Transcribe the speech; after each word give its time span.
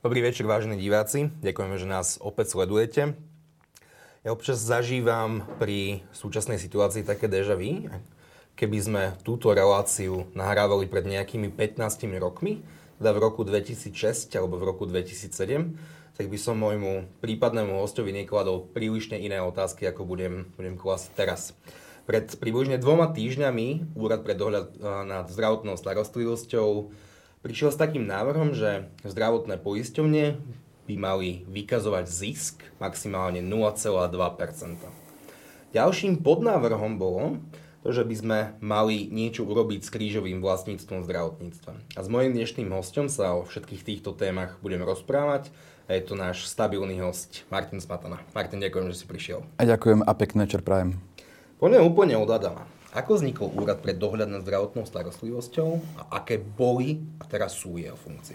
Dobrý 0.00 0.24
večer, 0.24 0.48
vážení 0.48 0.80
diváci. 0.80 1.28
Ďakujeme, 1.44 1.76
že 1.76 1.84
nás 1.84 2.16
opäť 2.24 2.56
sledujete. 2.56 3.20
Ja 4.24 4.32
občas 4.32 4.56
zažívam 4.56 5.44
pri 5.60 6.00
súčasnej 6.16 6.56
situácii 6.56 7.04
také 7.04 7.28
deja 7.28 7.52
vu. 7.52 7.84
Keby 8.56 8.78
sme 8.80 9.02
túto 9.28 9.52
reláciu 9.52 10.24
nahrávali 10.32 10.88
pred 10.88 11.04
nejakými 11.04 11.52
15 11.52 12.16
rokmi, 12.16 12.64
teda 12.96 13.12
v 13.12 13.18
roku 13.20 13.44
2006 13.44 14.32
alebo 14.40 14.56
v 14.56 14.72
roku 14.72 14.88
2007, 14.88 15.76
tak 16.16 16.32
by 16.32 16.38
som 16.40 16.56
môjmu 16.56 17.20
prípadnému 17.20 17.76
hostovi 17.84 18.16
nekladol 18.16 18.72
prílišne 18.72 19.20
iné 19.20 19.44
otázky, 19.44 19.84
ako 19.84 20.08
budem, 20.08 20.48
budem 20.56 20.80
klásť 20.80 21.12
teraz. 21.12 21.52
Pred 22.08 22.40
približne 22.40 22.80
dvoma 22.80 23.12
týždňami 23.12 23.92
Úrad 24.00 24.24
pre 24.24 24.32
dohľad 24.32 24.80
nad 25.04 25.28
zdravotnou 25.28 25.76
starostlivosťou 25.76 26.88
prišiel 27.40 27.72
s 27.72 27.80
takým 27.80 28.04
návrhom, 28.04 28.52
že 28.52 28.88
zdravotné 29.04 29.60
poisťovne 29.60 30.40
by 30.90 30.94
mali 30.98 31.44
vykazovať 31.48 32.04
zisk 32.10 32.62
maximálne 32.82 33.40
0,2% 33.44 35.00
Ďalším 35.70 36.26
podnávrhom 36.26 36.98
bolo, 36.98 37.38
to, 37.86 37.94
že 37.94 38.02
by 38.02 38.14
sme 38.18 38.38
mali 38.58 39.06
niečo 39.06 39.46
urobiť 39.46 39.86
s 39.86 39.94
krížovým 39.94 40.42
vlastníctvom 40.42 41.06
zdravotníctva. 41.06 41.72
A 41.96 42.00
s 42.02 42.08
mojím 42.10 42.34
dnešným 42.34 42.68
hostom 42.74 43.06
sa 43.06 43.38
o 43.38 43.46
všetkých 43.46 43.86
týchto 43.86 44.12
témach 44.12 44.58
budem 44.60 44.82
rozprávať. 44.82 45.48
A 45.86 45.94
je 45.94 46.02
to 46.06 46.18
náš 46.18 46.46
stabilný 46.50 46.98
host 47.02 47.46
Martin 47.54 47.78
Smatana. 47.78 48.18
Martin, 48.34 48.58
ďakujem, 48.58 48.90
že 48.90 48.98
si 48.98 49.06
prišiel. 49.06 49.46
A 49.58 49.66
ďakujem 49.66 50.02
a 50.02 50.12
pekný 50.14 50.50
večer 50.50 50.62
prajem. 50.66 50.98
Poďme 51.62 51.86
úplne 51.86 52.14
od 52.18 52.30
Adama. 52.30 52.66
Ako 52.90 53.22
vznikol 53.22 53.54
úrad 53.54 53.78
pre 53.78 53.94
dohľad 53.94 54.26
nad 54.26 54.42
zdravotnou 54.42 54.82
starostlivosťou 54.82 55.70
a 55.94 56.18
aké 56.18 56.42
boli 56.42 56.98
a 57.22 57.24
teraz 57.30 57.54
sú 57.54 57.78
jeho 57.78 57.94
funkcie? 57.94 58.34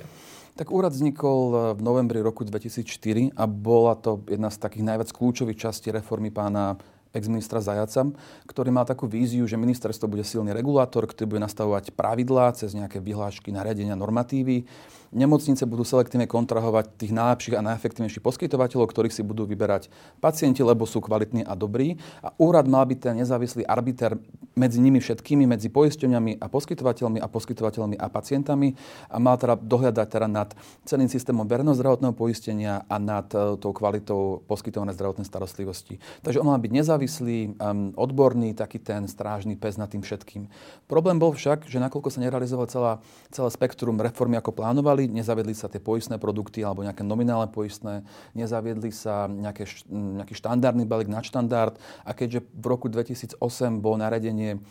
Tak 0.56 0.72
úrad 0.72 0.96
vznikol 0.96 1.40
eh, 1.52 1.60
v 1.76 1.82
novembri 1.84 2.24
roku 2.24 2.48
2004 2.48 3.36
a 3.36 3.44
bola 3.52 4.00
to 4.00 4.24
jedna 4.32 4.48
z 4.48 4.56
takých 4.64 4.88
najviac 4.88 5.12
kľúčových 5.12 5.60
častí 5.60 5.92
reformy 5.92 6.32
pána 6.32 6.80
ex-ministra 7.12 7.60
Zajaca, 7.60 8.12
ktorý 8.48 8.72
má 8.72 8.88
takú 8.88 9.12
víziu, 9.12 9.44
že 9.44 9.60
ministerstvo 9.60 10.08
bude 10.08 10.24
silný 10.24 10.52
regulátor, 10.56 11.08
ktorý 11.08 11.36
bude 11.36 11.42
nastavovať 11.44 11.92
pravidlá 11.96 12.56
cez 12.56 12.76
nejaké 12.76 13.00
vyhlášky, 13.04 13.52
nariadenia, 13.52 13.96
normatívy 13.96 14.68
Nemocnice 15.12 15.68
budú 15.70 15.84
selektívne 15.86 16.26
kontrahovať 16.26 16.98
tých 16.98 17.12
najlepších 17.14 17.56
a 17.58 17.66
najefektívnejších 17.66 18.24
poskytovateľov, 18.24 18.90
ktorých 18.90 19.14
si 19.14 19.22
budú 19.22 19.46
vyberať 19.46 19.92
pacienti, 20.24 20.64
lebo 20.64 20.88
sú 20.88 21.04
kvalitní 21.04 21.44
a 21.46 21.54
dobrí. 21.54 22.00
A 22.24 22.34
úrad 22.40 22.66
mal 22.66 22.88
byť 22.88 23.00
ten 23.02 23.14
nezávislý 23.20 23.68
arbiter 23.68 24.16
medzi 24.56 24.80
nimi 24.80 25.04
všetkými, 25.04 25.44
medzi 25.44 25.68
poisťovňami 25.68 26.40
a 26.40 26.46
poskytovateľmi 26.48 27.20
a 27.20 27.28
poskytovateľmi 27.28 28.00
a 28.00 28.08
pacientami 28.08 28.72
a 29.12 29.20
mal 29.20 29.36
teda 29.36 29.60
dohľadať 29.60 30.08
teda 30.08 30.28
nad 30.32 30.50
celým 30.88 31.12
systémom 31.12 31.44
verejného 31.44 31.76
zdravotného 31.76 32.16
poistenia 32.16 32.88
a 32.88 32.96
nad 32.96 33.28
uh, 33.36 33.60
tou 33.60 33.76
kvalitou 33.76 34.48
poskytovanej 34.48 34.96
zdravotnej 34.96 35.28
starostlivosti. 35.28 36.00
Takže 36.24 36.40
on 36.40 36.48
mal 36.48 36.60
byť 36.64 36.72
nezávislý, 36.72 37.60
odborný, 38.00 38.56
taký 38.56 38.80
ten 38.80 39.04
strážny 39.12 39.60
pes 39.60 39.76
nad 39.76 39.92
tým 39.92 40.00
všetkým. 40.00 40.48
Problém 40.88 41.20
bol 41.20 41.36
však, 41.36 41.68
že 41.68 41.84
nakoľko 41.84 42.08
sa 42.08 42.24
nerealizovala 42.24 42.68
celá, 42.72 42.94
celé 43.28 43.50
spektrum 43.52 44.00
reformy, 44.00 44.40
ako 44.40 44.56
plánovali, 44.56 44.95
nezaviedli 45.04 45.52
sa 45.52 45.68
tie 45.68 45.84
poistné 45.84 46.16
produkty 46.16 46.64
alebo 46.64 46.88
nejaké 46.88 47.04
nominálne 47.04 47.52
poistné, 47.52 48.08
nezaviedli 48.32 48.96
sa 48.96 49.28
nejaké, 49.28 49.68
nejaký 49.92 50.32
štandardný 50.32 50.88
balík 50.88 51.12
na 51.12 51.20
štandard 51.20 51.76
a 52.08 52.16
keďže 52.16 52.48
v 52.56 52.66
roku 52.66 52.88
2008 52.88 53.36
bolo 53.84 54.00
naredenie 54.00 54.64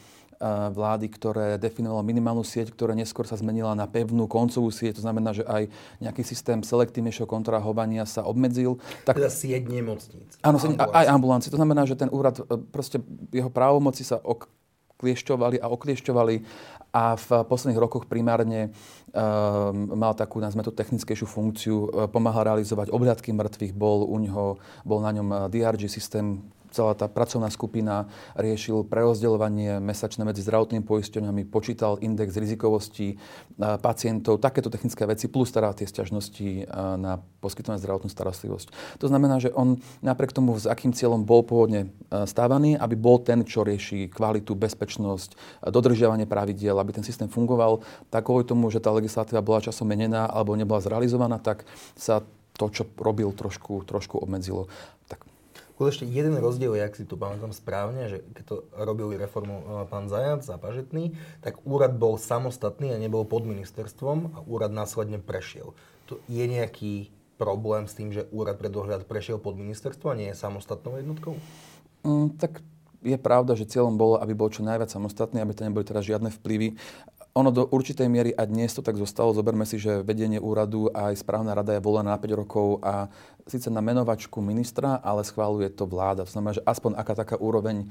vlády, 0.70 1.06
ktoré 1.08 1.56
definovalo 1.56 2.02
minimálnu 2.02 2.42
sieť, 2.42 2.74
ktorá 2.74 2.92
neskôr 2.92 3.24
sa 3.24 3.38
zmenila 3.38 3.72
na 3.72 3.86
pevnú 3.86 4.26
koncovú 4.26 4.68
sieť. 4.68 5.00
To 5.00 5.04
znamená, 5.06 5.32
že 5.32 5.46
aj 5.46 5.70
nejaký 6.02 6.22
systém 6.26 6.60
selektívnejšieho 6.60 7.28
kontrahovania 7.28 8.04
sa 8.04 8.26
obmedzil. 8.26 8.82
Tak, 9.06 9.18
teda 9.18 9.30
sieť 9.30 9.70
nemocníc. 9.70 10.36
Áno, 10.42 10.58
aj 10.78 11.06
ambulanci. 11.08 11.48
To 11.48 11.58
znamená, 11.58 11.86
že 11.86 11.96
ten 11.96 12.10
úrad, 12.10 12.38
e, 12.42 12.44
proste 12.70 13.00
jeho 13.30 13.48
právomoci 13.48 14.02
sa 14.04 14.18
ok, 14.20 14.50
kliešťovali 14.94 15.58
a 15.60 15.66
okliešťovali 15.68 16.34
a 16.94 17.18
v 17.18 17.42
posledných 17.50 17.82
rokoch 17.82 18.06
primárne 18.06 18.70
um, 19.10 19.98
mal 19.98 20.14
takú, 20.14 20.38
nazme 20.38 20.62
to, 20.62 20.70
technickejšiu 20.70 21.26
funkciu, 21.26 21.76
e, 21.76 21.88
pomáhal 22.06 22.54
realizovať 22.54 22.94
obhľadky 22.94 23.34
mŕtvych, 23.34 23.74
bol, 23.74 24.06
u 24.06 24.16
ňoho, 24.22 24.62
bol 24.86 25.02
na 25.02 25.10
ňom 25.10 25.28
e, 25.34 25.36
DRG 25.50 25.90
systém, 25.90 26.38
celá 26.74 26.98
tá 26.98 27.06
pracovná 27.06 27.46
skupina 27.54 28.10
riešil 28.34 28.82
prerozdeľovanie 28.90 29.78
mesačné 29.78 30.26
medzi 30.26 30.42
zdravotnými 30.42 30.82
poisťovňami, 30.82 31.46
počítal 31.46 32.02
index 32.02 32.34
rizikovosti 32.34 33.22
pacientov, 33.58 34.42
takéto 34.42 34.66
technické 34.74 35.06
veci, 35.06 35.30
plus 35.30 35.54
teda 35.54 35.70
tie 35.70 35.86
sťažnosti 35.86 36.66
na 36.98 37.22
poskytovanú 37.38 37.78
zdravotnú 37.78 38.10
starostlivosť. 38.10 38.98
To 38.98 39.06
znamená, 39.06 39.38
že 39.38 39.54
on 39.54 39.78
napriek 40.02 40.34
tomu, 40.34 40.58
s 40.58 40.66
akým 40.66 40.90
cieľom 40.90 41.22
bol 41.22 41.46
pôvodne 41.46 41.94
stávaný, 42.10 42.74
aby 42.74 42.98
bol 42.98 43.22
ten, 43.22 43.46
čo 43.46 43.62
rieši 43.62 44.10
kvalitu, 44.10 44.58
bezpečnosť, 44.58 45.62
dodržiavanie 45.70 46.26
pravidiel, 46.26 46.74
aby 46.80 46.98
ten 46.98 47.06
systém 47.06 47.30
fungoval, 47.30 47.86
tak 48.10 48.26
kvôli 48.26 48.42
tomu, 48.42 48.72
že 48.72 48.82
tá 48.82 48.90
legislatíva 48.90 49.44
bola 49.44 49.62
časom 49.62 49.86
menená 49.86 50.26
alebo 50.26 50.56
nebola 50.58 50.82
zrealizovaná, 50.82 51.38
tak 51.38 51.68
sa 51.94 52.24
to, 52.56 52.70
čo 52.70 52.88
robil, 52.98 53.34
trošku, 53.34 53.84
trošku 53.84 54.16
obmedzilo. 54.16 54.70
Tak 55.10 55.26
bol 55.74 55.90
ešte 55.90 56.06
jeden 56.06 56.38
rozdiel, 56.38 56.78
jak 56.78 56.94
si 56.94 57.02
to 57.02 57.18
pamätám 57.18 57.50
správne, 57.50 58.06
že 58.06 58.22
keď 58.34 58.44
to 58.46 58.56
robili 58.78 59.18
reformu 59.18 59.58
e, 59.58 59.64
pán 59.90 60.06
Zajac 60.06 60.46
a 60.46 60.56
Pažetný, 60.56 61.18
tak 61.42 61.58
úrad 61.66 61.98
bol 61.98 62.14
samostatný 62.14 62.94
a 62.94 63.00
nebol 63.02 63.26
pod 63.26 63.42
ministerstvom 63.42 64.18
a 64.34 64.38
úrad 64.46 64.70
následne 64.70 65.18
prešiel. 65.18 65.74
To 66.06 66.22
je 66.30 66.44
nejaký 66.46 67.10
problém 67.34 67.90
s 67.90 67.98
tým, 67.98 68.14
že 68.14 68.30
úrad 68.30 68.54
pre 68.62 68.70
dohľad 68.70 69.10
prešiel 69.10 69.42
pod 69.42 69.58
ministerstvo 69.58 70.14
a 70.14 70.18
nie 70.18 70.30
je 70.30 70.38
samostatnou 70.38 70.94
jednotkou? 70.94 71.34
Mm, 72.06 72.38
tak 72.38 72.62
je 73.04 73.18
pravda, 73.20 73.52
že 73.52 73.68
cieľom 73.68 74.00
bolo, 74.00 74.16
aby 74.16 74.32
bol 74.32 74.48
čo 74.48 74.64
najviac 74.64 74.88
samostatný, 74.88 75.44
aby 75.44 75.52
to 75.52 75.66
neboli 75.68 75.84
teraz 75.84 76.08
žiadne 76.08 76.32
vplyvy 76.40 76.78
ono 77.34 77.50
do 77.50 77.66
určitej 77.66 78.06
miery 78.06 78.30
a 78.30 78.46
dnes 78.46 78.70
to 78.78 78.82
tak 78.86 78.94
zostalo. 78.94 79.34
Zoberme 79.34 79.66
si, 79.66 79.74
že 79.74 80.06
vedenie 80.06 80.38
úradu 80.38 80.86
a 80.94 81.10
aj 81.10 81.18
správna 81.18 81.50
rada 81.50 81.74
je 81.74 81.82
volená 81.82 82.14
na 82.14 82.22
5 82.22 82.30
rokov 82.30 82.78
a 82.78 83.10
síce 83.50 83.66
na 83.74 83.82
menovačku 83.82 84.38
ministra, 84.38 85.02
ale 85.02 85.26
schváluje 85.26 85.66
to 85.74 85.82
vláda. 85.82 86.22
To 86.22 86.30
znamená, 86.30 86.54
že 86.54 86.62
aspoň 86.62 86.94
aká 86.94 87.18
taká 87.18 87.34
úroveň 87.34 87.90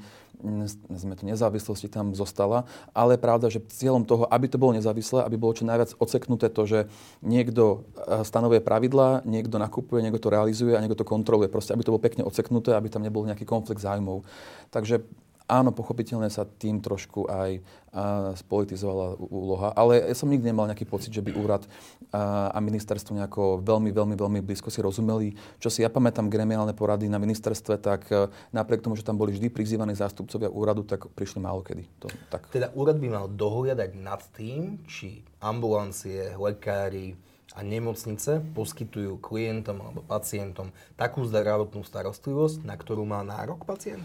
sme 0.96 1.12
to 1.12 1.28
nezávislosti 1.28 1.92
tam 1.92 2.16
zostala. 2.16 2.64
Ale 2.96 3.20
pravda, 3.20 3.52
že 3.52 3.60
cieľom 3.68 4.08
toho, 4.08 4.24
aby 4.32 4.48
to 4.48 4.56
bolo 4.56 4.80
nezávislé, 4.80 5.20
aby 5.20 5.36
bolo 5.36 5.52
čo 5.52 5.68
najviac 5.68 5.92
oceknuté 6.00 6.48
to, 6.48 6.64
že 6.64 6.80
niekto 7.20 7.84
e, 8.00 8.24
stanovuje 8.24 8.64
pravidlá, 8.64 9.28
niekto 9.28 9.60
nakupuje, 9.60 10.00
niekto 10.00 10.24
to 10.24 10.32
realizuje 10.32 10.72
a 10.72 10.80
niekto 10.80 11.04
to 11.04 11.06
kontroluje. 11.06 11.52
Proste, 11.52 11.76
aby 11.76 11.84
to 11.84 11.92
bolo 11.92 12.00
pekne 12.00 12.24
oceknuté, 12.24 12.72
aby 12.72 12.88
tam 12.88 13.04
nebol 13.04 13.28
nejaký 13.28 13.44
konflikt 13.44 13.84
zájmov. 13.84 14.24
Takže 14.72 15.04
Áno, 15.44 15.76
pochopiteľne 15.76 16.32
sa 16.32 16.48
tým 16.48 16.80
trošku 16.80 17.28
aj 17.28 17.60
a, 17.92 18.32
spolitizovala 18.32 19.20
úloha, 19.20 19.76
ale 19.76 20.00
ja 20.00 20.16
som 20.16 20.32
nikdy 20.32 20.48
nemal 20.48 20.64
nejaký 20.64 20.88
pocit, 20.88 21.12
že 21.12 21.20
by 21.20 21.36
úrad 21.36 21.68
a, 22.08 22.48
a 22.48 22.58
ministerstvo 22.64 23.12
nejako 23.12 23.60
veľmi, 23.60 23.92
veľmi, 23.92 24.16
veľmi 24.16 24.40
blízko 24.40 24.72
si 24.72 24.80
rozumeli. 24.80 25.36
Čo 25.60 25.68
si 25.68 25.84
ja 25.84 25.92
pamätám 25.92 26.32
gremiálne 26.32 26.72
porady 26.72 27.12
na 27.12 27.20
ministerstve, 27.20 27.76
tak 27.76 28.08
a, 28.08 28.32
e, 28.32 28.56
napriek 28.56 28.80
tomu, 28.80 28.96
že 28.96 29.04
tam 29.04 29.20
boli 29.20 29.36
vždy 29.36 29.52
prizývaní 29.52 29.92
zástupcovia 29.92 30.48
úradu, 30.48 30.80
tak 30.80 31.12
prišli 31.12 31.44
málo 31.44 31.60
kedy. 31.60 31.84
To, 32.00 32.08
tak. 32.32 32.48
Teda 32.48 32.72
úrad 32.72 32.96
by 32.96 33.08
mal 33.12 33.26
dohliadať 33.28 33.90
nad 34.00 34.24
tým, 34.32 34.80
či 34.88 35.28
ambulancie, 35.44 36.32
lekári, 36.40 37.20
a 37.54 37.62
nemocnice 37.62 38.42
poskytujú 38.50 39.22
klientom 39.22 39.78
alebo 39.78 40.02
pacientom 40.02 40.74
takú 40.98 41.22
zdravotnú 41.22 41.86
starostlivosť, 41.86 42.66
na 42.66 42.74
ktorú 42.74 43.06
má 43.06 43.22
nárok 43.22 43.62
pacient? 43.62 44.02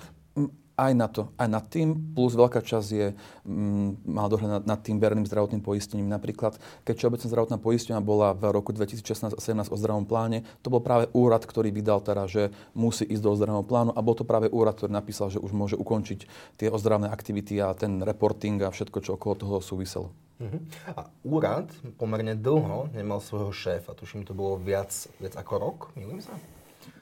Aj 0.80 0.94
na 0.96 1.08
to, 1.12 1.28
aj 1.36 1.48
nad 1.52 1.66
tým, 1.68 2.16
plus 2.16 2.40
veľká 2.40 2.64
časť 2.64 2.90
je, 2.96 3.08
mm, 3.44 4.08
mal 4.08 4.32
dohľad 4.32 4.52
nad, 4.62 4.64
nad 4.64 4.80
tým 4.80 4.96
verejným 4.96 5.28
zdravotným 5.28 5.60
poistením. 5.60 6.08
Napríklad, 6.08 6.56
keď 6.88 6.96
Všeobecná 6.96 7.28
zdravotná 7.28 7.58
poistenia 7.60 8.00
bola 8.00 8.32
v 8.32 8.48
roku 8.56 8.72
2016 8.72 9.36
a 9.36 9.40
2017 9.40 9.76
o 9.76 9.78
zdravom 9.78 10.08
pláne, 10.08 10.48
to 10.64 10.72
bol 10.72 10.80
práve 10.80 11.12
úrad, 11.12 11.44
ktorý 11.44 11.76
vydal 11.76 12.00
teda, 12.00 12.26
že 12.31 12.56
musí 12.72 13.04
ísť 13.04 13.24
do 13.28 13.36
ozdravného 13.36 13.68
plánu 13.68 13.92
a 13.92 14.00
bol 14.00 14.16
to 14.16 14.24
práve 14.24 14.48
úrad, 14.48 14.80
ktorý 14.80 14.96
napísal, 14.96 15.28
že 15.28 15.44
už 15.44 15.52
môže 15.52 15.76
ukončiť 15.76 16.26
tie 16.56 16.72
ozdravné 16.72 17.12
aktivity 17.12 17.60
a 17.60 17.75
ten 17.75 18.00
reporting 18.00 18.64
a 18.64 18.72
všetko, 18.72 18.98
čo 19.04 19.20
okolo 19.20 19.36
toho 19.36 19.56
súviselo. 19.60 20.16
Uh-huh. 20.40 20.62
A 20.96 21.12
úrad 21.28 21.68
pomerne 22.00 22.32
dlho 22.32 22.88
nemal 22.96 23.20
svojho 23.20 23.52
šéfa, 23.52 23.92
tuším, 23.92 24.24
to 24.24 24.32
bolo 24.32 24.56
viac, 24.56 24.88
viac 25.20 25.36
ako 25.36 25.54
rok, 25.60 25.80
milím 26.00 26.24
sa? 26.24 26.32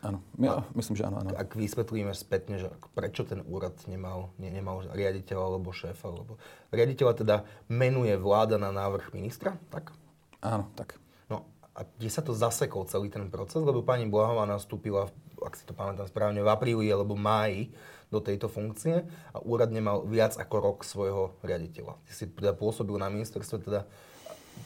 Áno, 0.01 0.21
ja, 0.37 0.65
myslím, 0.73 0.95
že 0.97 1.05
áno, 1.05 1.21
áno. 1.21 1.33
Ak 1.33 1.53
vysvetlíme 1.53 2.13
spätne, 2.13 2.57
že 2.57 2.69
prečo 2.97 3.25
ten 3.25 3.41
úrad 3.45 3.77
nemal, 3.85 4.33
ne, 4.41 4.49
nemal 4.49 4.85
riaditeľa 4.89 5.43
alebo 5.53 5.73
šéfa, 5.73 6.07
lebo 6.09 6.41
riaditeľa 6.73 7.13
teda 7.17 7.35
menuje 7.69 8.13
vláda 8.17 8.61
na 8.61 8.73
návrh 8.73 9.13
ministra, 9.13 9.57
tak? 9.69 9.93
Áno, 10.41 10.69
tak. 10.77 10.97
No 11.29 11.45
a 11.77 11.85
kde 11.85 12.09
sa 12.09 12.21
to 12.21 12.33
zasekol 12.33 12.89
celý 12.89 13.09
ten 13.09 13.29
proces, 13.29 13.61
lebo 13.61 13.85
pani 13.85 14.09
Blahová 14.09 14.45
nastúpila, 14.49 15.09
ak 15.41 15.53
si 15.57 15.65
to 15.65 15.77
pamätám 15.77 16.09
správne, 16.09 16.41
v 16.41 16.49
apríli 16.49 16.89
alebo 16.89 17.13
máji 17.17 17.73
do 18.07 18.23
tejto 18.23 18.47
funkcie 18.47 19.03
a 19.35 19.37
úrad 19.43 19.69
nemal 19.69 20.07
viac 20.07 20.39
ako 20.39 20.55
rok 20.63 20.77
svojho 20.87 21.35
riaditeľa. 21.43 21.99
Ty 22.07 22.11
si 22.15 22.25
teda 22.31 22.55
pôsobil 22.55 22.95
na 22.95 23.11
ministerstve, 23.11 23.67
teda 23.67 23.83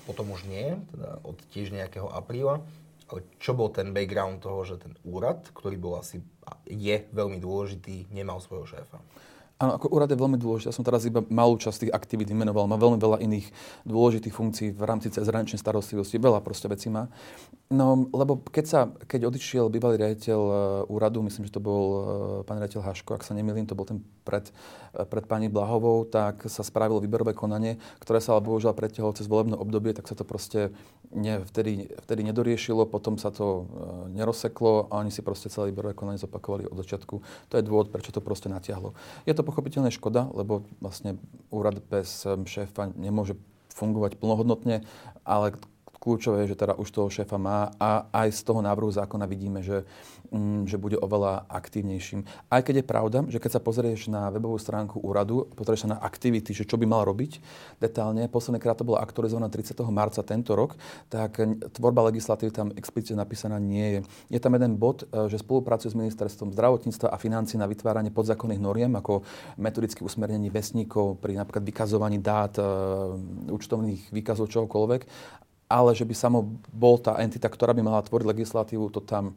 potom 0.05 0.29
už 0.31 0.47
nie, 0.47 0.77
teda 0.93 1.19
od 1.25 1.37
tiež 1.51 1.73
nejakého 1.73 2.07
apríla 2.07 2.63
čo 3.41 3.51
bol 3.51 3.73
ten 3.75 3.91
background 3.91 4.39
toho, 4.39 4.63
že 4.63 4.79
ten 4.79 4.95
úrad, 5.03 5.43
ktorý 5.51 5.75
bol 5.75 5.99
asi, 5.99 6.23
je 6.69 6.95
veľmi 7.11 7.43
dôležitý, 7.43 8.07
nemal 8.15 8.39
svojho 8.39 8.79
šéfa? 8.79 9.03
Áno, 9.61 9.77
ako 9.77 9.93
úrad 9.93 10.09
je 10.09 10.17
veľmi 10.17 10.41
dôležitý. 10.41 10.73
Ja 10.73 10.75
som 10.75 10.81
teraz 10.81 11.05
iba 11.05 11.21
malú 11.29 11.53
časť 11.61 11.85
tých 11.85 11.93
aktivít 11.93 12.33
vymenoval. 12.33 12.65
Má 12.65 12.81
veľmi 12.81 12.97
veľa 12.97 13.21
iných 13.21 13.53
dôležitých 13.85 14.33
funkcií 14.33 14.73
v 14.73 14.81
rámci 14.81 15.13
cezhraničnej 15.13 15.61
starostlivosti. 15.61 16.17
Veľa 16.17 16.41
proste 16.41 16.65
vecí 16.65 16.89
má. 16.89 17.13
No, 17.71 18.09
lebo 18.11 18.41
keď, 18.41 18.65
sa, 18.65 18.79
keď 19.07 19.31
odišiel 19.31 19.71
bývalý 19.71 19.95
riaditeľ 19.95 20.39
e, 20.43 20.53
úradu, 20.91 21.23
myslím, 21.23 21.47
že 21.47 21.55
to 21.55 21.63
bol 21.63 21.83
e, 21.87 21.99
pán 22.43 22.59
riaditeľ 22.59 22.83
Haško, 22.83 23.15
ak 23.15 23.23
sa 23.23 23.31
nemýlim, 23.31 23.63
to 23.63 23.79
bol 23.79 23.87
ten 23.87 24.03
pred, 24.27 24.51
e, 24.91 25.07
pred 25.07 25.23
pani 25.23 25.47
Blahovou, 25.47 26.03
tak 26.03 26.51
sa 26.51 26.67
spravilo 26.67 26.99
výberové 26.99 27.31
konanie, 27.31 27.79
ktoré 28.03 28.19
sa 28.19 28.35
ale 28.35 28.43
bohužiaľ 28.43 28.75
pretiahlo 28.75 29.15
cez 29.15 29.31
volebné 29.31 29.55
obdobie, 29.55 29.95
tak 29.95 30.03
sa 30.03 30.19
to 30.19 30.27
proste 30.27 30.75
ne, 31.15 31.39
vtedy, 31.47 31.87
vtedy 32.03 32.27
nedoriešilo, 32.27 32.91
potom 32.91 33.15
sa 33.15 33.31
to 33.31 33.63
nerozseklo 34.11 34.91
a 34.91 34.99
oni 34.99 35.11
si 35.11 35.23
proste 35.23 35.47
celé 35.47 35.71
výberové 35.71 35.95
konanie 35.95 36.19
zopakovali 36.19 36.67
od 36.67 36.75
začiatku. 36.75 37.15
To 37.23 37.53
je 37.55 37.63
dôvod, 37.63 37.87
prečo 37.87 38.11
to 38.11 38.19
proste 38.19 38.51
natiahlo. 38.51 38.91
Je 39.23 39.31
to 39.31 39.47
pochopiteľne 39.51 39.91
škoda, 39.91 40.31
lebo 40.31 40.63
vlastne 40.79 41.19
úrad 41.51 41.83
bez 41.83 42.23
šéfa 42.23 42.95
nemôže 42.95 43.35
fungovať 43.75 44.15
plnohodnotne, 44.15 44.87
ale 45.27 45.59
kľúčové 46.01 46.43
je, 46.43 46.57
že 46.57 46.59
teda 46.65 46.73
už 46.81 46.89
toho 46.89 47.13
šéfa 47.13 47.37
má 47.37 47.69
a 47.77 48.09
aj 48.09 48.33
z 48.33 48.41
toho 48.41 48.65
návrhu 48.65 48.89
zákona 48.89 49.29
vidíme, 49.29 49.61
že, 49.61 49.85
mm, 50.33 50.65
že 50.65 50.81
bude 50.81 50.97
oveľa 50.97 51.45
aktívnejším. 51.45 52.25
Aj 52.49 52.65
keď 52.65 52.81
je 52.81 52.85
pravda, 52.89 53.17
že 53.29 53.37
keď 53.37 53.51
sa 53.53 53.61
pozrieš 53.61 54.09
na 54.09 54.33
webovú 54.33 54.57
stránku 54.57 54.97
úradu, 54.97 55.45
pozrieš 55.53 55.85
sa 55.85 55.93
na 55.93 56.01
aktivity, 56.01 56.57
že 56.57 56.65
čo 56.65 56.81
by 56.81 56.89
mal 56.89 57.05
robiť 57.05 57.37
detálne, 57.77 58.25
posledný 58.25 58.57
krát 58.57 58.81
to 58.81 58.87
bolo 58.87 58.97
aktualizované 58.97 59.53
30. 59.53 59.77
marca 59.93 60.25
tento 60.25 60.57
rok, 60.57 60.73
tak 61.13 61.37
tvorba 61.77 62.09
legislatívy 62.09 62.49
tam 62.49 62.73
explicitne 62.73 63.21
napísaná 63.21 63.61
nie 63.61 63.85
je. 63.85 63.99
Je 64.33 64.39
tam 64.41 64.57
jeden 64.57 64.81
bod, 64.81 65.05
e, 65.05 65.29
že 65.29 65.37
spolupracuje 65.37 65.93
s 65.93 65.99
ministerstvom 66.01 66.49
zdravotníctva 66.57 67.13
a 67.13 67.21
financí 67.21 67.61
na 67.61 67.69
vytváranie 67.69 68.09
podzákonných 68.09 68.57
noriem, 68.57 68.89
ako 68.97 69.21
metodické 69.61 70.01
usmernení 70.01 70.49
vesníkov 70.49 71.21
pri 71.21 71.37
napríklad 71.37 71.61
vykazovaní 71.61 72.17
dát, 72.17 72.57
e, 72.57 72.65
účtovných 73.53 74.09
výkazov 74.09 74.49
čohokoľvek 74.49 75.01
ale 75.71 75.95
že 75.95 76.03
by 76.03 76.11
samo 76.11 76.59
bol 76.75 76.99
tá 76.99 77.15
entita, 77.23 77.47
ktorá 77.47 77.71
by 77.71 77.81
mala 77.81 78.03
tvoriť 78.03 78.27
legislatívu, 78.27 78.91
to 78.91 78.99
tam, 78.99 79.31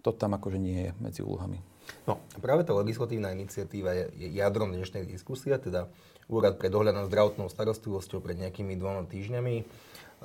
to 0.00 0.10
tam 0.16 0.32
akože 0.32 0.56
nie 0.56 0.88
je 0.88 0.90
medzi 0.98 1.20
úlohami. 1.20 1.60
No, 2.06 2.18
práve 2.42 2.66
tá 2.66 2.74
legislatívna 2.74 3.30
iniciatíva 3.34 3.94
je, 3.94 4.04
je 4.18 4.28
jadrom 4.38 4.74
dnešnej 4.74 5.06
diskusie, 5.06 5.54
teda 5.58 5.86
Úrad 6.26 6.58
pre 6.58 6.66
dohľad 6.66 6.94
nad 6.94 7.06
zdravotnou 7.06 7.46
starostlivosťou 7.46 8.18
pred 8.18 8.34
nejakými 8.34 8.74
dvoma 8.74 9.06
týždňami 9.06 9.54
e, 9.62 9.64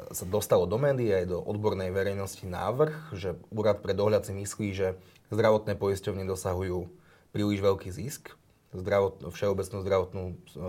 sa 0.09 0.25
dostalo 0.25 0.65
do 0.65 0.81
médií 0.81 1.13
aj 1.13 1.29
do 1.29 1.37
odbornej 1.37 1.93
verejnosti 1.93 2.41
návrh, 2.41 3.13
že 3.13 3.37
Úrad 3.53 3.85
pre 3.85 3.93
dohľad 3.93 4.25
si 4.25 4.33
myslí, 4.33 4.67
že 4.73 4.97
zdravotné 5.29 5.77
poisťovne 5.77 6.25
dosahujú 6.25 6.89
príliš 7.29 7.61
veľký 7.61 7.93
zisk. 7.93 8.33
Zdravot, 8.73 9.21
všeobecnú 9.29 9.77
zdravotnú, 9.85 10.23
e, 10.57 10.65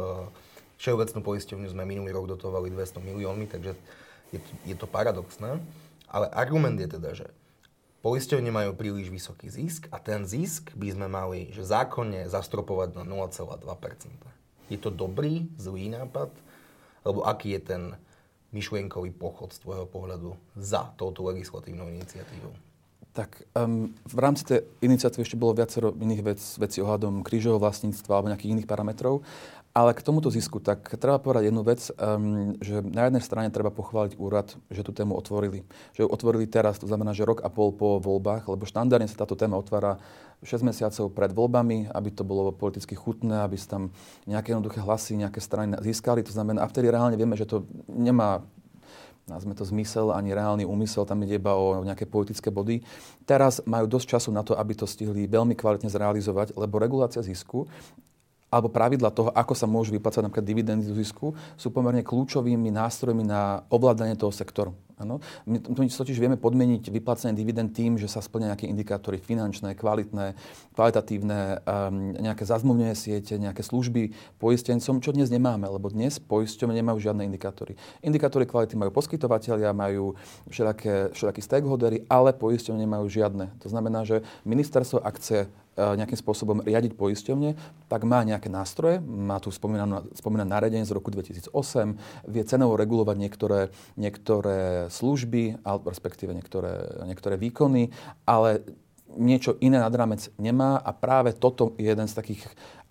všeobecnú 0.77 1.21
poisťovňu 1.25 1.69
sme 1.73 1.89
minulý 1.89 2.13
rok 2.13 2.29
dotovali 2.29 2.69
200 2.69 3.01
miliónmi, 3.01 3.49
takže 3.49 3.73
je 4.33 4.41
to, 4.41 4.53
je 4.65 4.77
to 4.77 4.87
paradoxné, 4.89 5.61
ale 6.09 6.27
argument 6.33 6.81
je 6.81 6.89
teda, 6.89 7.11
že 7.13 7.29
poisťovne 8.03 8.51
majú 8.51 8.75
príliš 8.75 9.09
vysoký 9.13 9.53
zisk 9.53 9.87
a 9.95 10.01
ten 10.03 10.27
zisk 10.27 10.75
by 10.75 10.89
sme 10.91 11.07
mali 11.07 11.55
že 11.55 11.63
zákonne 11.63 12.27
zastropovať 12.27 12.99
na 12.99 13.05
0,2%. 13.07 13.63
Je 14.73 14.79
to 14.81 14.89
dobrý, 14.89 15.47
zlý 15.61 15.93
nápad? 15.93 16.33
Lebo 17.05 17.27
aký 17.29 17.55
je 17.59 17.63
ten 17.63 17.83
myšlienkový 18.53 19.13
pochod 19.17 19.53
z 19.53 19.61
tvojho 19.65 19.89
pohľadu 19.89 20.37
za 20.55 20.93
touto 20.97 21.25
legislatívnou 21.29 21.89
iniciatívou? 21.89 22.53
Tak 23.13 23.45
um, 23.53 23.93
v 24.09 24.19
rámci 24.19 24.49
tej 24.49 24.65
iniciatívy 24.81 25.21
ešte 25.21 25.37
bolo 25.37 25.53
viacero 25.53 25.93
iných 25.93 26.23
vec, 26.25 26.41
vecí 26.57 26.81
ohľadom 26.81 27.21
krížového 27.21 27.61
vlastníctva 27.61 28.13
alebo 28.17 28.33
nejakých 28.33 28.57
iných 28.57 28.69
parametrov. 28.71 29.21
Ale 29.73 29.97
k 29.97 30.05
tomuto 30.05 30.29
zisku, 30.29 30.61
tak 30.61 30.85
treba 31.01 31.17
povedať 31.17 31.49
jednu 31.49 31.65
vec, 31.65 31.89
um, 31.97 32.53
že 32.61 32.85
na 32.85 33.09
jednej 33.09 33.25
strane 33.25 33.49
treba 33.49 33.73
pochváliť 33.73 34.21
úrad, 34.21 34.53
že 34.69 34.85
tú 34.85 34.93
tému 34.93 35.17
otvorili. 35.17 35.65
Že 35.97 36.05
ju 36.05 36.09
otvorili 36.13 36.45
teraz, 36.45 36.77
to 36.77 36.85
znamená, 36.85 37.17
že 37.17 37.25
rok 37.25 37.41
a 37.41 37.49
pol 37.49 37.73
po 37.73 37.97
voľbách, 37.97 38.53
lebo 38.53 38.69
štandardne 38.69 39.09
sa 39.09 39.25
táto 39.25 39.33
téma 39.33 39.57
otvára 39.57 39.97
6 40.45 40.69
mesiacov 40.69 41.17
pred 41.17 41.33
voľbami, 41.33 41.89
aby 41.89 42.11
to 42.13 42.21
bolo 42.21 42.53
politicky 42.53 42.93
chutné, 42.93 43.41
aby 43.41 43.57
sa 43.57 43.81
tam 43.81 43.97
nejaké 44.29 44.53
jednoduché 44.53 44.85
hlasy, 44.85 45.17
nejaké 45.17 45.41
strany 45.41 45.73
získali. 45.81 46.21
To 46.21 46.37
znamená, 46.37 46.61
a 46.61 46.69
vtedy 46.69 46.93
reálne 46.93 47.17
vieme, 47.17 47.41
že 47.41 47.49
to 47.49 47.65
nemá 47.89 48.45
nazme 49.23 49.55
to 49.55 49.63
zmysel, 49.63 50.11
ani 50.11 50.35
reálny 50.35 50.67
úmysel, 50.67 51.07
tam 51.07 51.23
ide 51.23 51.39
iba 51.39 51.55
o 51.55 51.87
nejaké 51.87 52.11
politické 52.11 52.51
body. 52.51 52.83
Teraz 53.23 53.63
majú 53.65 53.87
dosť 53.87 54.19
času 54.19 54.35
na 54.35 54.43
to, 54.43 54.59
aby 54.59 54.75
to 54.75 54.83
stihli 54.83 55.31
veľmi 55.31 55.55
kvalitne 55.55 55.87
zrealizovať, 55.87 56.59
lebo 56.59 56.83
regulácia 56.83 57.23
zisku 57.23 57.71
alebo 58.53 58.69
pravidla 58.69 59.09
toho, 59.09 59.33
ako 59.33 59.57
sa 59.57 59.65
môžu 59.65 59.97
vyplácať 59.97 60.29
napríklad 60.29 60.45
dividendy 60.45 60.85
z 60.85 60.93
zisku, 60.93 61.33
sú 61.57 61.73
pomerne 61.73 62.05
kľúčovými 62.05 62.69
nástrojmi 62.69 63.25
na 63.25 63.65
ovládanie 63.73 64.13
toho 64.21 64.29
sektoru. 64.29 64.77
Ano. 65.03 65.19
My 65.51 65.59
totiž 65.59 66.15
vieme 66.15 66.39
podmeniť 66.39 66.87
vyplácanie 66.87 67.35
dividend 67.35 67.75
tým, 67.75 67.99
že 67.99 68.07
sa 68.07 68.23
splnia 68.23 68.55
nejaké 68.55 68.71
indikátory 68.71 69.19
finančné, 69.19 69.75
kvalitné, 69.75 70.39
kvalitatívne, 70.79 71.59
um, 71.67 72.15
nejaké 72.23 72.47
zazmluvnené 72.47 72.95
siete, 72.95 73.35
nejaké 73.35 73.67
služby 73.67 74.15
poistencom, 74.39 75.03
čo 75.03 75.11
dnes 75.11 75.27
nemáme, 75.27 75.67
lebo 75.67 75.91
dnes 75.91 76.23
poisťovne 76.23 76.79
nemajú 76.79 77.03
žiadne 77.03 77.27
indikátory. 77.27 77.75
Indikátory 77.99 78.47
kvality 78.47 78.79
majú 78.79 78.95
poskytovateľia, 78.95 79.75
majú 79.75 80.15
všelaké, 80.47 81.11
všelakí 81.19 81.43
stakeholdery, 81.43 82.07
ale 82.07 82.31
poisťovne 82.31 82.87
nemajú 82.87 83.07
žiadne. 83.11 83.59
To 83.59 83.69
znamená, 83.75 84.07
že 84.07 84.23
ministerstvo, 84.47 85.03
ak 85.03 85.19
chce 85.19 85.51
E, 85.51 85.62
nejakým 85.77 86.19
spôsobom 86.21 86.61
riadiť 86.61 86.93
poisťovne, 86.93 87.57
tak 87.89 88.05
má 88.05 88.21
nejaké 88.21 88.53
nástroje, 88.53 89.01
má 89.01 89.41
tu 89.41 89.49
spomínané, 89.49 90.45
naredenie 90.45 90.85
z 90.85 90.93
roku 90.93 91.09
2008, 91.09 91.53
vie 92.29 92.45
cenovo 92.45 92.77
regulovať 92.77 93.17
niektoré, 93.17 93.61
niektoré 93.97 94.89
služby, 94.93 95.65
respektíve 95.65 96.37
niektoré, 96.37 97.05
niektoré 97.09 97.41
výkony, 97.41 97.89
ale 98.29 98.61
niečo 99.17 99.57
iné 99.61 99.81
nad 99.81 99.93
rámec 99.93 100.29
nemá 100.37 100.81
a 100.81 100.91
práve 100.93 101.33
toto 101.37 101.77
je 101.77 101.89
jeden 101.89 102.09
z 102.09 102.15
takých 102.15 102.43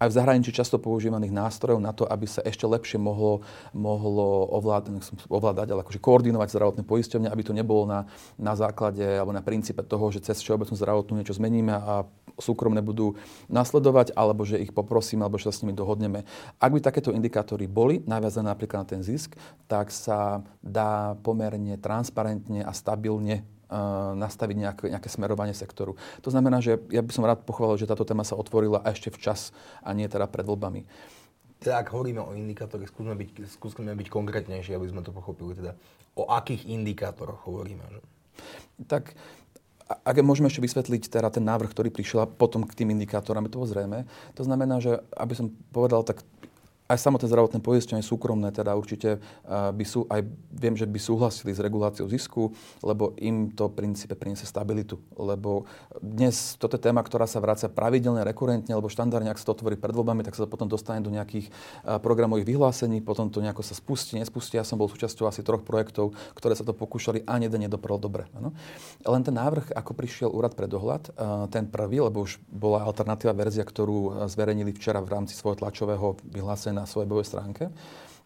aj 0.02 0.10
v 0.10 0.18
zahraničí 0.18 0.50
často 0.50 0.82
používaných 0.82 1.30
nástrojov 1.30 1.78
na 1.78 1.94
to, 1.94 2.10
aby 2.10 2.26
sa 2.26 2.42
ešte 2.42 2.66
lepšie 2.66 2.98
mohlo, 2.98 3.46
mohlo 3.70 4.50
ovládať, 4.50 5.14
ovládať, 5.30 5.68
ale 5.70 5.86
akože 5.86 6.02
koordinovať 6.02 6.50
zdravotné 6.58 6.84
poisťovne, 6.90 7.30
aby 7.30 7.42
to 7.46 7.54
nebolo 7.54 7.86
na, 7.86 8.10
na 8.42 8.58
základe 8.58 9.06
alebo 9.06 9.30
na 9.30 9.46
princípe 9.46 9.86
toho, 9.86 10.10
že 10.10 10.26
cez 10.26 10.42
všeobecnú 10.42 10.74
zdravotnú 10.74 11.22
niečo 11.22 11.38
zmeníme 11.38 11.70
a 11.78 12.10
súkromné 12.42 12.82
budú 12.82 13.14
nasledovať, 13.46 14.18
alebo 14.18 14.42
že 14.42 14.58
ich 14.58 14.74
poprosím, 14.74 15.22
alebo 15.22 15.38
že 15.38 15.54
sa 15.54 15.54
s 15.54 15.62
nimi 15.62 15.78
dohodneme. 15.78 16.26
Ak 16.58 16.74
by 16.74 16.82
takéto 16.82 17.14
indikátory 17.14 17.70
boli 17.70 18.02
naviazané 18.10 18.50
napríklad 18.50 18.82
na 18.82 18.90
ten 18.90 19.02
zisk, 19.06 19.38
tak 19.70 19.94
sa 19.94 20.42
dá 20.66 21.14
pomerne 21.22 21.78
transparentne 21.78 22.66
a 22.66 22.74
stabilne 22.74 23.46
nastaviť 24.20 24.58
nejaké, 24.60 24.86
nejaké 24.92 25.08
smerovanie 25.08 25.56
sektoru. 25.56 25.96
To 26.22 26.30
znamená, 26.30 26.60
že 26.60 26.76
ja 26.92 27.00
by 27.00 27.12
som 27.16 27.24
rád 27.24 27.48
pochválil, 27.48 27.80
že 27.80 27.88
táto 27.88 28.04
téma 28.04 28.28
sa 28.28 28.36
otvorila 28.36 28.84
ešte 28.84 29.10
včas 29.16 29.56
a 29.80 29.96
nie 29.96 30.12
teda 30.12 30.28
pred 30.28 30.44
voľbami. 30.44 30.84
Teda 31.62 31.80
ak 31.80 31.94
hovoríme 31.94 32.20
o 32.20 32.34
indikátoroch, 32.34 32.90
skúsme 32.90 33.14
byť, 33.16 33.30
skúsme 33.48 33.94
byť 33.94 34.08
konkrétnejšie, 34.10 34.76
aby 34.76 34.88
sme 34.90 35.06
to 35.06 35.14
pochopili. 35.14 35.54
Teda 35.54 35.78
o 36.18 36.28
akých 36.28 36.68
indikátoroch 36.68 37.46
hovoríme? 37.48 37.86
Že? 37.86 38.00
Tak 38.90 39.14
ak 39.92 40.16
môžeme 40.24 40.48
ešte 40.50 40.64
vysvetliť 40.64 41.12
teda 41.12 41.30
ten 41.30 41.44
návrh, 41.44 41.72
ktorý 41.72 41.94
prišiel 41.94 42.28
potom 42.28 42.64
k 42.64 42.74
tým 42.74 42.96
indikátorom, 42.96 43.46
je 43.48 43.54
to 43.54 43.68
zrejme. 43.68 44.08
To 44.40 44.44
znamená, 44.44 44.80
že 44.82 45.04
aby 45.16 45.34
som 45.36 45.54
povedal, 45.76 46.02
tak 46.02 46.24
aj 46.92 47.00
samotné 47.00 47.32
zdravotné 47.32 47.60
poistenie 47.64 48.04
súkromné 48.04 48.52
teda 48.52 48.76
určite 48.76 49.18
eh, 49.18 49.72
by 49.72 49.86
sú, 49.88 50.04
aj 50.12 50.28
viem, 50.52 50.76
že 50.76 50.84
by 50.84 51.00
súhlasili 51.00 51.56
s 51.56 51.64
reguláciou 51.64 52.12
zisku, 52.12 52.52
lebo 52.84 53.16
im 53.24 53.56
to 53.56 53.72
v 53.72 53.78
princípe 53.80 54.14
priniesie 54.20 54.44
stabilitu. 54.44 55.00
Lebo 55.16 55.64
dnes 56.04 56.60
toto 56.60 56.76
je 56.76 56.84
téma, 56.84 57.00
ktorá 57.00 57.24
sa 57.24 57.40
vracia 57.40 57.72
pravidelne, 57.72 58.28
rekurentne, 58.28 58.76
lebo 58.76 58.92
štandardne, 58.92 59.32
ak 59.32 59.40
sa 59.40 59.52
to 59.52 59.64
otvorí 59.64 59.80
pred 59.80 59.96
voľbami, 59.96 60.28
tak 60.28 60.36
sa 60.36 60.44
to 60.44 60.52
potom 60.52 60.68
dostane 60.68 61.00
do 61.00 61.08
nejakých 61.08 61.48
eh, 61.48 61.98
programových 62.04 62.52
vyhlásení, 62.52 63.00
potom 63.00 63.32
to 63.32 63.40
nejako 63.40 63.64
sa 63.64 63.74
spustí, 63.74 64.20
nespustí. 64.20 64.60
Ja 64.60 64.68
som 64.68 64.76
bol 64.76 64.92
súčasťou 64.92 65.32
asi 65.32 65.42
troch 65.48 65.64
projektov, 65.64 66.12
ktoré 66.36 66.60
sa 66.60 66.68
to 66.68 66.76
pokúšali 66.76 67.24
a 67.24 67.40
jeden 67.40 67.64
nedoprel 67.64 67.98
dobre. 67.98 68.28
Ano? 68.36 68.52
Len 69.02 69.22
ten 69.24 69.34
návrh, 69.34 69.74
ako 69.74 69.92
prišiel 69.96 70.30
úrad 70.30 70.54
pre 70.60 70.68
dohľad, 70.68 71.04
eh, 71.08 71.14
ten 71.48 71.72
prvý, 71.72 72.04
lebo 72.04 72.28
už 72.28 72.44
bola 72.52 72.84
alternatíva 72.84 73.32
verzia, 73.32 73.64
ktorú 73.64 74.28
zverejnili 74.28 74.76
včera 74.76 75.00
v 75.00 75.14
rámci 75.14 75.38
svojho 75.38 75.62
tlačového 75.62 76.18
vyhlásenia 76.26 76.81
na 76.82 76.90
svojej 76.90 77.06
webovej 77.06 77.30
stránke, 77.30 77.64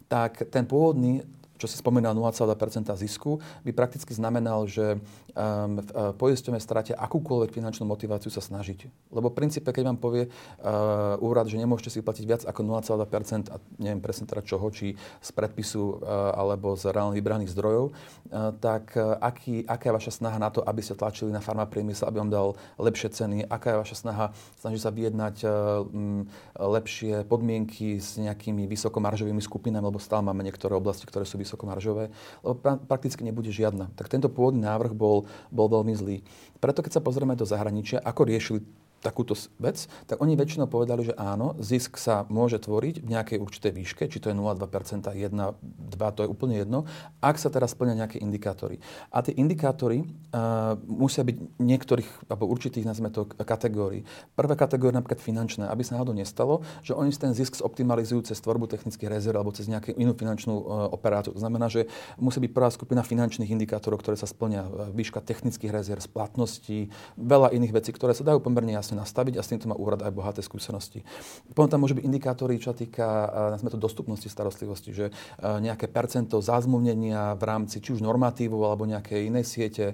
tak 0.08 0.48
ten 0.48 0.64
pôvodný 0.64 1.20
čo 1.56 1.68
si 1.72 1.80
spomínal 1.80 2.12
0,2% 2.12 2.92
zisku, 3.00 3.40
by 3.64 3.72
prakticky 3.72 4.12
znamenal, 4.12 4.68
že 4.68 5.00
um, 5.36 5.80
v 5.80 5.90
uh, 5.96 6.12
poisťovnej 6.16 6.60
strate 6.60 6.92
akúkoľvek 6.92 7.56
finančnú 7.56 7.88
motiváciu 7.88 8.28
sa 8.28 8.44
snažiť. 8.44 9.12
Lebo 9.12 9.32
v 9.32 9.38
princípe, 9.40 9.72
keď 9.72 9.96
vám 9.96 10.00
povie 10.00 10.28
uh, 10.28 11.16
úrad, 11.24 11.48
že 11.48 11.56
nemôžete 11.56 11.96
si 11.96 12.00
platiť 12.04 12.26
viac 12.28 12.42
ako 12.44 12.62
0,2%, 12.64 13.52
a 13.52 13.56
neviem 13.80 14.04
presne 14.04 14.28
teda 14.28 14.44
čoho, 14.44 14.68
či 14.72 15.00
z 15.00 15.30
predpisu 15.32 16.04
uh, 16.04 16.36
alebo 16.36 16.76
z 16.76 16.92
reálne 16.92 17.16
vybraných 17.16 17.52
zdrojov, 17.56 17.92
uh, 17.92 18.52
tak 18.60 19.00
uh, 19.00 19.16
aký, 19.24 19.64
aká 19.64 19.92
je 19.92 19.98
vaša 20.04 20.12
snaha 20.20 20.38
na 20.40 20.52
to, 20.52 20.60
aby 20.60 20.84
ste 20.84 21.00
tlačili 21.00 21.32
na 21.32 21.40
farma 21.40 21.64
priemysel, 21.64 22.12
aby 22.12 22.20
vám 22.20 22.32
dal 22.32 22.48
lepšie 22.76 23.16
ceny, 23.16 23.48
aká 23.48 23.76
je 23.76 23.82
vaša 23.88 23.96
snaha 23.96 24.26
snažiť 24.60 24.82
sa 24.84 24.92
vyjednať 24.92 25.36
uh, 25.48 25.52
um, 25.88 26.28
lepšie 26.60 27.24
podmienky 27.24 28.04
s 28.04 28.20
nejakými 28.20 28.68
vysokomaržovými 28.68 29.40
skupinami, 29.40 29.88
lebo 29.88 30.04
stále 30.04 30.26
máme 30.26 30.44
niektoré 30.44 30.76
oblasti, 30.76 31.08
ktoré 31.08 31.24
sú 31.24 31.40
vysokomaržové, 31.46 32.10
lebo 32.42 32.56
pra- 32.58 32.82
prakticky 32.82 33.22
nebude 33.22 33.54
žiadna. 33.54 33.94
Tak 33.94 34.10
tento 34.10 34.28
pôvodný 34.28 34.66
návrh 34.66 34.98
bol, 34.98 35.30
bol 35.54 35.70
veľmi 35.70 35.94
zlý. 35.94 36.18
Preto 36.58 36.82
keď 36.82 36.98
sa 36.98 37.06
pozrieme 37.06 37.38
do 37.38 37.46
zahraničia, 37.46 38.02
ako 38.02 38.22
riešili 38.26 38.60
takúto 39.06 39.38
vec, 39.62 39.86
tak 40.10 40.18
oni 40.18 40.34
väčšinou 40.34 40.66
povedali, 40.66 41.06
že 41.06 41.14
áno, 41.14 41.54
zisk 41.62 42.02
sa 42.02 42.26
môže 42.34 42.58
tvoriť 42.58 43.06
v 43.06 43.08
nejakej 43.14 43.38
určitej 43.38 43.72
výške, 43.78 44.04
či 44.10 44.18
to 44.18 44.34
je 44.34 44.36
0,2%, 44.36 45.14
1, 45.14 45.30
2, 45.30 46.16
to 46.18 46.26
je 46.26 46.30
úplne 46.30 46.58
jedno, 46.58 46.90
ak 47.22 47.38
sa 47.38 47.54
teraz 47.54 47.78
splňa 47.78 48.02
nejaké 48.02 48.18
indikátory. 48.18 48.82
A 49.14 49.22
tie 49.22 49.38
indikátory 49.38 50.02
uh, 50.02 50.74
musia 50.90 51.22
byť 51.22 51.62
niektorých, 51.62 52.34
alebo 52.34 52.50
určitých, 52.50 52.90
nazvime 52.90 53.14
to, 53.14 53.30
kategórií. 53.30 54.02
Prvé 54.34 54.58
kategórie 54.58 54.98
napríklad 54.98 55.22
finančné, 55.22 55.70
aby 55.70 55.86
sa 55.86 56.02
náhodou 56.02 56.18
nestalo, 56.18 56.66
že 56.82 56.98
oni 56.98 57.14
ten 57.14 57.38
zisk 57.38 57.62
zoptimalizujú 57.62 58.26
cez 58.26 58.42
tvorbu 58.42 58.66
technických 58.66 59.12
rezerv 59.12 59.38
alebo 59.38 59.54
cez 59.54 59.70
nejakú 59.70 59.94
inú 59.94 60.18
finančnú 60.18 60.56
uh, 60.58 60.66
operáciu. 60.90 61.36
To 61.36 61.44
znamená, 61.44 61.70
že 61.70 61.86
musí 62.18 62.42
byť 62.42 62.52
prvá 62.56 62.72
skupina 62.74 63.06
finančných 63.06 63.52
indikátorov, 63.52 64.02
ktoré 64.02 64.18
sa 64.18 64.26
splňa, 64.26 64.96
výška 64.96 65.22
technických 65.22 65.70
rezerv, 65.70 66.02
splatností, 66.02 66.90
veľa 67.20 67.52
iných 67.52 67.76
vecí, 67.76 67.92
ktoré 67.92 68.16
sa 68.16 68.24
dajú 68.24 68.40
pomerne 68.40 68.72
jasne 68.72 68.95
nastaviť 68.96 69.36
a 69.36 69.44
s 69.44 69.52
týmto 69.52 69.68
má 69.68 69.76
úrad 69.76 70.00
aj 70.02 70.16
bohaté 70.16 70.40
skúsenosti. 70.40 71.04
Potom 71.52 71.68
tam 71.68 71.84
môže 71.84 71.94
byť 71.94 72.08
indikátory, 72.08 72.56
čo 72.58 72.72
týka 72.72 73.28
nazme 73.52 73.68
to 73.68 73.76
dostupnosti 73.76 74.32
starostlivosti, 74.32 74.96
že 74.96 75.12
nejaké 75.44 75.92
percento 75.92 76.40
zazmluvnenia 76.40 77.36
v 77.36 77.44
rámci 77.44 77.84
či 77.84 77.92
už 77.92 78.02
normatívov 78.02 78.64
alebo 78.64 78.88
nejakej 78.88 79.28
inej 79.28 79.46
siete, 79.46 79.86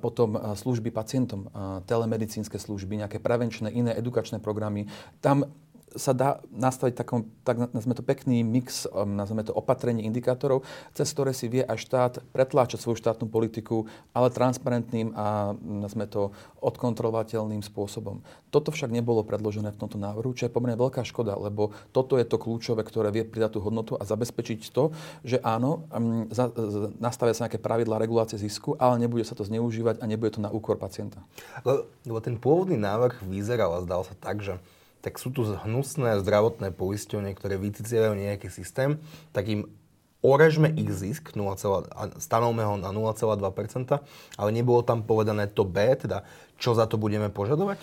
potom 0.00 0.40
služby 0.56 0.88
pacientom, 0.88 1.52
telemedicínske 1.84 2.56
služby, 2.56 3.04
nejaké 3.04 3.20
prevenčné, 3.20 3.68
iné 3.76 3.92
edukačné 3.92 4.40
programy. 4.40 4.88
Tam 5.20 5.44
sa 5.96 6.12
dá 6.12 6.38
nastaviť 6.52 6.94
takom, 6.94 7.26
tak 7.42 7.72
nazveme 7.72 7.96
to 7.96 8.04
pekný 8.04 8.44
mix, 8.44 8.84
um, 8.88 9.16
nazveme 9.16 9.42
to 9.42 9.56
opatrení 9.56 10.04
indikátorov, 10.04 10.62
cez 10.92 11.08
ktoré 11.10 11.32
si 11.32 11.48
vie 11.48 11.64
aj 11.64 11.78
štát 11.80 12.12
pretláčať 12.30 12.78
svoju 12.80 13.00
štátnu 13.00 13.26
politiku, 13.26 13.88
ale 14.12 14.30
transparentným 14.30 15.16
a 15.16 15.56
nazveme 15.60 16.06
to 16.06 16.30
odkontrolovateľným 16.60 17.64
spôsobom. 17.64 18.20
Toto 18.52 18.70
však 18.70 18.92
nebolo 18.92 19.24
predložené 19.24 19.72
v 19.72 19.80
tomto 19.80 19.96
návrhu, 19.96 20.36
čo 20.36 20.46
je 20.46 20.54
pomerne 20.54 20.78
veľká 20.78 21.02
škoda, 21.02 21.34
lebo 21.36 21.72
toto 21.90 22.20
je 22.20 22.24
to 22.28 22.36
kľúčové, 22.38 22.84
ktoré 22.84 23.10
vie 23.10 23.24
pridať 23.26 23.58
tú 23.58 23.60
hodnotu 23.64 23.96
a 23.96 24.04
zabezpečiť 24.04 24.70
to, 24.70 24.92
že 25.24 25.40
áno, 25.40 25.88
um, 25.90 26.28
nastavia 27.00 27.34
sa 27.34 27.48
nejaké 27.48 27.58
pravidlá 27.58 27.96
regulácie 27.98 28.36
zisku, 28.36 28.76
ale 28.76 29.00
nebude 29.00 29.24
sa 29.24 29.34
to 29.34 29.42
zneužívať 29.42 29.98
a 30.00 30.04
nebude 30.04 30.36
to 30.36 30.44
na 30.44 30.52
úkor 30.52 30.76
pacienta. 30.76 31.24
Lebo 32.04 32.18
ten 32.20 32.36
pôvodný 32.36 32.76
návrh 32.76 33.24
vyzeral 33.24 33.72
a 33.76 33.84
zdal 33.84 34.04
sa 34.04 34.14
tak, 34.18 34.44
že 34.44 34.60
tak 35.04 35.20
sú 35.22 35.30
tu 35.30 35.46
hnusné 35.46 36.18
zdravotné 36.22 36.74
poisťovne, 36.74 37.30
ktoré 37.36 37.60
vyciciavajú 37.60 38.14
nejaký 38.16 38.48
systém, 38.50 38.98
tak 39.30 39.46
im 39.46 39.70
orežme 40.24 40.72
ich 40.74 40.90
zisk, 40.90 41.38
0, 41.38 41.54
stanovme 42.18 42.66
ho 42.66 42.74
na 42.74 42.90
0,2%, 42.90 44.02
ale 44.34 44.50
nebolo 44.50 44.82
tam 44.82 45.06
povedané 45.06 45.46
to 45.46 45.62
B, 45.62 45.94
teda 45.94 46.26
čo 46.58 46.74
za 46.74 46.90
to 46.90 46.98
budeme 46.98 47.30
požadovať? 47.30 47.78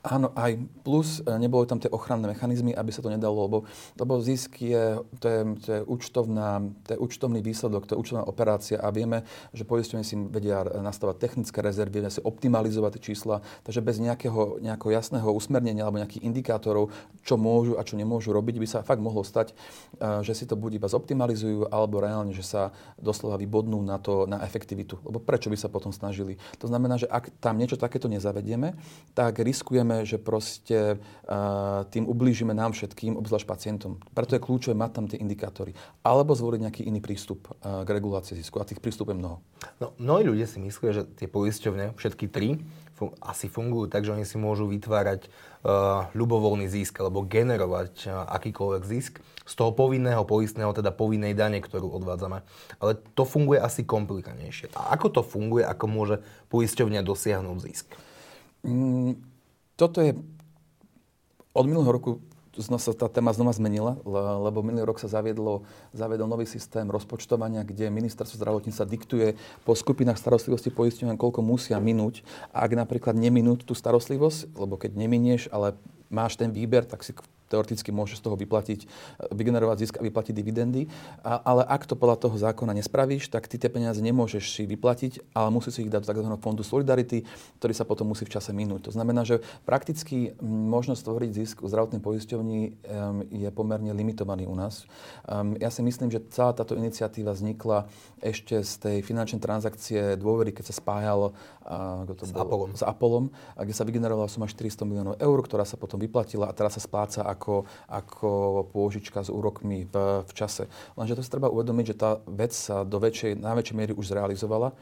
Áno, 0.00 0.32
aj 0.32 0.56
plus 0.80 1.20
e, 1.20 1.36
neboli 1.36 1.68
tam 1.68 1.76
tie 1.76 1.92
ochranné 1.92 2.32
mechanizmy, 2.32 2.72
aby 2.72 2.88
sa 2.88 3.04
to 3.04 3.12
nedalo, 3.12 3.44
lebo, 3.44 3.58
lebo 4.00 4.16
zisk 4.16 4.56
je, 4.64 4.96
to 5.20 5.26
je, 5.28 5.40
to, 5.60 5.68
je 5.76 5.80
účtovná, 5.84 6.64
to 6.88 6.96
je 6.96 6.98
účtovný 7.04 7.44
výsledok, 7.44 7.84
to 7.84 7.92
je 7.92 8.00
účtovná 8.00 8.24
operácia 8.24 8.80
a 8.80 8.88
vieme, 8.88 9.28
že 9.52 9.68
poisťovne 9.68 10.00
si 10.00 10.16
vedia 10.16 10.64
nastavať 10.64 11.20
technické 11.20 11.60
rezervy, 11.60 12.00
vedia 12.00 12.16
si 12.16 12.24
optimalizovať 12.24 12.96
čísla, 12.96 13.44
takže 13.60 13.84
bez 13.84 14.00
nejakého, 14.00 14.64
nejakého 14.64 14.88
jasného 14.88 15.28
usmernenia 15.36 15.84
alebo 15.84 16.00
nejakých 16.00 16.24
indikátorov, 16.24 16.88
čo 17.20 17.36
môžu 17.36 17.76
a 17.76 17.84
čo 17.84 18.00
nemôžu 18.00 18.32
robiť, 18.32 18.56
by 18.56 18.68
sa 18.72 18.80
fakt 18.80 19.04
mohlo 19.04 19.20
stať, 19.20 19.52
e, 19.52 20.24
že 20.24 20.32
si 20.32 20.48
to 20.48 20.56
buď 20.56 20.80
iba 20.80 20.88
zoptimalizujú, 20.88 21.68
alebo 21.68 22.00
reálne, 22.00 22.32
že 22.32 22.40
sa 22.40 22.72
doslova 22.96 23.36
vybodnú 23.36 23.84
na, 23.84 24.00
to, 24.00 24.24
na 24.24 24.40
efektivitu. 24.48 24.96
Lebo 25.04 25.20
prečo 25.20 25.52
by 25.52 25.60
sa 25.60 25.68
potom 25.68 25.92
snažili? 25.92 26.40
To 26.56 26.72
znamená, 26.72 26.96
že 26.96 27.04
ak 27.04 27.36
tam 27.36 27.60
niečo 27.60 27.76
takéto 27.76 28.08
nezavedieme, 28.08 28.80
tak 29.12 29.44
riskujeme 29.44 29.89
vieme, 29.90 30.06
že 30.06 30.22
proste 30.22 31.02
uh, 31.02 31.82
tým 31.90 32.06
ublížime 32.06 32.54
nám 32.54 32.70
všetkým, 32.72 33.18
obzvlášť 33.18 33.46
pacientom. 33.46 33.98
Preto 34.14 34.38
je 34.38 34.44
kľúčové 34.44 34.78
mať 34.78 34.90
tam 34.94 35.04
tie 35.10 35.18
indikátory. 35.18 35.74
Alebo 36.06 36.38
zvoliť 36.38 36.60
nejaký 36.62 36.82
iný 36.86 37.02
prístup 37.02 37.50
uh, 37.50 37.82
k 37.82 37.88
regulácii 37.90 38.38
zisku. 38.38 38.62
A 38.62 38.68
tých 38.68 38.78
prístupov 38.78 39.18
je 39.18 39.18
mnoho. 39.18 39.36
No, 39.82 39.90
mnohí 39.98 40.30
ľudia 40.30 40.46
si 40.46 40.62
myslia, 40.62 40.94
že 40.94 41.02
tie 41.18 41.26
poisťovne, 41.26 41.98
všetky 41.98 42.30
tri, 42.30 42.62
fun- 42.94 43.14
asi 43.18 43.50
fungujú 43.50 43.90
tak, 43.90 44.06
že 44.06 44.14
oni 44.14 44.22
si 44.22 44.38
môžu 44.38 44.70
vytvárať 44.70 45.26
uh, 45.26 46.06
ľubovoľný 46.14 46.70
zisk 46.70 47.02
alebo 47.02 47.26
generovať 47.26 48.06
uh, 48.06 48.30
akýkoľvek 48.38 48.82
zisk 48.86 49.18
z 49.42 49.54
toho 49.58 49.74
povinného 49.74 50.22
poistného, 50.22 50.70
teda 50.70 50.94
povinnej 50.94 51.34
dane, 51.34 51.58
ktorú 51.58 51.90
odvádzame. 51.98 52.46
Ale 52.78 52.94
to 53.18 53.26
funguje 53.26 53.58
asi 53.58 53.82
komplikanejšie. 53.82 54.70
A 54.78 54.94
ako 54.94 55.06
to 55.10 55.22
funguje, 55.26 55.66
ako 55.66 55.84
môže 55.90 56.16
poisťovňa 56.54 57.02
dosiahnuť 57.02 57.58
zisk? 57.66 57.90
Mm, 58.60 59.29
toto 59.80 60.04
je 60.04 60.12
od 61.56 61.64
minulého 61.64 61.96
roku 61.96 62.20
sa 62.60 62.92
tá 62.92 63.08
téma 63.08 63.32
znova 63.32 63.56
zmenila, 63.56 63.96
lebo 64.44 64.60
minulý 64.60 64.84
rok 64.84 65.00
sa 65.00 65.08
zaviedlo, 65.08 65.64
zaviedol 65.96 66.28
nový 66.28 66.44
systém 66.44 66.84
rozpočtovania, 66.84 67.64
kde 67.64 67.88
ministerstvo 67.88 68.36
zdravotníctva 68.36 68.84
diktuje 68.84 69.28
po 69.64 69.72
skupinách 69.72 70.20
starostlivosti 70.20 70.68
poisťovania, 70.68 71.16
koľko 71.16 71.40
musia 71.40 71.80
minúť. 71.80 72.20
A 72.52 72.68
ak 72.68 72.76
napríklad 72.76 73.16
neminúť 73.16 73.64
tú 73.64 73.72
starostlivosť, 73.72 74.52
lebo 74.60 74.76
keď 74.76 74.92
neminieš, 74.92 75.48
ale 75.48 75.72
máš 76.12 76.36
ten 76.36 76.52
výber, 76.52 76.84
tak 76.84 77.00
si 77.00 77.16
teoreticky 77.50 77.90
môže 77.90 78.14
z 78.14 78.22
toho 78.22 78.38
vyplatiť, 78.38 78.86
vygenerovať 79.34 79.76
zisk 79.82 79.94
a 79.98 80.06
vyplatiť 80.06 80.30
dividendy. 80.30 80.86
A, 81.26 81.42
ale 81.42 81.66
ak 81.66 81.90
to 81.90 81.98
podľa 81.98 82.22
toho 82.22 82.38
zákona 82.38 82.78
nespravíš, 82.78 83.26
tak 83.26 83.50
ty 83.50 83.58
tie 83.58 83.66
peniaze 83.66 83.98
nemôžeš 83.98 84.54
si 84.54 84.62
vyplatiť, 84.70 85.34
ale 85.34 85.50
musíš 85.50 85.82
si 85.82 85.90
ich 85.90 85.90
dať 85.90 86.06
do 86.06 86.14
tzv. 86.14 86.30
fondu 86.38 86.62
Solidarity, 86.62 87.26
ktorý 87.58 87.74
sa 87.74 87.82
potom 87.82 88.14
musí 88.14 88.22
v 88.22 88.38
čase 88.38 88.54
minúť. 88.54 88.86
To 88.86 88.92
znamená, 88.94 89.26
že 89.26 89.42
prakticky 89.66 90.38
možnosť 90.40 91.02
tvoriť 91.02 91.30
zisk 91.34 91.56
u 91.64 91.68
zdravotnej 91.68 91.98
poisťovni 91.98 92.60
je 93.34 93.48
pomerne 93.50 93.90
limitovaný 93.90 94.46
u 94.46 94.54
nás. 94.54 94.86
Ja 95.58 95.74
si 95.74 95.82
myslím, 95.82 96.14
že 96.14 96.22
celá 96.30 96.54
táto 96.54 96.78
iniciatíva 96.78 97.34
vznikla 97.34 97.90
ešte 98.20 98.60
z 98.62 98.72
tej 98.78 98.96
finančnej 99.02 99.40
transakcie 99.40 100.14
dôvery, 100.20 100.52
keď 100.52 100.70
sa 100.70 100.74
spájalo 100.76 101.32
to 102.04 102.24
s, 102.26 102.34
bolo, 102.36 102.44
Apolom. 102.44 102.68
s 102.76 102.82
Apolom, 102.84 103.24
kde 103.56 103.74
sa 103.74 103.86
vygenerovala 103.88 104.28
suma 104.28 104.44
400 104.44 104.84
miliónov 104.84 105.14
eur, 105.16 105.38
ktorá 105.40 105.64
sa 105.64 105.80
potom 105.80 105.96
vyplatila 105.96 106.50
a 106.50 106.52
teraz 106.52 106.76
sa 106.76 106.82
spláca 106.82 107.24
ako, 107.24 107.39
ako 107.88 108.28
pôžička 108.74 109.24
s 109.24 109.30
úrokmi 109.32 109.88
v, 109.88 109.94
v 110.26 110.32
čase. 110.36 110.68
Lenže 110.94 111.16
to 111.16 111.24
si 111.24 111.32
treba 111.32 111.52
uvedomiť, 111.52 111.86
že 111.94 112.00
tá 112.00 112.10
vec 112.28 112.52
sa 112.52 112.84
do 112.84 113.00
väčšej, 113.00 113.40
najväčšej 113.40 113.76
miery 113.76 113.92
už 113.96 114.12
zrealizovala 114.12 114.74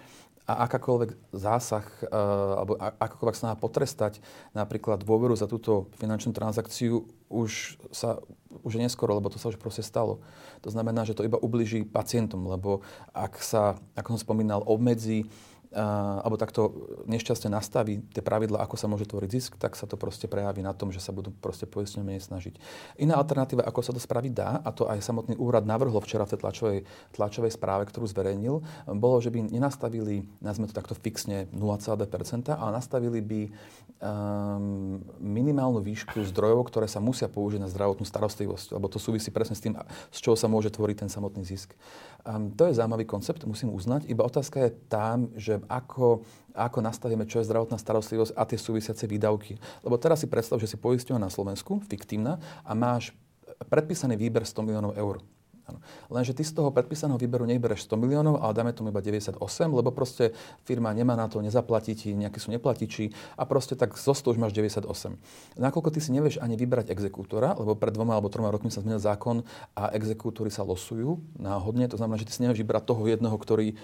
a 0.49 0.65
akákoľvek 0.65 1.37
zásah 1.37 1.85
uh, 2.09 2.65
alebo 2.65 2.81
akákoľvek 2.81 3.37
snaha 3.37 3.57
potrestať 3.61 4.25
napríklad 4.57 5.05
dôveru 5.05 5.37
za 5.37 5.45
túto 5.45 5.93
finančnú 6.01 6.33
transakciu 6.33 7.05
už 7.29 7.77
sa 7.93 8.17
už 8.65 8.81
je 8.81 8.85
neskoro, 8.85 9.13
lebo 9.13 9.29
to 9.29 9.37
sa 9.37 9.53
už 9.53 9.61
proste 9.61 9.85
stalo. 9.85 10.25
To 10.65 10.73
znamená, 10.73 11.05
že 11.05 11.13
to 11.13 11.21
iba 11.27 11.37
ubliží 11.37 11.85
pacientom, 11.85 12.49
lebo 12.49 12.81
ak 13.13 13.37
sa, 13.45 13.77
ako 13.93 14.17
som 14.17 14.21
spomínal, 14.25 14.65
obmedzí 14.65 15.29
alebo 15.75 16.41
takto 16.41 16.73
nešťastne 17.05 17.53
nastaví 17.53 18.01
tie 18.13 18.25
pravidla, 18.25 18.65
ako 18.65 18.81
sa 18.81 18.89
môže 18.89 19.05
tvoriť 19.05 19.31
zisk, 19.31 19.53
tak 19.61 19.77
sa 19.77 19.85
to 19.85 20.01
proste 20.01 20.25
prejaví 20.25 20.65
na 20.65 20.73
tom, 20.73 20.89
že 20.89 21.01
sa 21.01 21.13
budú 21.13 21.29
proste 21.29 21.69
poistne 21.69 22.01
menej 22.01 22.25
snažiť. 22.25 22.57
Iná 22.97 23.21
alternatíva, 23.21 23.69
ako 23.69 23.81
sa 23.85 23.93
to 23.93 24.01
spraviť 24.01 24.33
dá, 24.33 24.65
a 24.65 24.71
to 24.73 24.89
aj 24.89 25.05
samotný 25.05 25.37
úrad 25.37 25.69
navrhol 25.69 26.01
včera 26.01 26.25
v 26.25 26.33
tej 26.33 26.41
tlačovej, 26.41 26.79
tlačovej 27.13 27.53
správe, 27.53 27.85
ktorú 27.85 28.09
zverejnil, 28.09 28.65
bolo, 28.97 29.17
že 29.21 29.29
by 29.29 29.45
nenastavili, 29.53 30.25
nazvime 30.41 30.73
to 30.73 30.77
takto 30.77 30.97
fixne 30.97 31.53
0,2%, 31.53 32.49
ale 32.49 32.71
nastavili 32.73 33.21
by 33.21 33.41
um, 34.01 35.05
minimálnu 35.21 35.85
výšku 35.85 36.23
zdrojov, 36.33 36.65
ktoré 36.71 36.87
sa 36.89 37.03
musia 37.03 37.29
použiť 37.29 37.61
na 37.61 37.69
zdravotnú 37.69 38.09
starostlivosť, 38.09 38.73
lebo 38.73 38.89
to 38.89 38.97
súvisí 38.97 39.29
presne 39.29 39.53
s 39.59 39.63
tým, 39.63 39.77
z 40.09 40.19
čoho 40.23 40.37
sa 40.39 40.49
môže 40.49 40.73
tvoriť 40.73 41.07
ten 41.07 41.11
samotný 41.13 41.45
zisk. 41.45 41.77
Um, 42.27 42.51
to 42.51 42.67
je 42.67 42.75
zaujímavý 42.75 43.07
koncept, 43.07 43.47
musím 43.47 43.71
uznať. 43.71 44.11
Iba 44.11 44.27
otázka 44.27 44.67
je 44.67 44.71
tam, 44.91 45.31
že 45.39 45.63
ako, 45.71 46.27
ako 46.53 46.79
nastavíme, 46.83 47.25
čo 47.31 47.39
je 47.39 47.49
zdravotná 47.49 47.79
starostlivosť 47.79 48.35
a 48.35 48.43
tie 48.43 48.59
súvisiace 48.59 49.07
výdavky. 49.07 49.57
Lebo 49.87 49.97
teraz 49.97 50.21
si 50.21 50.27
predstav, 50.27 50.59
že 50.59 50.67
si 50.67 50.77
poisťová 50.77 51.17
na 51.17 51.31
Slovensku, 51.31 51.79
fiktívna, 51.87 52.43
a 52.67 52.75
máš 52.75 53.15
predpísaný 53.71 54.19
výber 54.19 54.43
100 54.43 54.67
miliónov 54.67 54.93
eur 54.99 55.23
Áno. 55.69 55.85
Lenže 56.09 56.33
ty 56.33 56.43
z 56.43 56.57
toho 56.57 56.73
predpísaného 56.73 57.21
výberu 57.21 57.45
nevybereš 57.45 57.85
100 57.85 58.01
miliónov, 58.01 58.41
ale 58.41 58.57
dáme 58.57 58.73
tomu 58.73 58.89
iba 58.89 59.05
98, 59.05 59.37
lebo 59.69 59.93
proste 59.93 60.33
firma 60.65 60.89
nemá 60.97 61.13
na 61.13 61.29
to, 61.29 61.45
nezaplatí 61.45 61.93
ti, 61.93 62.17
nejakí 62.17 62.41
sú 62.41 62.49
neplatiči 62.57 63.13
a 63.37 63.45
proste 63.45 63.77
tak 63.77 63.93
zo 64.01 64.17
100 64.17 64.33
už 64.33 64.39
máš 64.41 64.57
98. 64.57 64.89
Nakoľko 65.61 65.89
ty 65.93 66.01
si 66.01 66.11
nevieš 66.17 66.41
ani 66.41 66.57
vybrať 66.57 66.89
exekútora, 66.89 67.53
lebo 67.61 67.77
pred 67.77 67.93
dvoma 67.93 68.17
alebo 68.17 68.33
troma 68.33 68.49
rokmi 68.49 68.73
sa 68.73 68.81
zmenil 68.81 68.99
zákon 68.99 69.45
a 69.77 69.93
exekútory 69.93 70.49
sa 70.49 70.65
losujú 70.65 71.21
náhodne, 71.37 71.85
to 71.85 72.01
znamená, 72.01 72.17
že 72.17 72.27
ty 72.27 72.33
si 72.33 72.41
nevieš 72.41 72.65
vybrať 72.65 72.83
toho 72.89 73.05
jedného, 73.05 73.37
ktorý 73.37 73.77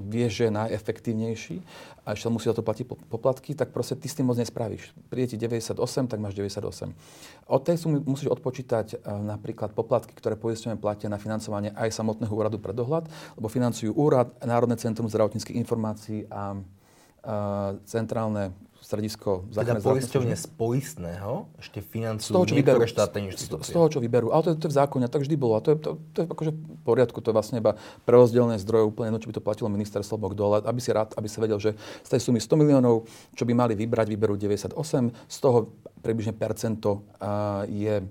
vie, 0.00 0.26
že 0.32 0.48
je 0.48 0.52
najefektívnejší 0.56 1.56
a 2.08 2.16
ešte 2.16 2.32
musí 2.32 2.48
za 2.48 2.56
to 2.56 2.64
platiť 2.64 2.88
poplatky, 3.12 3.52
tak 3.52 3.70
proste 3.70 3.94
ty 3.94 4.08
s 4.08 4.16
tým 4.16 4.32
moc 4.32 4.40
nespravíš. 4.40 4.96
Príde 5.12 5.34
ti 5.34 5.36
98, 5.36 5.76
tak 6.08 6.18
máš 6.18 6.34
98. 6.34 6.96
Od 7.46 7.60
tej 7.60 7.76
sumy 7.76 8.00
musíš 8.00 8.32
odpočítať 8.32 8.86
e, 8.94 8.96
napríklad 9.06 9.76
poplatky, 9.76 10.16
ktoré 10.16 10.40
poistenie 10.40 10.80
platia 10.80 11.12
na 11.12 11.20
financovanie 11.20 11.70
aj 11.76 11.92
samotného 11.92 12.32
úradu 12.32 12.56
pre 12.56 12.72
dohľad, 12.72 13.06
lebo 13.36 13.46
financujú 13.52 13.92
úrad, 13.92 14.32
Národné 14.40 14.80
centrum 14.80 15.06
zdravotníckých 15.06 15.60
informácií 15.60 16.24
a, 16.32 16.32
a 16.32 16.44
centrálne 17.84 18.56
stredisko 18.90 19.46
Teda 19.54 19.78
poisťovne 19.78 20.34
z 20.34 20.46
poistného 20.58 21.46
ešte 21.62 21.78
financujú 21.78 22.34
z 22.34 22.34
toho, 22.34 22.46
čo 22.50 22.56
vyberú, 22.58 22.78
štátne 22.82 23.20
inštitúcie. 23.30 23.70
Z 23.70 23.76
toho, 23.78 23.86
čo 23.86 23.98
vyberú. 24.02 24.34
Ale 24.34 24.42
to, 24.42 24.58
to 24.58 24.66
je 24.66 24.72
v 24.74 24.76
zákone, 24.82 25.06
tak 25.06 25.22
vždy 25.22 25.36
bolo. 25.38 25.54
A 25.54 25.62
to 25.62 25.70
je, 25.70 25.76
to, 25.78 25.90
to 26.10 26.16
je 26.18 26.26
akože 26.26 26.50
v 26.50 26.82
poriadku, 26.82 27.22
to 27.22 27.30
je 27.30 27.36
vlastne 27.38 27.62
iba 27.62 27.78
prerozdelné 28.02 28.58
zdroje, 28.58 28.90
úplne 28.90 29.14
jedno, 29.14 29.22
či 29.22 29.28
by 29.30 29.34
to 29.38 29.46
platilo 29.46 29.70
ministerstvo 29.70 30.18
alebo 30.18 30.34
kto, 30.34 30.42
aby 30.66 30.80
si 30.82 30.90
rád, 30.90 31.14
aby 31.14 31.28
si 31.30 31.38
vedel, 31.38 31.62
že 31.62 31.78
z 32.02 32.08
tej 32.10 32.20
sumy 32.26 32.42
100 32.42 32.58
miliónov, 32.58 33.06
čo 33.38 33.46
by 33.46 33.54
mali 33.54 33.78
vybrať, 33.78 34.10
vyberú 34.10 34.34
98, 34.34 34.74
z 35.14 35.36
toho 35.38 35.70
približne 36.02 36.34
percento 36.34 37.06
je 37.70 38.02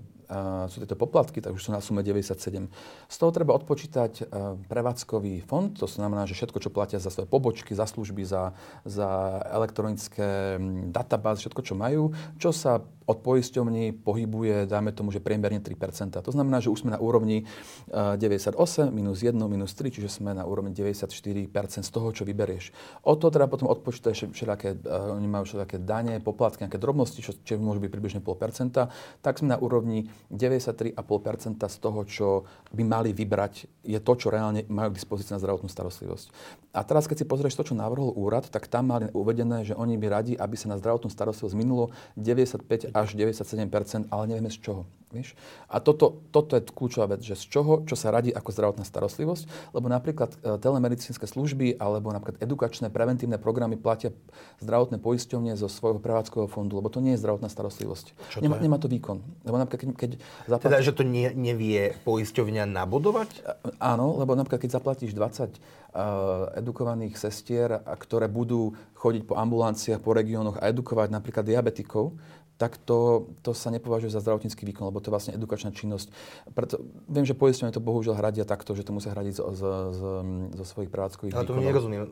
sú 0.70 0.76
tieto 0.82 0.94
poplatky, 0.94 1.42
tak 1.42 1.54
už 1.58 1.62
sú 1.66 1.70
na 1.74 1.82
sume 1.82 2.06
97. 2.06 2.70
Z 3.10 3.16
toho 3.18 3.30
treba 3.34 3.56
odpočítať 3.58 4.12
e, 4.20 4.24
prevádzkový 4.70 5.42
fond, 5.42 5.74
to 5.74 5.90
znamená, 5.90 6.24
že 6.24 6.38
všetko, 6.38 6.58
čo 6.62 6.70
platia 6.70 7.02
za 7.02 7.10
svoje 7.10 7.26
pobočky, 7.26 7.74
za 7.74 7.86
služby, 7.86 8.22
za, 8.22 8.54
za 8.86 9.08
elektronické 9.50 10.56
databázy, 10.94 11.46
všetko, 11.46 11.62
čo 11.66 11.74
majú, 11.74 12.14
čo 12.38 12.54
sa 12.54 12.78
od 13.10 13.18
poisťovní 13.26 14.06
pohybuje, 14.06 14.70
dáme 14.70 14.94
tomu, 14.94 15.10
že 15.10 15.18
priemerne 15.18 15.58
3%. 15.58 16.22
To 16.22 16.30
znamená, 16.30 16.62
že 16.62 16.70
už 16.70 16.86
sme 16.86 16.94
na 16.94 17.02
úrovni 17.02 17.50
98 17.90 18.54
e, 18.54 18.94
minus 18.94 19.18
1 19.26 19.34
minus 19.50 19.74
3, 19.74 19.90
čiže 19.90 20.06
sme 20.06 20.30
na 20.30 20.46
úrovni 20.46 20.70
94% 20.70 21.82
z 21.82 21.90
toho, 21.90 22.14
čo 22.14 22.22
vyberieš. 22.22 22.70
O 23.02 23.18
to 23.18 23.34
teda 23.34 23.50
potom 23.50 23.66
odpočítaš 23.66 24.30
všelijaké, 24.30 24.78
uh, 24.86 25.18
oni 25.18 25.26
majú 25.26 25.42
všelijaké 25.42 25.82
dane, 25.82 26.22
poplatky, 26.22 26.62
nejaké 26.62 26.78
drobnosti, 26.78 27.18
čo, 27.18 27.34
čo 27.34 27.58
môže 27.58 27.82
byť 27.82 27.90
približne 27.90 28.20
0,5%, 28.22 28.78
tak 29.24 29.34
sme 29.42 29.50
na 29.50 29.58
úrovni 29.58 30.06
93,5% 30.30 30.94
z 31.66 31.76
toho, 31.82 32.00
čo 32.06 32.28
by 32.70 32.82
mali 32.86 33.10
vybrať, 33.10 33.66
je 33.82 33.98
to, 33.98 34.12
čo 34.14 34.30
reálne 34.30 34.62
majú 34.70 34.94
k 34.94 34.98
dispozícii 35.02 35.34
na 35.34 35.42
zdravotnú 35.42 35.66
starostlivosť. 35.66 36.30
A 36.70 36.86
teraz, 36.86 37.10
keď 37.10 37.24
si 37.24 37.26
pozrieš 37.26 37.58
to, 37.58 37.66
čo 37.66 37.74
navrhol 37.74 38.14
úrad, 38.14 38.46
tak 38.46 38.70
tam 38.70 38.94
mali 38.94 39.10
uvedené, 39.10 39.66
že 39.66 39.74
oni 39.74 39.98
by 39.98 40.06
radi, 40.06 40.32
aby 40.38 40.54
sa 40.54 40.70
na 40.70 40.78
zdravotnú 40.78 41.10
starostlivosť 41.10 41.56
minulo 41.58 41.90
95 42.14 42.94
až 42.94 42.99
97% 43.08 44.12
ale 44.12 44.22
nevieme 44.28 44.52
z 44.52 44.60
čoho. 44.60 44.84
Víš? 45.10 45.34
A 45.66 45.82
toto, 45.82 46.22
toto 46.30 46.54
je 46.54 46.62
kľúčová 46.62 47.10
vec, 47.10 47.26
že 47.26 47.34
z 47.34 47.50
čoho, 47.50 47.82
čo 47.82 47.98
sa 47.98 48.14
radí 48.14 48.30
ako 48.30 48.54
zdravotná 48.54 48.86
starostlivosť, 48.86 49.74
lebo 49.74 49.90
napríklad 49.90 50.38
e, 50.38 50.54
telemedicínske 50.62 51.26
služby 51.26 51.82
alebo 51.82 52.14
napríklad 52.14 52.38
edukačné, 52.38 52.94
preventívne 52.94 53.34
programy 53.34 53.74
platia 53.74 54.14
zdravotné 54.62 55.02
poisťovne 55.02 55.58
zo 55.58 55.66
svojho 55.66 55.98
prevádzkového 55.98 56.46
fondu, 56.46 56.78
lebo 56.78 56.86
to 56.94 57.02
nie 57.02 57.18
je 57.18 57.26
zdravotná 57.26 57.50
starostlivosť. 57.50 58.38
Nemá, 58.38 58.62
nemá 58.62 58.78
to 58.78 58.86
výkon. 58.86 59.18
Lebo 59.42 59.58
napríklad, 59.58 59.82
keď, 59.82 59.90
keď 59.98 60.10
zaplatíš... 60.46 60.70
Teda, 60.70 60.78
že 60.78 60.94
to 60.94 61.02
nie, 61.02 61.26
nevie 61.34 61.98
poisťovňa 62.06 62.70
nabodovať? 62.70 63.30
E, 63.34 63.40
áno, 63.82 64.14
lebo 64.14 64.38
napríklad, 64.38 64.62
keď 64.62 64.78
zaplatíš 64.78 65.10
20 65.18 65.18
uh, 65.18 65.50
e, 65.50 66.62
edukovaných 66.62 67.18
sestier, 67.18 67.82
ktoré 67.82 68.30
budú 68.30 68.78
chodiť 68.94 69.26
po 69.26 69.34
ambulanciách, 69.34 69.98
po 69.98 70.14
regiónoch 70.14 70.62
a 70.62 70.70
edukovať 70.70 71.10
napríklad 71.10 71.42
diabetikov, 71.42 72.14
tak 72.60 72.76
to, 72.76 73.32
to 73.40 73.56
sa 73.56 73.72
nepovažuje 73.72 74.12
za 74.12 74.20
zdravotnícky 74.20 74.68
výkon, 74.68 74.92
lebo 74.92 75.00
to 75.00 75.08
je 75.08 75.14
vlastne 75.16 75.32
edukačná 75.32 75.72
činnosť. 75.72 76.12
Preto, 76.52 76.84
viem, 77.08 77.24
že 77.24 77.32
poistenie 77.32 77.72
to 77.72 77.80
bohužiaľ 77.80 78.20
hradia 78.20 78.44
takto, 78.44 78.76
že 78.76 78.84
to 78.84 78.92
musia 78.92 79.16
hradiť 79.16 79.40
zo, 79.40 79.44
zo, 79.56 79.70
zo, 79.96 80.10
zo 80.52 80.64
svojich 80.68 80.92
prevádzkových 80.92 81.32
Ale 81.32 81.48
to 81.48 81.56
nerozumiem 81.56 82.04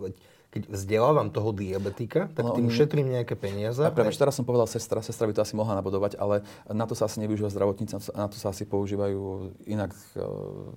keď 0.49 0.65
vzdelávam 0.73 1.29
toho 1.29 1.53
diabetika, 1.53 2.33
tak 2.33 2.49
no, 2.49 2.57
tým 2.57 2.73
šetrím 2.73 3.13
nejaké 3.13 3.37
peniaze. 3.37 3.85
A 3.85 3.93
prepáč, 3.93 4.17
teraz 4.17 4.33
som 4.33 4.49
povedal 4.49 4.65
sestra, 4.65 5.05
sestra 5.05 5.29
by 5.29 5.37
to 5.37 5.45
asi 5.45 5.53
mohla 5.53 5.77
nabodovať, 5.77 6.17
ale 6.17 6.41
na 6.73 6.89
to 6.89 6.97
sa 6.97 7.05
asi 7.05 7.21
nevyužíva 7.21 7.53
zdravotníci, 7.53 7.93
na 8.17 8.33
to 8.33 8.41
sa 8.41 8.49
asi 8.49 8.65
používajú 8.65 9.53
inak. 9.69 9.93
E, 10.17 10.25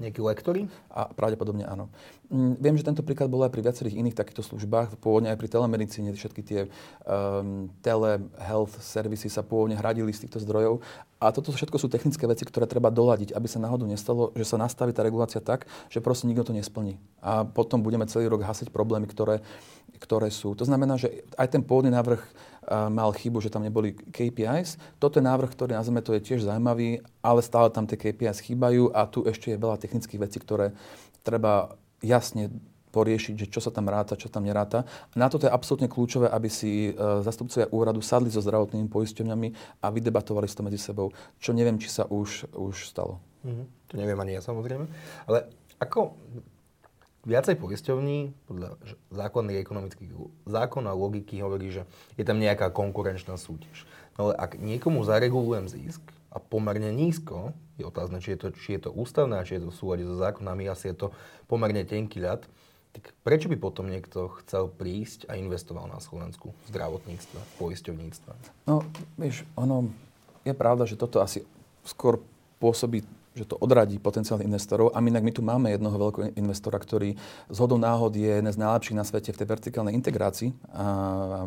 Nejakí 0.03 0.19
lektory? 0.19 0.67
A 0.91 1.07
pravdepodobne 1.15 1.63
áno. 1.63 1.87
Mm, 2.31 2.55
viem, 2.63 2.75
že 2.79 2.87
tento 2.87 3.03
príklad 3.03 3.27
bol 3.27 3.43
aj 3.43 3.51
pri 3.51 3.59
viacerých 3.59 3.99
iných 3.99 4.15
takýchto 4.15 4.39
službách, 4.39 4.95
pôvodne 5.03 5.35
aj 5.35 5.37
pri 5.37 5.51
telemedicíne, 5.51 6.15
všetky 6.15 6.41
tie 6.47 6.59
um, 7.03 7.67
telehealth 7.83 8.79
servisy 8.79 9.27
sa 9.27 9.43
pôvodne 9.43 9.75
hradili 9.75 10.15
z 10.15 10.23
týchto 10.23 10.39
zdrojov 10.39 10.79
a 11.19 11.35
toto 11.35 11.51
všetko 11.51 11.75
sú 11.75 11.91
technické 11.91 12.23
veci, 12.23 12.47
ktoré 12.47 12.71
treba 12.71 12.87
doladiť, 12.87 13.35
aby 13.35 13.47
sa 13.51 13.59
náhodou 13.59 13.83
nestalo, 13.83 14.31
že 14.31 14.47
sa 14.47 14.55
nastaví 14.55 14.95
tá 14.95 15.03
regulácia 15.03 15.43
tak, 15.43 15.67
že 15.91 15.99
proste 15.99 16.25
nikto 16.25 16.47
to 16.47 16.55
nesplní. 16.55 17.03
A 17.19 17.43
potom 17.43 17.83
budeme 17.83 18.07
celý 18.07 18.31
rok 18.31 18.47
hasiť 18.47 18.71
problémy, 18.71 19.11
ktoré, 19.11 19.43
ktoré 19.99 20.31
sú. 20.31 20.55
To 20.55 20.63
znamená, 20.63 20.95
že 20.95 21.27
aj 21.35 21.51
ten 21.51 21.61
pôvodný 21.61 21.91
návrh 21.91 22.23
mal 22.89 23.13
chybu, 23.13 23.37
že 23.37 23.53
tam 23.53 23.61
neboli 23.61 23.93
KPIs. 23.93 24.81
Toto 24.97 25.21
je 25.21 25.27
návrh, 25.27 25.53
ktorý 25.53 25.77
nazveme 25.77 26.01
to 26.01 26.17
je 26.17 26.25
tiež 26.25 26.47
zaujímavý, 26.47 27.05
ale 27.21 27.45
stále 27.45 27.69
tam 27.69 27.85
tie 27.85 28.01
KPIs 28.01 28.41
chýbajú 28.41 28.89
a 28.89 29.05
tu 29.05 29.21
ešte 29.27 29.53
je 29.53 29.61
veľa 29.61 29.77
technických 29.77 30.21
vecí, 30.25 30.41
ktoré 30.41 30.73
treba 31.21 31.77
jasne 32.01 32.51
poriešiť, 32.91 33.47
že 33.47 33.47
čo 33.47 33.63
sa 33.63 33.71
tam 33.71 33.87
ráta, 33.87 34.19
čo 34.19 34.27
tam 34.27 34.43
neráta. 34.43 34.83
Na 35.15 35.31
toto 35.31 35.47
je 35.47 35.55
absolútne 35.55 35.87
kľúčové, 35.87 36.27
aby 36.27 36.51
si 36.51 36.91
e, 36.91 36.93
zastupcovia 37.23 37.71
úradu 37.71 38.03
sadli 38.03 38.27
so 38.27 38.43
zdravotnými 38.43 38.91
poisťovňami 38.91 39.79
a 39.79 39.87
vydebatovali 39.87 40.45
to 40.51 40.61
medzi 40.67 40.79
sebou, 40.91 41.15
čo 41.39 41.55
neviem, 41.55 41.79
či 41.79 41.87
sa 41.87 42.03
už, 42.03 42.51
už 42.51 42.91
stalo. 42.91 43.23
Mm-hmm. 43.47 43.65
To 43.87 43.93
neviem 43.95 44.19
ani 44.19 44.35
ja 44.35 44.41
samozrejme. 44.43 44.85
Ale 45.25 45.47
ako 45.79 46.19
viacej 47.23 47.55
poisťovní 47.57 48.33
podľa 48.49 48.75
zákonných 49.13 49.61
ekonomických 49.61 50.11
zákon 50.45 50.83
a 50.85 50.93
logiky 50.93 51.39
hovorí, 51.39 51.71
že 51.71 51.87
je 52.19 52.27
tam 52.27 52.43
nejaká 52.43 52.73
konkurenčná 52.75 53.39
súťaž. 53.39 53.87
No 54.19 54.29
ale 54.29 54.33
ak 54.35 54.59
niekomu 54.59 55.05
zaregulujem 55.07 55.71
zisk 55.71 56.03
a 56.33 56.41
pomerne 56.41 56.91
nízko, 56.91 57.55
je 57.81 57.89
otázne, 57.89 58.21
či 58.21 58.37
je 58.37 58.39
to, 58.39 58.47
či 58.53 58.77
je 58.77 58.87
to 58.87 58.91
ústavné 58.93 59.41
a 59.41 59.45
či 59.45 59.57
je 59.57 59.67
to 59.67 59.69
v 59.73 59.77
súlade 59.77 60.03
so 60.05 60.15
zákonami, 60.15 60.69
asi 60.69 60.93
je 60.93 61.07
to 61.07 61.07
pomerne 61.49 61.81
tenký 61.83 62.21
ľad, 62.21 62.45
tak 62.91 63.15
prečo 63.23 63.47
by 63.47 63.55
potom 63.55 63.87
niekto 63.87 64.31
chcel 64.43 64.67
prísť 64.67 65.25
a 65.31 65.39
investoval 65.39 65.87
na 65.87 66.03
Slovensku 66.03 66.51
v 66.51 66.65
zdravotníctve, 66.75 67.39
v 67.39 67.51
poisťovníctve? 67.55 68.31
No, 68.67 68.83
vieš, 69.15 69.47
ono 69.55 69.87
je 70.43 70.51
pravda, 70.51 70.83
že 70.83 70.99
toto 70.99 71.23
asi 71.23 71.43
skôr 71.87 72.19
pôsobí 72.59 73.01
že 73.31 73.47
to 73.47 73.55
odradí 73.63 73.95
potenciálnych 73.95 74.43
investorov. 74.43 74.91
A 74.91 74.99
my, 74.99 75.23
my 75.23 75.31
tu 75.31 75.39
máme 75.39 75.71
jednoho 75.71 75.95
veľkého 75.95 76.35
investora, 76.35 76.75
ktorý 76.75 77.15
z 77.47 77.57
hodou 77.63 77.79
náhod 77.79 78.11
je 78.11 78.27
jeden 78.27 78.51
z 78.51 78.59
najlepších 78.59 78.99
na 78.99 79.07
svete 79.07 79.31
v 79.31 79.39
tej 79.39 79.47
vertikálnej 79.47 79.95
integrácii 79.95 80.51
a 80.75 80.85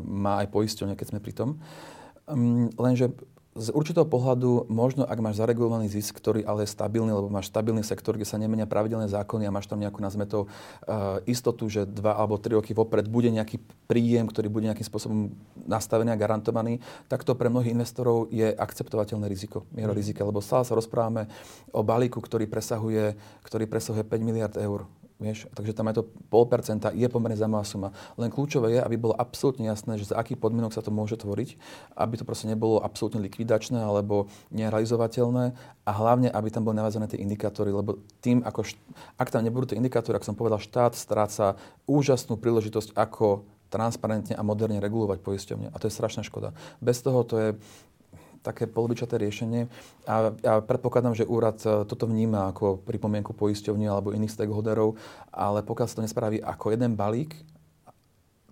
má 0.00 0.40
aj 0.40 0.48
poisťovne, 0.48 0.96
keď 0.96 1.06
sme 1.12 1.20
pri 1.20 1.36
tom. 1.36 1.60
Um, 2.24 2.72
lenže 2.80 3.12
z 3.54 3.70
určitého 3.70 4.02
pohľadu, 4.02 4.66
možno 4.66 5.06
ak 5.06 5.18
máš 5.22 5.38
zaregulovaný 5.38 5.86
zisk, 5.86 6.18
ktorý 6.18 6.42
ale 6.42 6.66
je 6.66 6.74
stabilný, 6.74 7.14
lebo 7.14 7.30
máš 7.30 7.54
stabilný 7.54 7.86
sektor, 7.86 8.18
kde 8.18 8.26
sa 8.26 8.34
nemenia 8.34 8.66
pravidelné 8.66 9.06
zákony 9.06 9.46
a 9.46 9.54
máš 9.54 9.70
tam 9.70 9.78
nejakú, 9.78 10.02
nazme 10.02 10.26
to, 10.26 10.50
uh, 10.50 11.22
istotu, 11.22 11.70
že 11.70 11.86
dva 11.86 12.18
alebo 12.18 12.34
tri 12.34 12.58
roky 12.58 12.74
vopred 12.74 13.06
bude 13.06 13.30
nejaký 13.30 13.62
príjem, 13.86 14.26
ktorý 14.26 14.50
bude 14.50 14.66
nejakým 14.66 14.82
spôsobom 14.82 15.30
nastavený 15.70 16.10
a 16.10 16.18
garantovaný, 16.18 16.82
tak 17.06 17.22
to 17.22 17.38
pre 17.38 17.46
mnohých 17.46 17.78
investorov 17.78 18.26
je 18.34 18.50
akceptovateľné 18.50 19.30
riziko, 19.30 19.62
miero 19.70 19.94
mm. 19.94 19.98
rizika, 20.02 20.26
lebo 20.26 20.42
stále 20.42 20.66
sa 20.66 20.74
rozprávame 20.74 21.30
o 21.70 21.86
balíku, 21.86 22.18
ktorý 22.18 22.50
presahuje, 22.50 23.14
ktorý 23.46 23.70
presahuje 23.70 24.02
5 24.02 24.18
miliard 24.26 24.54
eur 24.58 24.90
Vieš, 25.22 25.46
takže 25.54 25.78
tam 25.78 25.86
je 25.86 26.02
to 26.02 26.10
pol 26.26 26.42
percenta, 26.50 26.90
je 26.90 27.06
pomerne 27.06 27.38
zaujímavá 27.38 27.62
suma. 27.62 27.94
Len 28.18 28.34
kľúčové 28.34 28.74
je, 28.74 28.80
aby 28.82 28.98
bolo 28.98 29.14
absolútne 29.14 29.62
jasné, 29.70 29.94
že 29.94 30.10
za 30.10 30.18
akých 30.18 30.42
podmienok 30.42 30.74
sa 30.74 30.82
to 30.82 30.90
môže 30.90 31.22
tvoriť, 31.22 31.54
aby 31.94 32.14
to 32.18 32.26
proste 32.26 32.50
nebolo 32.50 32.82
absolútne 32.82 33.22
likvidačné 33.22 33.78
alebo 33.78 34.26
nerealizovateľné 34.50 35.54
a 35.86 35.90
hlavne, 35.94 36.34
aby 36.34 36.48
tam 36.50 36.66
boli 36.66 36.82
navázané 36.82 37.06
tie 37.06 37.22
indikátory, 37.22 37.70
lebo 37.70 38.02
tým, 38.18 38.42
ako 38.42 38.66
št- 38.66 38.82
ak 39.14 39.30
tam 39.30 39.46
nebudú 39.46 39.70
tie 39.70 39.78
indikátory, 39.78 40.18
ako 40.18 40.34
som 40.34 40.36
povedal, 40.36 40.58
štát 40.58 40.98
stráca 40.98 41.54
úžasnú 41.86 42.34
príležitosť, 42.34 42.98
ako 42.98 43.46
transparentne 43.70 44.34
a 44.34 44.42
moderne 44.42 44.82
regulovať 44.82 45.18
poisťovne. 45.22 45.70
A 45.70 45.76
to 45.78 45.86
je 45.86 45.94
strašná 45.94 46.26
škoda. 46.26 46.54
Bez 46.82 47.02
toho 47.02 47.22
to 47.22 47.34
je 47.38 47.48
také 48.44 48.68
polovičaté 48.68 49.16
riešenie 49.16 49.72
a 50.04 50.36
ja 50.44 50.60
predpokladám, 50.60 51.16
že 51.16 51.24
úrad 51.24 51.56
e, 51.64 51.88
toto 51.88 52.04
vníma 52.04 52.52
ako 52.52 52.84
pripomienku 52.84 53.32
poisťovní 53.32 53.88
alebo 53.88 54.12
iných 54.12 54.36
stakeholderov, 54.36 55.00
ale 55.32 55.64
pokiaľ 55.64 55.86
sa 55.88 55.96
to 55.96 56.04
nespraví 56.04 56.44
ako 56.44 56.76
jeden 56.76 56.92
balík, 56.92 57.32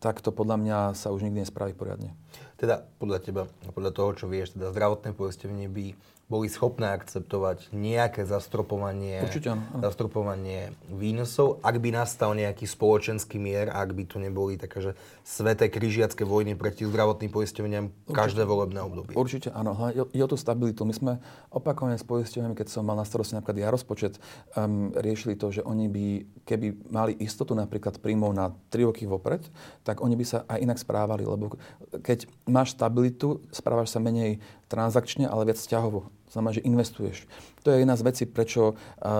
tak 0.00 0.24
to 0.24 0.34
podľa 0.34 0.56
mňa 0.58 0.78
sa 0.96 1.12
už 1.14 1.28
nikdy 1.28 1.46
nespraví 1.46 1.76
poriadne. 1.76 2.16
Teda 2.58 2.82
podľa 2.98 3.18
teba, 3.22 3.42
podľa 3.70 3.92
toho, 3.94 4.10
čo 4.18 4.26
vieš, 4.26 4.56
teda 4.56 4.74
zdravotné 4.74 5.14
poistenie 5.14 5.70
by 5.70 5.94
boli 6.30 6.48
schopné 6.48 6.96
akceptovať 6.96 7.76
nejaké 7.76 8.24
zastropovanie, 8.24 9.20
Určite, 9.20 9.52
áno, 9.52 9.84
zastropovanie 9.84 10.72
výnosov, 10.88 11.60
ak 11.60 11.76
by 11.76 11.92
nastal 11.92 12.32
nejaký 12.32 12.64
spoločenský 12.64 13.36
mier, 13.36 13.68
ak 13.68 13.92
by 13.92 14.02
tu 14.08 14.16
neboli 14.16 14.56
také, 14.56 14.80
že 14.80 14.92
sveté 15.22 15.68
križiacké 15.68 16.24
vojny 16.24 16.56
proti 16.56 16.88
zdravotným 16.88 17.28
poisťovniam 17.28 17.92
každé 18.08 18.48
volebné 18.48 18.80
obdobie. 18.80 19.12
Určite 19.12 19.52
áno, 19.52 19.76
hlavne 19.76 20.08
o 20.08 20.28
tú 20.30 20.36
stabilitu. 20.40 20.88
My 20.88 20.94
sme 20.96 21.12
opakovane 21.52 22.00
s 22.00 22.06
poisťovňami, 22.06 22.56
keď 22.56 22.68
som 22.72 22.88
mal 22.88 22.96
na 22.96 23.04
starosti 23.04 23.36
napríklad 23.36 23.62
ja 23.62 23.68
rozpočet, 23.68 24.16
um, 24.56 24.88
riešili 24.96 25.36
to, 25.36 25.52
že 25.52 25.60
oni 25.60 25.86
by, 25.92 26.06
keby 26.48 26.66
mali 26.88 27.12
istotu 27.20 27.52
napríklad 27.52 28.00
príjmov 28.00 28.32
na 28.32 28.50
3 28.72 28.88
roky 28.88 29.04
vopred, 29.04 29.44
tak 29.84 30.00
oni 30.00 30.16
by 30.16 30.24
sa 30.24 30.38
aj 30.48 30.58
inak 30.64 30.78
správali, 30.80 31.28
lebo 31.28 31.54
keď 32.00 32.24
máš 32.48 32.72
stabilitu, 32.72 33.44
správaš 33.52 33.92
sa 33.92 34.00
menej 34.00 34.40
transakčne, 34.72 35.28
ale 35.28 35.44
viac 35.44 35.60
vzťahovo 35.60 36.08
znamená, 36.32 36.56
že 36.56 36.64
investuješ. 36.64 37.28
To 37.62 37.68
je 37.68 37.84
jedna 37.84 37.92
z 37.92 38.02
vecí, 38.08 38.24
prečo 38.24 38.72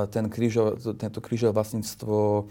ten 0.09 0.33
krížo, 0.33 0.81
tento 0.97 1.21
krížové 1.21 1.53
vlastníctvo 1.53 2.49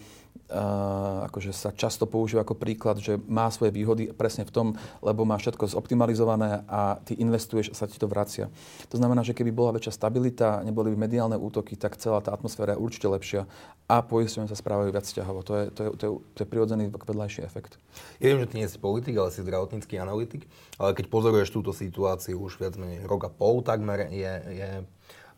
akože 1.32 1.56
sa 1.56 1.72
často 1.72 2.04
používa 2.04 2.44
ako 2.44 2.60
príklad, 2.60 3.00
že 3.00 3.16
má 3.32 3.48
svoje 3.48 3.72
výhody 3.72 4.12
presne 4.12 4.44
v 4.44 4.52
tom, 4.52 4.68
lebo 5.00 5.24
má 5.24 5.40
všetko 5.40 5.72
zoptimalizované 5.72 6.68
a 6.68 7.00
ty 7.08 7.16
investuješ 7.16 7.72
a 7.72 7.76
sa 7.80 7.88
ti 7.88 7.96
to 7.96 8.12
vracia. 8.12 8.52
To 8.92 9.00
znamená, 9.00 9.24
že 9.24 9.32
keby 9.32 9.56
bola 9.56 9.80
väčšia 9.80 9.96
stabilita, 9.96 10.60
neboli 10.68 10.92
by 10.92 11.08
mediálne 11.08 11.40
útoky, 11.40 11.80
tak 11.80 11.96
celá 11.96 12.20
tá 12.20 12.36
atmosféra 12.36 12.76
je 12.76 12.84
určite 12.84 13.08
lepšia 13.08 13.48
a 13.88 14.04
poistenie 14.04 14.52
sa 14.52 14.60
správajú 14.60 14.92
viac 14.92 15.08
ťahovo. 15.08 15.40
To 15.48 15.54
je, 15.56 15.64
to 15.72 15.82
je, 15.84 15.90
to 15.96 16.04
je, 16.04 16.12
to 16.36 16.40
je 16.44 16.48
prirodzený 16.52 16.84
vedľajší 16.92 17.48
efekt. 17.48 17.80
Ja 18.20 18.36
viem, 18.36 18.44
že 18.44 18.52
ty 18.52 18.56
nie 18.60 18.68
si 18.68 18.76
politik, 18.76 19.16
ale 19.16 19.32
si 19.32 19.40
zdravotnícky 19.40 19.96
analytik, 20.04 20.52
ale 20.76 20.92
keď 20.92 21.08
pozoruješ 21.08 21.56
túto 21.56 21.72
situáciu 21.72 22.44
už 22.44 22.60
viac 22.60 22.76
menej 22.76 23.08
rok 23.08 23.24
a 23.24 23.32
pol 23.32 23.64
takmer 23.64 24.12
je, 24.12 24.34
je 24.52 24.70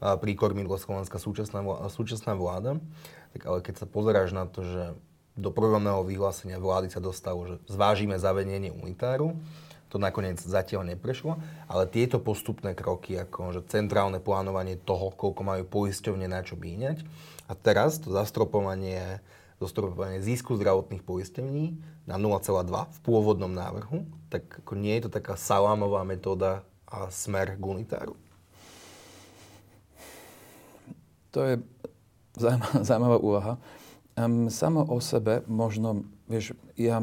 pri 0.03 0.35
kormidle 0.35 0.75
Slovenská 0.75 1.15
súčasná, 1.15 1.63
súčasná 1.87 2.35
vláda, 2.35 2.75
tak 3.33 3.41
ale 3.49 3.65
keď 3.65 3.83
sa 3.83 3.87
pozeráš 3.89 4.31
na 4.31 4.45
to, 4.45 4.61
že 4.61 4.83
do 5.33 5.49
programného 5.49 6.05
vyhlásenia 6.05 6.61
vlády 6.61 6.93
sa 6.93 7.01
dostalo, 7.01 7.49
že 7.49 7.55
zvážime 7.65 8.21
zavedenie 8.21 8.69
unitáru, 8.69 9.33
to 9.89 10.01
nakoniec 10.01 10.41
zatiaľ 10.41 10.89
neprešlo, 10.89 11.37
ale 11.69 11.85
tieto 11.85 12.17
postupné 12.17 12.73
kroky, 12.73 13.13
ako 13.17 13.53
že 13.53 13.61
centrálne 13.69 14.17
plánovanie 14.17 14.77
toho, 14.77 15.13
koľko 15.13 15.41
majú 15.45 15.63
poisťovne 15.69 16.25
na 16.25 16.41
čo 16.41 16.57
míňať, 16.57 17.05
a 17.45 17.53
teraz 17.53 18.01
to 18.01 18.09
zastropovanie, 18.09 19.21
zastropovanie 19.61 20.21
zisku 20.21 20.57
zdravotných 20.57 21.05
poistení 21.05 21.77
na 22.09 22.17
0,2 22.17 22.73
v 22.73 22.99
pôvodnom 23.05 23.53
návrhu, 23.53 24.09
tak 24.33 24.49
ako 24.65 24.73
nie 24.73 24.97
je 24.97 25.05
to 25.05 25.11
taká 25.13 25.37
salámová 25.37 26.01
metóda 26.01 26.65
a 26.89 27.13
smer 27.13 27.53
k 27.53 27.61
unitáru? 27.61 28.17
To 31.33 31.39
je 31.41 31.55
zaujímavá 32.87 33.17
úvaha. 33.21 33.53
Um, 34.13 34.49
samo 34.49 34.85
o 34.85 35.01
sebe 35.01 35.41
možno, 35.49 36.05
vieš, 36.29 36.53
ja, 36.77 37.01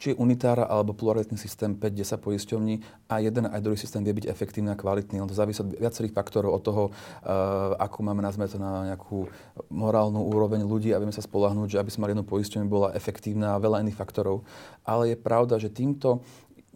či 0.00 0.16
unitára 0.16 0.64
alebo 0.64 0.96
pluralitný 0.96 1.36
systém 1.36 1.76
5-10 1.76 2.24
poisťovní 2.24 2.74
a 3.12 3.20
jeden 3.20 3.44
aj 3.44 3.60
druhý 3.60 3.76
systém 3.76 4.00
vie 4.00 4.16
byť 4.16 4.32
efektívny 4.32 4.72
a 4.72 4.78
kvalitný. 4.78 5.20
To 5.20 5.36
závisí 5.36 5.60
od 5.60 5.76
viacerých 5.76 6.16
faktorov, 6.16 6.56
od 6.56 6.62
toho, 6.64 6.82
uh, 6.88 7.76
ako 7.76 7.98
máme 8.00 8.24
nazme 8.24 8.48
to 8.48 8.56
na 8.56 8.94
nejakú 8.94 9.28
morálnu 9.68 10.24
úroveň 10.24 10.64
ľudí 10.64 10.96
a 10.96 11.00
vieme 11.02 11.12
sa 11.12 11.20
spolahnúť, 11.20 11.76
že 11.76 11.80
aby 11.84 11.92
sme 11.92 12.08
mali 12.08 12.16
jednu 12.16 12.24
poisťovňu, 12.24 12.66
bola 12.72 12.96
efektívna 12.96 13.52
a 13.52 13.60
veľa 13.60 13.84
iných 13.84 14.00
faktorov. 14.00 14.40
Ale 14.88 15.12
je 15.12 15.16
pravda, 15.20 15.60
že 15.60 15.68
týmto 15.68 16.24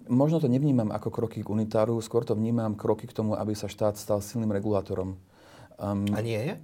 možno 0.05 0.37
to 0.37 0.53
nevnímam 0.53 0.93
ako 0.93 1.09
kroky 1.09 1.41
k 1.41 1.49
unitáru, 1.49 1.97
skôr 2.05 2.29
to 2.29 2.37
vnímam 2.37 2.77
kroky 2.77 3.09
k 3.09 3.17
tomu, 3.17 3.41
aby 3.41 3.57
sa 3.57 3.73
štát 3.73 3.97
stal 3.97 4.21
silným 4.21 4.53
regulátorom. 4.53 5.17
Um, 5.81 6.05
a 6.13 6.21
nie 6.21 6.37
je? 6.37 6.55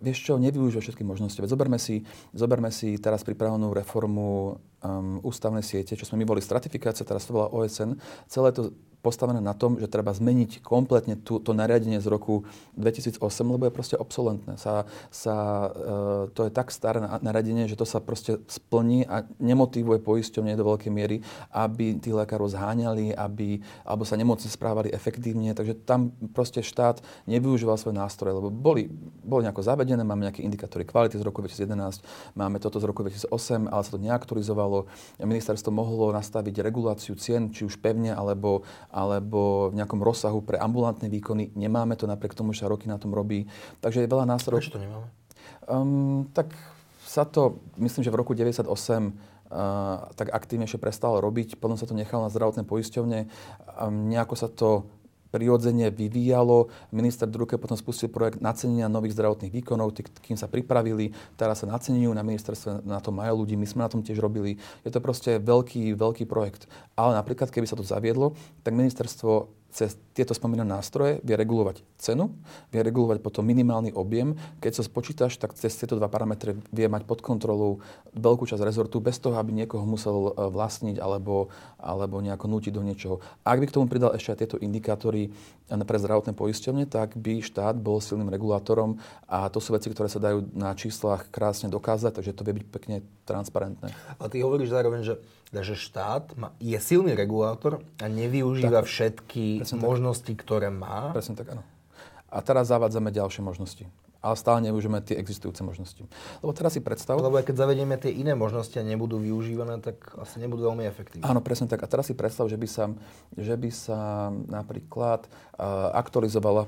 Vieš 0.00 0.24
čo, 0.26 0.40
nevyužíva 0.40 0.80
všetky 0.82 1.04
možnosti. 1.04 1.38
Veď 1.38 1.50
zoberme 1.52 1.78
si, 1.78 2.06
zoberme 2.32 2.70
si 2.70 2.96
teraz 2.98 3.22
pripravenú 3.22 3.74
reformu 3.74 4.56
um, 4.82 5.20
ústavnej 5.22 5.62
siete, 5.62 5.98
čo 5.98 6.06
sme 6.08 6.22
my 6.22 6.34
boli 6.34 6.40
stratifikácia, 6.40 7.06
teraz 7.06 7.26
to 7.26 7.36
bola 7.36 7.50
OSN. 7.50 7.98
Celé 8.30 8.50
to 8.54 8.74
postavené 9.04 9.44
na 9.44 9.52
tom, 9.52 9.76
že 9.76 9.84
treba 9.84 10.16
zmeniť 10.16 10.64
kompletne 10.64 11.20
tú, 11.20 11.36
to 11.36 11.52
nariadenie 11.52 12.00
z 12.00 12.08
roku 12.08 12.48
2008, 12.80 13.20
lebo 13.44 13.68
je 13.68 13.72
proste 13.76 13.96
obsolentné. 14.00 14.56
Sa, 14.56 14.88
sa, 15.12 15.36
e, 15.68 16.32
to 16.32 16.48
je 16.48 16.50
tak 16.50 16.72
staré 16.72 17.04
nariadenie, 17.20 17.68
že 17.68 17.76
to 17.76 17.84
sa 17.84 18.00
proste 18.00 18.40
splní 18.48 19.04
a 19.04 19.28
nemotivuje 19.36 20.00
poisťovne 20.00 20.56
do 20.56 20.64
veľkej 20.64 20.88
miery, 20.88 21.20
aby 21.52 22.00
tí 22.00 22.16
lekárov 22.16 22.48
zháňali, 22.48 23.12
aby, 23.12 23.60
alebo 23.84 24.08
sa 24.08 24.16
nemocne 24.16 24.48
správali 24.48 24.88
efektívne. 24.88 25.52
Takže 25.52 25.84
tam 25.84 26.16
proste 26.32 26.64
štát 26.64 27.04
nevyužíval 27.28 27.76
svoje 27.76 28.00
nástroje, 28.00 28.32
lebo 28.32 28.48
boli, 28.48 28.88
boli 29.20 29.44
nejako 29.44 29.60
zavedené, 29.60 30.00
máme 30.00 30.24
nejaké 30.24 30.40
indikátory 30.40 30.88
kvality 30.88 31.20
z 31.20 31.26
roku 31.26 31.44
2011, 31.44 32.00
máme 32.32 32.56
toto 32.56 32.80
z 32.80 32.88
roku 32.88 33.04
2008, 33.04 33.68
ale 33.68 33.82
sa 33.84 33.92
to 33.92 34.00
neaktualizovalo. 34.00 34.88
Ministerstvo 35.20 35.68
mohlo 35.74 36.14
nastaviť 36.14 36.62
reguláciu 36.62 37.18
cien, 37.18 37.50
či 37.50 37.66
už 37.66 37.82
pevne, 37.82 38.14
alebo, 38.14 38.62
alebo 38.94 39.74
v 39.74 39.82
nejakom 39.82 39.98
rozsahu 39.98 40.38
pre 40.46 40.54
ambulantné 40.54 41.10
výkony. 41.10 41.50
Nemáme 41.58 41.98
to 41.98 42.06
napriek 42.06 42.38
tomu, 42.38 42.54
že 42.54 42.62
sa 42.62 42.70
roky 42.70 42.86
na 42.86 42.94
tom 42.94 43.10
robí. 43.10 43.50
Takže 43.82 44.06
je 44.06 44.08
veľa 44.08 44.30
nástrojov. 44.30 44.62
Prečo 44.62 44.78
to 44.78 44.82
nemáme? 44.82 45.10
Um, 45.66 46.30
tak 46.30 46.54
sa 47.02 47.26
to, 47.26 47.58
myslím, 47.82 48.06
že 48.06 48.14
v 48.14 48.18
roku 48.22 48.38
98 48.38 48.70
uh, 48.70 49.10
tak 50.14 50.30
aktívnejšie 50.30 50.78
prestalo 50.78 51.18
robiť, 51.18 51.58
potom 51.58 51.74
sa 51.74 51.90
to 51.90 51.98
nechalo 51.98 52.26
na 52.26 52.30
zdravotné 52.30 52.62
poisťovne, 52.62 53.26
um, 53.82 54.06
nejako 54.06 54.34
sa 54.38 54.46
to 54.46 54.86
prirodzene 55.34 55.90
vyvíjalo. 55.90 56.70
Minister 56.94 57.26
Druke 57.26 57.58
potom 57.58 57.74
spustil 57.74 58.06
projekt 58.06 58.38
nacenenia 58.38 58.86
nových 58.86 59.18
zdravotných 59.18 59.50
výkonov, 59.50 59.98
tí, 59.98 60.06
kým 60.06 60.38
sa 60.38 60.46
pripravili, 60.46 61.10
teraz 61.34 61.66
sa 61.66 61.66
nacenujú 61.66 62.14
na 62.14 62.22
ministerstve, 62.22 62.86
na 62.86 63.02
to 63.02 63.10
majú 63.10 63.42
ľudí, 63.42 63.58
my 63.58 63.66
sme 63.66 63.82
na 63.82 63.90
tom 63.90 64.06
tiež 64.06 64.22
robili. 64.22 64.62
Je 64.86 64.94
to 64.94 65.02
proste 65.02 65.42
veľký, 65.42 65.98
veľký 65.98 66.30
projekt. 66.30 66.70
Ale 66.94 67.18
napríklad, 67.18 67.50
keby 67.50 67.66
sa 67.66 67.74
to 67.74 67.82
zaviedlo, 67.82 68.38
tak 68.62 68.78
ministerstvo 68.78 69.63
cez 69.74 69.98
tieto 70.14 70.30
spomínané 70.30 70.70
nástroje 70.70 71.18
vie 71.26 71.34
regulovať 71.34 71.82
cenu, 71.98 72.30
vie 72.70 72.78
regulovať 72.78 73.18
potom 73.18 73.42
minimálny 73.42 73.90
objem. 73.90 74.38
Keď 74.62 74.72
sa 74.78 74.86
spočítaš, 74.86 75.34
tak 75.34 75.58
cez 75.58 75.74
tieto 75.74 75.98
dva 75.98 76.06
parametre 76.06 76.54
vie 76.70 76.86
mať 76.86 77.02
pod 77.02 77.18
kontrolou 77.18 77.82
veľkú 78.14 78.46
časť 78.46 78.62
rezortu 78.62 79.02
bez 79.02 79.18
toho, 79.18 79.34
aby 79.34 79.50
niekoho 79.50 79.82
musel 79.82 80.30
e, 80.30 80.46
vlastniť 80.46 81.02
alebo, 81.02 81.50
alebo 81.82 82.22
nejako 82.22 82.46
nútiť 82.46 82.70
do 82.70 82.86
niečoho. 82.86 83.18
Ak 83.42 83.58
by 83.58 83.66
k 83.66 83.74
tomu 83.74 83.90
pridal 83.90 84.14
ešte 84.14 84.30
aj 84.30 84.38
tieto 84.46 84.56
indikátory 84.62 85.26
e, 85.26 85.30
pre 85.66 85.98
zdravotné 85.98 86.38
poisťovne, 86.38 86.86
tak 86.86 87.18
by 87.18 87.42
štát 87.42 87.74
bol 87.74 87.98
silným 87.98 88.30
regulátorom 88.30 89.02
a 89.26 89.50
to 89.50 89.58
sú 89.58 89.74
veci, 89.74 89.90
ktoré 89.90 90.06
sa 90.06 90.22
dajú 90.22 90.54
na 90.54 90.70
číslach 90.78 91.26
krásne 91.34 91.66
dokázať, 91.66 92.14
takže 92.14 92.30
to 92.30 92.46
vie 92.46 92.62
byť 92.62 92.66
pekne 92.70 92.96
transparentné. 93.26 93.90
A 94.22 94.30
ty 94.30 94.38
hovoríš 94.38 94.70
zároveň, 94.70 95.02
že, 95.02 95.18
že 95.52 95.74
štát 95.76 96.32
má, 96.38 96.54
je 96.62 96.78
silný 96.78 97.12
regulátor 97.12 97.82
a 98.00 98.06
nevyužíva 98.06 98.82
tak, 98.82 98.90
všetky 98.90 99.66
možnosti, 99.76 100.32
tak. 100.32 100.40
ktoré 100.40 100.68
má. 100.70 101.10
Presne 101.12 101.34
tak, 101.34 101.58
áno. 101.58 101.62
A 102.30 102.42
teraz 102.42 102.70
zavádzame 102.70 103.14
ďalšie 103.14 103.44
možnosti. 103.44 103.86
Ale 104.24 104.40
stále 104.40 104.64
nevyužijeme 104.64 105.04
tie 105.04 105.20
existujúce 105.20 105.60
možnosti. 105.60 106.00
Lebo 106.40 106.56
teraz 106.56 106.72
si 106.72 106.80
predstav... 106.80 107.20
Lebo 107.20 107.36
aj 107.36 107.44
keď 107.44 107.60
zavedieme 107.60 108.00
tie 108.00 108.08
iné 108.08 108.32
možnosti 108.32 108.72
a 108.72 108.80
nebudú 108.80 109.20
využívané, 109.20 109.84
tak 109.84 110.00
asi 110.16 110.40
nebudú 110.40 110.64
veľmi 110.72 110.88
efektívne. 110.88 111.28
Áno, 111.28 111.44
presne 111.44 111.68
tak. 111.68 111.84
A 111.84 111.90
teraz 111.92 112.08
si 112.08 112.16
predstav, 112.16 112.48
že 112.48 112.56
by 112.56 112.64
sa, 112.64 112.88
že 113.36 113.52
by 113.52 113.68
sa 113.68 114.32
napríklad 114.48 115.28
uh, 115.28 115.92
aktualizovala 115.92 116.64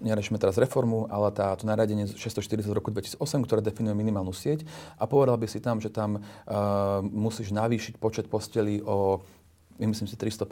neriešime 0.00 0.36
teraz 0.38 0.60
reformu, 0.60 1.08
ale 1.08 1.32
tá, 1.32 1.52
to 1.56 1.64
nariadenie 1.64 2.06
640 2.10 2.68
z 2.68 2.74
roku 2.74 2.92
2008, 2.92 3.20
ktoré 3.46 3.60
definuje 3.64 3.96
minimálnu 3.96 4.32
sieť 4.32 4.64
a 5.00 5.08
povedal 5.08 5.36
by 5.40 5.46
si 5.48 5.58
tam, 5.58 5.80
že 5.80 5.88
tam 5.88 6.20
uh, 6.20 7.02
musíš 7.02 7.52
navýšiť 7.52 7.96
počet 7.96 8.26
postelí 8.28 8.84
o, 8.84 9.24
myslím 9.80 10.08
si, 10.08 10.16
300 10.18 10.46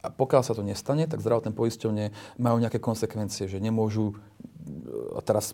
a 0.00 0.08
pokiaľ 0.08 0.42
sa 0.42 0.56
to 0.56 0.64
nestane, 0.64 1.04
tak 1.04 1.20
zdravotné 1.20 1.52
poisťovne 1.52 2.04
majú 2.40 2.56
nejaké 2.56 2.80
konsekvencie, 2.80 3.52
že 3.52 3.60
nemôžu 3.60 4.16
a 5.16 5.20
teraz 5.24 5.52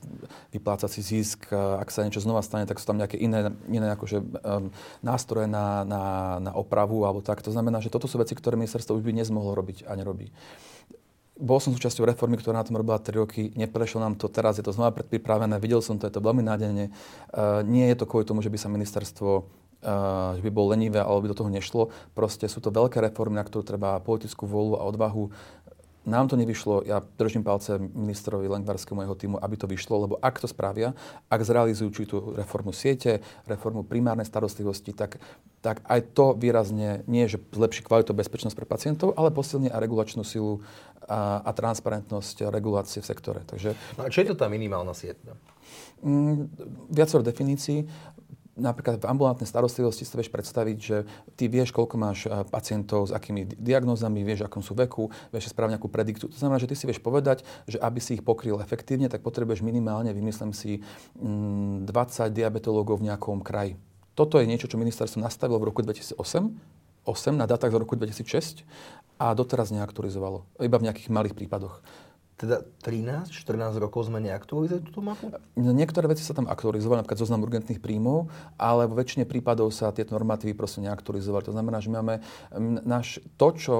vyplácať 0.50 0.90
si 0.90 1.02
zisk, 1.02 1.50
ak 1.54 1.90
sa 1.90 2.06
niečo 2.06 2.22
znova 2.22 2.42
stane, 2.42 2.66
tak 2.66 2.78
sú 2.78 2.86
tam 2.90 2.98
nejaké 2.98 3.18
iné, 3.18 3.54
iné 3.70 3.94
akože, 3.94 4.18
um, 4.22 4.70
nástroje 5.02 5.46
na, 5.50 5.82
na, 5.86 6.02
na 6.42 6.52
opravu 6.54 7.06
alebo 7.06 7.22
tak. 7.22 7.42
To 7.42 7.50
znamená, 7.54 7.78
že 7.82 7.90
toto 7.90 8.10
sú 8.10 8.18
veci, 8.18 8.34
ktoré 8.34 8.58
ministerstvo 8.58 8.98
už 8.98 9.06
by 9.06 9.14
dnes 9.14 9.30
mohlo 9.30 9.54
robiť 9.54 9.86
a 9.86 9.94
nerobí 9.98 10.30
bol 11.36 11.60
som 11.60 11.72
súčasťou 11.76 12.08
reformy, 12.08 12.40
ktorá 12.40 12.56
na 12.56 12.66
tom 12.66 12.80
robila 12.80 12.96
3 12.96 13.22
roky, 13.22 13.52
neprešlo 13.52 14.00
nám 14.00 14.16
to, 14.16 14.32
teraz 14.32 14.56
je 14.56 14.64
to 14.64 14.72
znova 14.72 14.96
predpripravené, 14.96 15.60
videl 15.60 15.84
som 15.84 16.00
to, 16.00 16.08
je 16.08 16.14
to 16.16 16.24
veľmi 16.24 16.40
nádejne. 16.40 16.88
Uh, 17.32 17.60
nie 17.62 17.92
je 17.92 17.96
to 18.00 18.08
kvôli 18.08 18.24
tomu, 18.24 18.40
že 18.40 18.48
by 18.48 18.56
sa 18.56 18.72
ministerstvo 18.72 19.30
uh, 19.84 20.32
že 20.36 20.42
by 20.42 20.50
bol 20.50 20.72
lenivé 20.72 21.00
alebo 21.04 21.28
by 21.28 21.30
do 21.32 21.38
toho 21.38 21.52
nešlo. 21.52 21.92
Proste 22.16 22.48
sú 22.48 22.64
to 22.64 22.72
veľké 22.72 22.98
reformy, 23.04 23.36
na 23.36 23.44
ktorú 23.44 23.62
treba 23.62 24.00
politickú 24.00 24.48
vôľu 24.48 24.80
a 24.80 24.86
odvahu. 24.88 25.28
Nám 26.06 26.30
to 26.30 26.38
nevyšlo, 26.38 26.86
ja 26.86 27.02
držím 27.18 27.42
palce 27.42 27.82
ministrovi 27.82 28.46
Lengvarskému 28.46 29.02
jeho 29.02 29.18
týmu, 29.18 29.36
aby 29.42 29.58
to 29.58 29.66
vyšlo, 29.66 30.06
lebo 30.06 30.14
ak 30.22 30.38
to 30.38 30.46
spravia, 30.46 30.94
ak 31.26 31.42
zrealizujú 31.42 31.90
či 31.90 32.06
tú 32.06 32.30
reformu 32.38 32.70
siete, 32.70 33.18
reformu 33.50 33.82
primárnej 33.82 34.22
starostlivosti, 34.22 34.94
tak, 34.94 35.18
tak 35.66 35.82
aj 35.82 36.14
to 36.14 36.38
výrazne 36.38 37.02
nie 37.10 37.26
že 37.26 37.42
zlepší 37.50 37.82
kvalitu 37.82 38.14
bezpečnosť 38.14 38.54
pre 38.54 38.70
pacientov, 38.70 39.18
ale 39.18 39.34
posilní 39.34 39.66
aj 39.66 39.82
regulačnú 39.82 40.22
silu 40.22 40.62
a, 41.10 41.42
a 41.42 41.50
transparentnosť 41.50 42.54
regulácie 42.54 43.02
v 43.02 43.06
sektore. 43.10 43.40
Takže, 43.42 43.74
no 43.98 44.06
a 44.06 44.08
čo 44.08 44.22
je 44.22 44.30
to 44.30 44.38
tá 44.38 44.46
minimálna 44.46 44.94
sieť? 44.94 45.18
Mm, 46.06 46.46
viacero 46.86 47.26
definícií 47.26 47.82
napríklad 48.56 48.98
v 48.98 49.06
ambulantnej 49.06 49.46
starostlivosti 49.46 50.08
si 50.08 50.12
vieš 50.16 50.32
predstaviť, 50.32 50.76
že 50.80 51.04
ty 51.36 51.46
vieš, 51.46 51.70
koľko 51.70 51.94
máš 52.00 52.26
eh, 52.26 52.42
pacientov 52.48 53.08
s 53.08 53.12
akými 53.12 53.46
diagnózami, 53.60 54.24
vieš, 54.24 54.48
akom 54.48 54.64
sú 54.64 54.72
veku, 54.72 55.12
vieš 55.30 55.52
správne 55.52 55.76
nejakú 55.76 55.92
predikciu. 55.92 56.32
To 56.32 56.38
znamená, 56.40 56.56
že 56.58 56.66
ty 56.66 56.74
si 56.74 56.88
vieš 56.88 57.04
povedať, 57.04 57.44
že 57.68 57.76
aby 57.78 58.00
si 58.00 58.16
ich 58.16 58.24
pokryl 58.24 58.58
efektívne, 58.58 59.12
tak 59.12 59.20
potrebuješ 59.20 59.60
minimálne, 59.60 60.10
vymyslím 60.16 60.56
si, 60.56 60.80
20 61.20 61.84
mm, 61.86 62.32
diabetológov 62.32 63.04
v 63.04 63.12
nejakom 63.12 63.44
kraji. 63.44 63.76
Toto 64.16 64.40
je 64.40 64.48
niečo, 64.48 64.64
čo 64.64 64.80
ministerstvo 64.80 65.20
nastavilo 65.20 65.60
v 65.60 65.68
roku 65.68 65.84
2008, 65.84 66.16
8 67.06 67.36
na 67.36 67.46
datách 67.46 67.70
z 67.70 67.78
roku 67.78 67.94
2006 67.94 68.66
a 69.20 69.30
doteraz 69.36 69.70
neaktualizovalo. 69.70 70.42
Iba 70.58 70.80
v 70.80 70.90
nejakých 70.90 71.12
malých 71.12 71.36
prípadoch. 71.36 71.84
Teda 72.36 72.60
13, 72.84 73.32
14 73.32 73.80
rokov 73.80 74.12
sme 74.12 74.20
neaktualizovali 74.20 74.84
túto 74.84 75.00
mapu? 75.00 75.32
No, 75.56 75.72
niektoré 75.72 76.04
veci 76.04 76.20
sa 76.20 76.36
tam 76.36 76.52
aktualizovali, 76.52 77.00
napríklad 77.00 77.16
zoznam 77.16 77.40
urgentných 77.40 77.80
príjmov, 77.80 78.28
ale 78.60 78.84
vo 78.84 78.92
väčšine 78.92 79.24
prípadov 79.24 79.72
sa 79.72 79.88
tieto 79.88 80.12
normatívy 80.12 80.52
proste 80.52 80.84
neaktualizovali. 80.84 81.48
To 81.48 81.56
znamená, 81.56 81.80
že 81.80 81.88
máme 81.88 82.20
náš, 82.84 83.24
to, 83.40 83.48
čo 83.56 83.74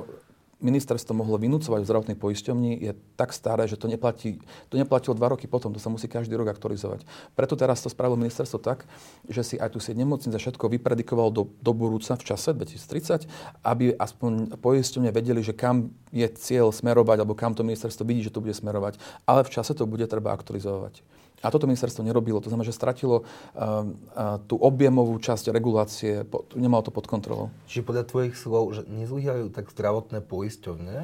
ministerstvo 0.57 1.13
mohlo 1.13 1.37
vynúcovať 1.37 1.85
v 1.85 1.89
zdravotnej 1.89 2.17
poisťovni, 2.17 2.81
je 2.81 2.93
tak 3.21 3.37
staré, 3.37 3.69
že 3.69 3.77
to, 3.77 3.93
neplatí, 3.93 4.41
to 4.73 4.81
neplatilo 4.81 5.13
dva 5.13 5.37
roky 5.37 5.45
potom, 5.45 5.69
to 5.77 5.81
sa 5.81 5.93
musí 5.93 6.09
každý 6.09 6.33
rok 6.33 6.49
aktualizovať. 6.49 7.05
Preto 7.37 7.61
teraz 7.61 7.85
to 7.85 7.93
spravilo 7.93 8.17
ministerstvo 8.17 8.57
tak, 8.65 8.89
že 9.29 9.45
si 9.45 9.55
aj 9.61 9.77
tu 9.77 9.79
sieť 9.85 10.01
nemocnic 10.01 10.33
a 10.33 10.41
všetko 10.41 10.73
vypredikovalo 10.81 11.29
do, 11.29 11.43
do 11.61 11.73
budúca 11.77 12.17
v 12.17 12.25
čase 12.25 12.57
2030, 12.57 13.29
aby 13.69 13.93
aspoň 13.93 14.57
poisťovne 14.57 15.13
vedeli, 15.13 15.45
že 15.45 15.53
kam 15.53 15.93
je 16.09 16.25
cieľ 16.41 16.73
smerovať, 16.73 17.21
alebo 17.21 17.37
kam 17.37 17.53
to 17.53 17.61
ministerstvo 17.61 18.09
vidí, 18.09 18.25
že 18.25 18.33
to 18.33 18.41
bude 18.41 18.57
smerovať. 18.57 18.97
Ale 19.29 19.45
v 19.45 19.53
čase 19.53 19.77
to 19.77 19.85
bude 19.85 20.09
treba 20.09 20.33
aktualizovať. 20.33 21.05
A 21.45 21.53
toto 21.53 21.69
ministerstvo 21.69 22.01
nerobilo. 22.01 22.41
To 22.41 22.49
znamená, 22.49 22.65
že 22.65 22.73
stratilo 22.73 23.23
uh, 23.23 23.25
uh, 23.57 24.41
tú 24.49 24.57
objemovú 24.57 25.21
časť 25.21 25.53
regulácie, 25.53 26.25
po, 26.25 26.49
nemalo 26.57 26.81
to 26.81 26.93
pod 26.95 27.05
kontrolou. 27.05 27.53
Čiže 27.69 27.85
podľa 27.85 28.05
tvojich 28.09 28.35
slov, 28.35 28.73
že 28.73 28.83
nezlyhajú 28.89 29.53
tak 29.53 29.69
zdravotné 29.69 30.25
poisťovne, 30.25 30.97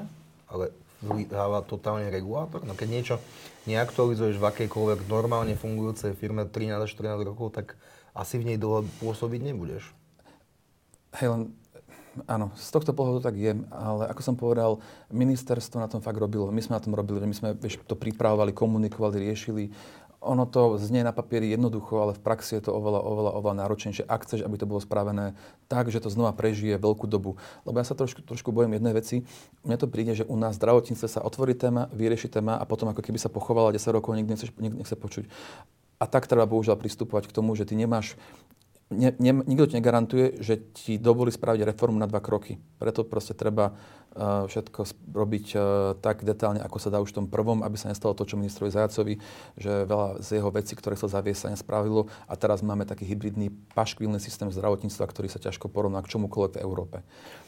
ale 0.49 0.65
zlyháva 1.05 1.61
totálne 1.67 2.09
regulátor? 2.09 2.65
No 2.65 2.73
keď 2.73 2.89
niečo 2.89 3.17
neaktualizuješ 3.69 4.41
v 4.41 4.49
akejkoľvek 4.49 5.11
normálne 5.11 5.59
fungujúcej 5.59 6.17
firme 6.17 6.49
13 6.49 6.81
až 6.81 6.91
14 6.97 7.29
rokov, 7.29 7.53
tak 7.53 7.77
asi 8.17 8.41
v 8.41 8.55
nej 8.55 8.59
dlho 8.59 8.89
pôsobiť 9.05 9.41
nebudeš. 9.53 9.93
Hej, 11.21 11.29
len 11.29 11.43
Áno, 12.29 12.53
z 12.61 12.69
tohto 12.69 12.93
pohľadu 12.93 13.25
tak 13.25 13.41
je, 13.41 13.57
ale 13.73 14.05
ako 14.13 14.21
som 14.21 14.37
povedal, 14.37 14.85
ministerstvo 15.09 15.81
na 15.81 15.89
tom 15.89 16.05
fakt 16.05 16.21
robilo. 16.21 16.45
My 16.53 16.61
sme 16.61 16.77
na 16.77 16.85
tom 16.85 16.93
robili, 16.93 17.25
my 17.25 17.33
sme 17.33 17.57
vieš, 17.57 17.81
to 17.89 17.97
pripravovali, 17.97 18.53
komunikovali, 18.53 19.33
riešili 19.33 19.73
ono 20.23 20.47
to 20.47 20.79
znie 20.79 21.03
na 21.03 21.11
papieri 21.11 21.51
jednoducho, 21.51 21.99
ale 21.99 22.15
v 22.15 22.23
praxi 22.23 22.57
je 22.57 22.71
to 22.71 22.73
oveľa, 22.73 23.03
oveľa, 23.03 23.31
oveľa 23.43 23.57
náročnejšie, 23.67 24.07
ak 24.07 24.23
chceš, 24.23 24.47
aby 24.47 24.55
to 24.55 24.71
bolo 24.71 24.79
spravené 24.79 25.35
tak, 25.67 25.91
že 25.91 25.99
to 25.99 26.09
znova 26.09 26.31
prežije 26.31 26.79
veľkú 26.79 27.11
dobu. 27.11 27.37
Lebo 27.67 27.77
ja 27.83 27.87
sa 27.87 27.99
trošku, 27.99 28.23
trošku 28.23 28.55
bojím 28.55 28.79
jednej 28.79 28.95
veci. 28.95 29.27
Mne 29.67 29.77
to 29.77 29.91
príde, 29.91 30.15
že 30.15 30.25
u 30.25 30.39
nás 30.39 30.55
zdravotníctve 30.57 31.09
sa 31.11 31.21
otvorí 31.27 31.59
téma, 31.59 31.91
vyrieši 31.91 32.31
téma 32.31 32.55
a 32.57 32.65
potom 32.65 32.89
ako 32.95 33.03
keby 33.03 33.19
sa 33.19 33.29
pochovala 33.29 33.75
10 33.75 33.83
rokov, 33.91 34.15
nikto 34.15 34.31
nechce, 34.33 34.47
nechce 34.57 34.95
počuť. 34.95 35.27
A 35.99 36.07
tak 36.07 36.31
treba 36.31 36.47
bohužiaľ 36.47 36.79
pristupovať 36.79 37.27
k 37.31 37.35
tomu, 37.35 37.59
že 37.59 37.67
ty 37.67 37.75
nemáš 37.75 38.15
ne, 38.93 39.11
ne, 39.19 39.33
nikto 39.49 39.67
ti 39.67 39.75
negarantuje, 39.81 40.45
že 40.45 40.61
ti 40.77 41.01
dovolí 41.01 41.33
spraviť 41.33 41.65
reformu 41.65 41.97
na 41.97 42.07
dva 42.07 42.21
kroky. 42.21 42.61
Preto 42.77 43.03
proste 43.09 43.33
treba 43.33 43.73
všetko 44.17 44.81
robiť 45.13 45.47
uh, 45.57 45.63
tak 46.01 46.21
detálne, 46.25 46.61
ako 46.61 46.77
sa 46.77 46.93
dá 46.93 47.01
už 47.01 47.17
v 47.17 47.25
tom 47.25 47.27
prvom, 47.29 47.65
aby 47.65 47.77
sa 47.81 47.89
nestalo 47.89 48.13
to, 48.13 48.29
čo 48.29 48.37
ministrovi 48.37 48.69
Zajacovi, 48.69 49.15
že 49.57 49.89
veľa 49.89 50.21
z 50.21 50.41
jeho 50.41 50.51
vecí, 50.53 50.77
ktoré 50.77 51.01
sa 51.01 51.09
zaviesť, 51.09 51.49
sa 51.49 51.53
nespravilo 51.53 52.09
a 52.29 52.37
teraz 52.37 52.61
máme 52.61 52.85
taký 52.85 53.09
hybridný 53.09 53.49
paškvilný 53.73 54.21
systém 54.21 54.53
zdravotníctva, 54.53 55.05
ktorý 55.09 55.29
sa 55.33 55.41
ťažko 55.41 55.73
porovná 55.73 56.05
k 56.05 56.13
čomukoľvek 56.13 56.53
v 56.57 56.63
Európe. 56.65 56.97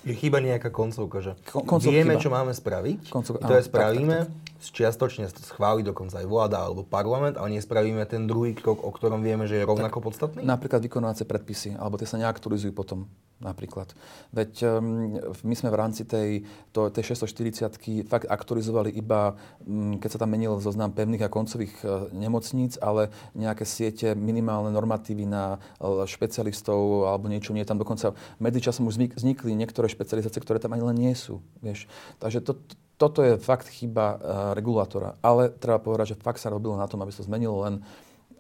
Je 0.05 0.13
chýba 0.13 0.41
nejaká 0.41 0.69
koncovka, 0.69 1.21
že 1.25 1.33
Kon- 1.49 1.81
vieme, 1.81 2.17
chyba. 2.17 2.25
čo 2.25 2.31
máme 2.33 2.53
spraviť, 2.53 3.09
Koncov... 3.09 3.41
to 3.41 3.57
je 3.57 3.65
spravíme, 3.65 4.17
tak, 4.25 4.29
tak, 4.29 4.61
tak. 4.61 4.77
čiastočne 4.77 5.25
schváli 5.33 5.81
dokonca 5.81 6.21
aj 6.21 6.27
vláda 6.29 6.61
alebo 6.61 6.85
parlament, 6.85 7.41
ale 7.41 7.57
nespravíme 7.57 8.05
ten 8.05 8.29
druhý 8.29 8.53
krok, 8.53 8.85
o 8.85 8.93
ktorom 8.93 9.25
vieme, 9.25 9.49
že 9.49 9.61
je 9.61 9.65
rovnako 9.65 10.01
tak, 10.01 10.05
podstatný? 10.05 10.41
Napríklad 10.45 10.85
vykonávacie 10.85 11.25
predpisy, 11.25 11.81
alebo 11.81 11.97
tie 11.97 12.09
sa 12.09 12.21
neaktualizujú 12.21 12.77
potom 12.77 13.09
napríklad. 13.45 13.93
Veď 14.33 14.81
um, 14.81 15.21
my 15.45 15.55
sme 15.55 15.69
v 15.69 15.77
rámci 15.77 16.09
tej, 16.09 16.49
to, 16.73 16.89
tej 16.89 17.13
640 17.13 18.09
fakt 18.09 18.25
aktualizovali 18.25 18.89
iba, 18.97 19.37
um, 19.69 20.01
keď 20.01 20.17
sa 20.17 20.21
tam 20.25 20.33
menil 20.33 20.57
zoznam 20.65 20.97
pevných 20.97 21.29
a 21.29 21.33
koncových 21.33 21.75
uh, 21.85 22.09
nemocníc, 22.17 22.81
ale 22.81 23.13
nejaké 23.37 23.69
siete, 23.69 24.17
minimálne 24.17 24.73
normatívy 24.73 25.29
na 25.29 25.61
uh, 25.61 26.09
špecialistov 26.09 27.05
alebo 27.05 27.29
niečo 27.29 27.53
nie. 27.53 27.69
Tam 27.69 27.77
dokonca 27.77 28.17
medzičasom 28.41 28.89
už 28.89 29.13
vznikli 29.13 29.53
niektoré 29.53 29.93
špecializácie, 29.93 30.41
ktoré 30.41 30.57
tam 30.57 30.73
ani 30.73 30.89
len 30.89 30.97
nie 30.97 31.13
sú. 31.13 31.45
Vieš. 31.61 31.85
Takže 32.17 32.41
to, 32.41 32.57
toto 32.97 33.21
je 33.21 33.37
fakt 33.37 33.69
chyba 33.69 34.07
uh, 34.17 34.19
regulátora. 34.57 35.21
Ale 35.21 35.53
treba 35.53 35.77
povedať, 35.77 36.17
že 36.17 36.21
fakt 36.25 36.41
sa 36.41 36.49
robilo 36.49 36.81
na 36.81 36.89
tom, 36.89 37.05
aby 37.05 37.13
sa 37.13 37.21
to 37.21 37.29
zmenilo 37.29 37.61
len 37.69 37.85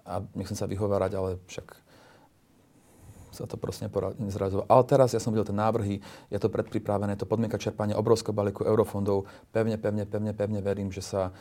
a 0.04 0.20
nechcem 0.36 0.56
sa 0.56 0.68
vyhovárať, 0.68 1.12
ale 1.16 1.30
však 1.48 1.83
sa 3.34 3.50
to 3.50 3.58
proste 3.58 3.90
nezrazilo. 4.22 4.62
Ale 4.70 4.82
teraz 4.86 5.12
ja 5.12 5.20
som 5.20 5.34
videl 5.34 5.50
tie 5.50 5.56
návrhy, 5.56 5.98
je 6.30 6.38
to 6.38 6.46
predpripravené, 6.46 7.18
to 7.18 7.26
podmienka 7.26 7.58
čerpania 7.58 7.98
obrovského 7.98 8.30
balíku 8.30 8.62
eurofondov. 8.62 9.26
Pevne, 9.50 9.76
pevne, 9.76 10.06
pevne, 10.06 10.32
pevne 10.32 10.60
verím, 10.62 10.94
že 10.94 11.02
sa 11.02 11.34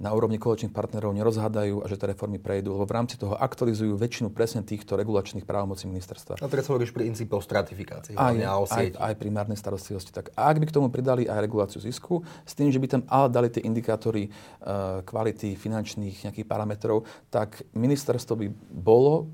na 0.00 0.16
úrovni 0.16 0.40
koaličných 0.40 0.72
partnerov 0.72 1.12
nerozhádajú 1.12 1.84
a 1.84 1.86
že 1.86 2.00
tie 2.00 2.16
reformy 2.16 2.40
prejdú, 2.40 2.72
lebo 2.72 2.88
v 2.88 2.96
rámci 2.96 3.20
toho 3.20 3.36
aktualizujú 3.36 4.00
väčšinu 4.00 4.32
presne 4.32 4.64
týchto 4.64 4.96
regulačných 4.96 5.44
právomocí 5.44 5.84
ministerstva. 5.84 6.40
A 6.40 6.48
teraz 6.48 6.72
hovoríš 6.72 6.96
princípov 6.96 7.44
stratifikácie. 7.44 8.16
Aj, 8.16 8.32
aj, 8.32 8.96
aj 8.96 9.14
primárnej 9.20 9.60
starostlivosti. 9.60 10.08
Tak 10.08 10.32
ak 10.32 10.56
by 10.56 10.64
k 10.64 10.72
tomu 10.72 10.88
pridali 10.88 11.28
aj 11.28 11.44
reguláciu 11.44 11.84
zisku, 11.84 12.24
s 12.48 12.56
tým, 12.56 12.72
že 12.72 12.80
by 12.80 12.88
tam 12.88 13.02
ale 13.12 13.28
dali 13.28 13.48
tie 13.52 13.60
indikátory 13.60 14.32
uh, 14.32 15.04
kvality 15.04 15.52
finančných 15.52 16.32
nejakých 16.32 16.48
parametrov, 16.48 17.04
tak 17.28 17.60
ministerstvo 17.76 18.40
by 18.40 18.46
bolo 18.72 19.28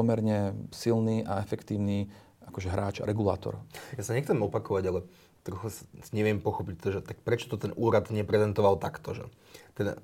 pomerne 0.00 0.56
silný 0.72 1.28
a 1.28 1.44
efektívny 1.44 2.08
akože 2.48 2.68
hráč 2.72 2.96
a 3.04 3.08
regulátor. 3.08 3.60
Ja 4.00 4.02
sa 4.02 4.16
nechcem 4.16 4.40
opakovať, 4.40 4.84
ale 4.88 5.00
trochu 5.44 5.72
neviem 6.12 6.40
pochopiť 6.40 6.76
to, 6.76 6.88
že 6.92 7.00
tak 7.00 7.20
prečo 7.24 7.48
to 7.48 7.56
ten 7.56 7.72
úrad 7.76 8.12
neprezentoval 8.12 8.76
takto, 8.76 9.16
že 9.16 9.24
teda 9.72 9.96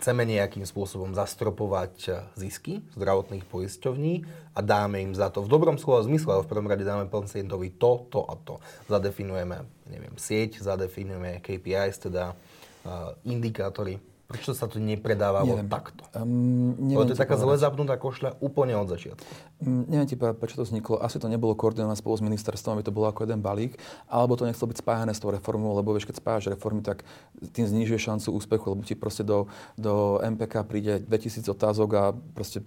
chceme 0.00 0.28
nejakým 0.28 0.68
spôsobom 0.68 1.16
zastropovať 1.16 1.94
eh, 2.08 2.14
zisky 2.36 2.84
zdravotných 2.92 3.48
poisťovní 3.48 4.14
a 4.52 4.60
dáme 4.60 5.00
im 5.00 5.12
za 5.16 5.32
to 5.32 5.40
v 5.40 5.48
dobrom 5.48 5.80
slova 5.80 6.04
zmysle, 6.04 6.40
ale 6.40 6.44
v 6.44 6.50
prvom 6.52 6.68
rade 6.68 6.84
dáme 6.84 7.08
pacientovi 7.08 7.72
to, 7.80 8.04
to 8.12 8.20
a 8.28 8.34
to. 8.36 8.60
Zadefinujeme, 8.92 9.64
neviem, 9.88 10.14
sieť, 10.20 10.60
zadefinujeme 10.60 11.40
KPIs, 11.40 12.04
teda 12.04 12.36
uh, 12.36 13.16
indikátory 13.24 13.96
Prečo 14.34 14.50
sa 14.50 14.66
to 14.66 14.82
nepredávalo 14.82 15.54
neviem. 15.54 15.70
takto? 15.70 16.02
Um, 16.10 16.74
neviem 16.90 17.06
to 17.06 17.14
je 17.14 17.22
taká 17.22 17.38
zle 17.38 17.54
zapnutá 17.54 17.94
košľa 17.94 18.42
úplne 18.42 18.74
od 18.74 18.90
začiatku. 18.90 19.22
Um, 19.62 19.86
neviem 19.86 20.10
ti 20.10 20.18
povedať, 20.18 20.42
prečo 20.42 20.58
to 20.58 20.66
vzniklo. 20.66 20.98
Asi 20.98 21.22
to 21.22 21.30
nebolo 21.30 21.54
koordinované 21.54 21.94
spolu 21.94 22.18
s 22.18 22.26
ministerstvom, 22.26 22.74
aby 22.74 22.82
to 22.82 22.90
bolo 22.90 23.06
ako 23.06 23.30
jeden 23.30 23.38
balík, 23.38 23.78
alebo 24.10 24.34
to 24.34 24.50
nechcelo 24.50 24.74
byť 24.74 24.82
spájané 24.82 25.14
s 25.14 25.22
tou 25.22 25.30
reformou, 25.30 25.78
lebo 25.78 25.94
vieš, 25.94 26.10
keď 26.10 26.18
spájaš 26.18 26.50
reformy, 26.50 26.82
tak 26.82 27.06
tým 27.54 27.70
znižuje 27.70 28.10
šancu 28.10 28.34
úspechu, 28.34 28.74
lebo 28.74 28.82
ti 28.82 28.98
proste 28.98 29.22
do, 29.22 29.46
do 29.78 30.18
MPK 30.18 30.66
príde 30.66 30.98
2000 31.06 31.46
otázok 31.54 31.88
a 31.94 32.04
proste 32.34 32.66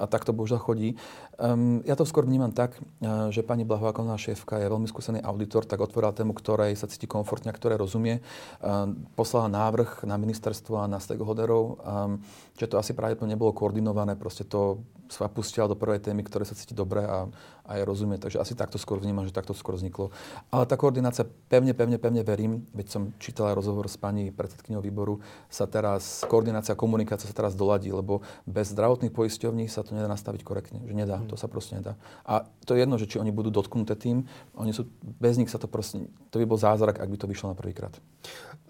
a 0.00 0.08
tak 0.08 0.24
to 0.24 0.32
bohužiaľ 0.32 0.60
chodí. 0.64 0.96
Um, 1.40 1.80
ja 1.88 1.96
to 1.96 2.04
skôr 2.04 2.28
vnímam 2.28 2.52
tak, 2.52 2.76
uh, 2.76 3.32
že 3.32 3.40
pani 3.40 3.64
Blahovakovná 3.64 4.12
šéfka 4.20 4.60
je 4.60 4.68
veľmi 4.68 4.84
skúsený 4.84 5.24
auditor, 5.24 5.64
tak 5.64 5.80
otvorila 5.80 6.12
tému, 6.12 6.36
ktorej 6.36 6.76
sa 6.76 6.84
cíti 6.84 7.08
komfortne 7.08 7.48
a 7.48 7.56
ktoré 7.56 7.80
rozumie. 7.80 8.20
Um, 8.60 9.08
poslala 9.16 9.48
návrh 9.48 10.04
na 10.04 10.20
ministerstvo 10.20 10.84
a 10.84 10.90
na 10.90 11.00
stakeholderov, 11.00 11.80
um, 11.80 12.20
že 12.60 12.68
to 12.68 12.76
asi 12.76 12.92
práve 12.92 13.16
nebolo 13.24 13.56
koordinované, 13.56 14.20
proste 14.20 14.44
to 14.44 14.84
sa 15.08 15.32
pustila 15.32 15.64
do 15.64 15.74
prvej 15.74 16.04
témy, 16.04 16.20
ktoré 16.22 16.44
sa 16.44 16.52
cíti 16.52 16.76
dobre 16.76 17.02
a, 17.02 17.24
a 17.64 17.70
je 17.80 17.82
rozumie. 17.88 18.20
Takže 18.20 18.36
asi 18.36 18.52
takto 18.52 18.76
skôr 18.76 19.00
vnímam, 19.00 19.24
že 19.24 19.32
takto 19.32 19.56
skôr 19.56 19.74
vzniklo. 19.74 20.12
Ale 20.52 20.68
tá 20.68 20.76
koordinácia, 20.76 21.24
pevne, 21.24 21.72
pevne, 21.72 21.96
pevne 21.96 22.22
verím, 22.22 22.68
veď 22.76 22.86
som 22.92 23.02
čítala 23.16 23.56
rozhovor 23.56 23.88
s 23.88 23.96
pani 23.96 24.28
predsedkyňou 24.30 24.84
výboru, 24.84 25.18
sa 25.48 25.64
teraz, 25.64 26.22
koordinácia, 26.28 26.78
komunikácia 26.78 27.26
sa 27.26 27.34
teraz 27.34 27.56
doladí, 27.56 27.90
lebo 27.90 28.22
bez 28.44 28.70
zdravotných 28.76 29.10
poisťovní 29.10 29.66
sa 29.66 29.82
to 29.82 29.96
nedá 29.96 30.06
nastaviť 30.06 30.44
korektne, 30.44 30.84
že 30.84 30.94
nedá. 30.94 31.18
To 31.26 31.34
sa 31.34 31.48
proste 31.48 31.80
nedá. 31.80 31.96
A 32.28 32.44
to 32.68 32.76
je 32.76 32.84
jedno, 32.84 33.00
že 33.00 33.08
či 33.08 33.18
oni 33.18 33.32
budú 33.32 33.48
dotknuté 33.50 33.96
tým, 33.96 34.28
oni 34.54 34.76
sú, 34.76 34.86
bez 35.18 35.40
nich 35.40 35.50
sa 35.50 35.58
to 35.58 35.66
proste, 35.66 36.06
to 36.30 36.38
by 36.38 36.46
bol 36.46 36.60
zázrak, 36.60 37.00
ak 37.00 37.08
by 37.08 37.16
to 37.18 37.26
vyšlo 37.26 37.50
na 37.50 37.56
prvýkrát. 37.56 37.96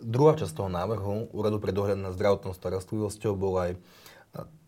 Druhá 0.00 0.32
časť 0.34 0.56
toho 0.56 0.72
návrhu 0.72 1.28
Úradu 1.36 1.60
pre 1.60 1.76
dohľad 1.76 2.00
nad 2.00 2.16
zdravotnou 2.16 2.56
starostlivosťou 2.56 3.32
bol 3.36 3.54
aj, 3.60 3.70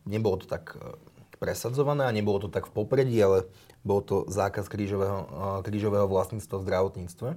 nebolo 0.04 0.36
to 0.36 0.46
tak 0.46 0.76
e, 0.76 0.96
presadzované 1.40 2.06
a 2.06 2.14
nebolo 2.14 2.38
to 2.38 2.48
tak 2.52 2.68
v 2.68 2.76
popredí, 2.76 3.18
ale 3.18 3.48
bol 3.82 3.98
to 3.98 4.28
zákaz 4.30 4.70
krížového, 4.70 5.26
krížového 5.66 6.06
vlastníctva 6.06 6.56
v 6.60 6.66
zdravotníctve. 6.68 7.28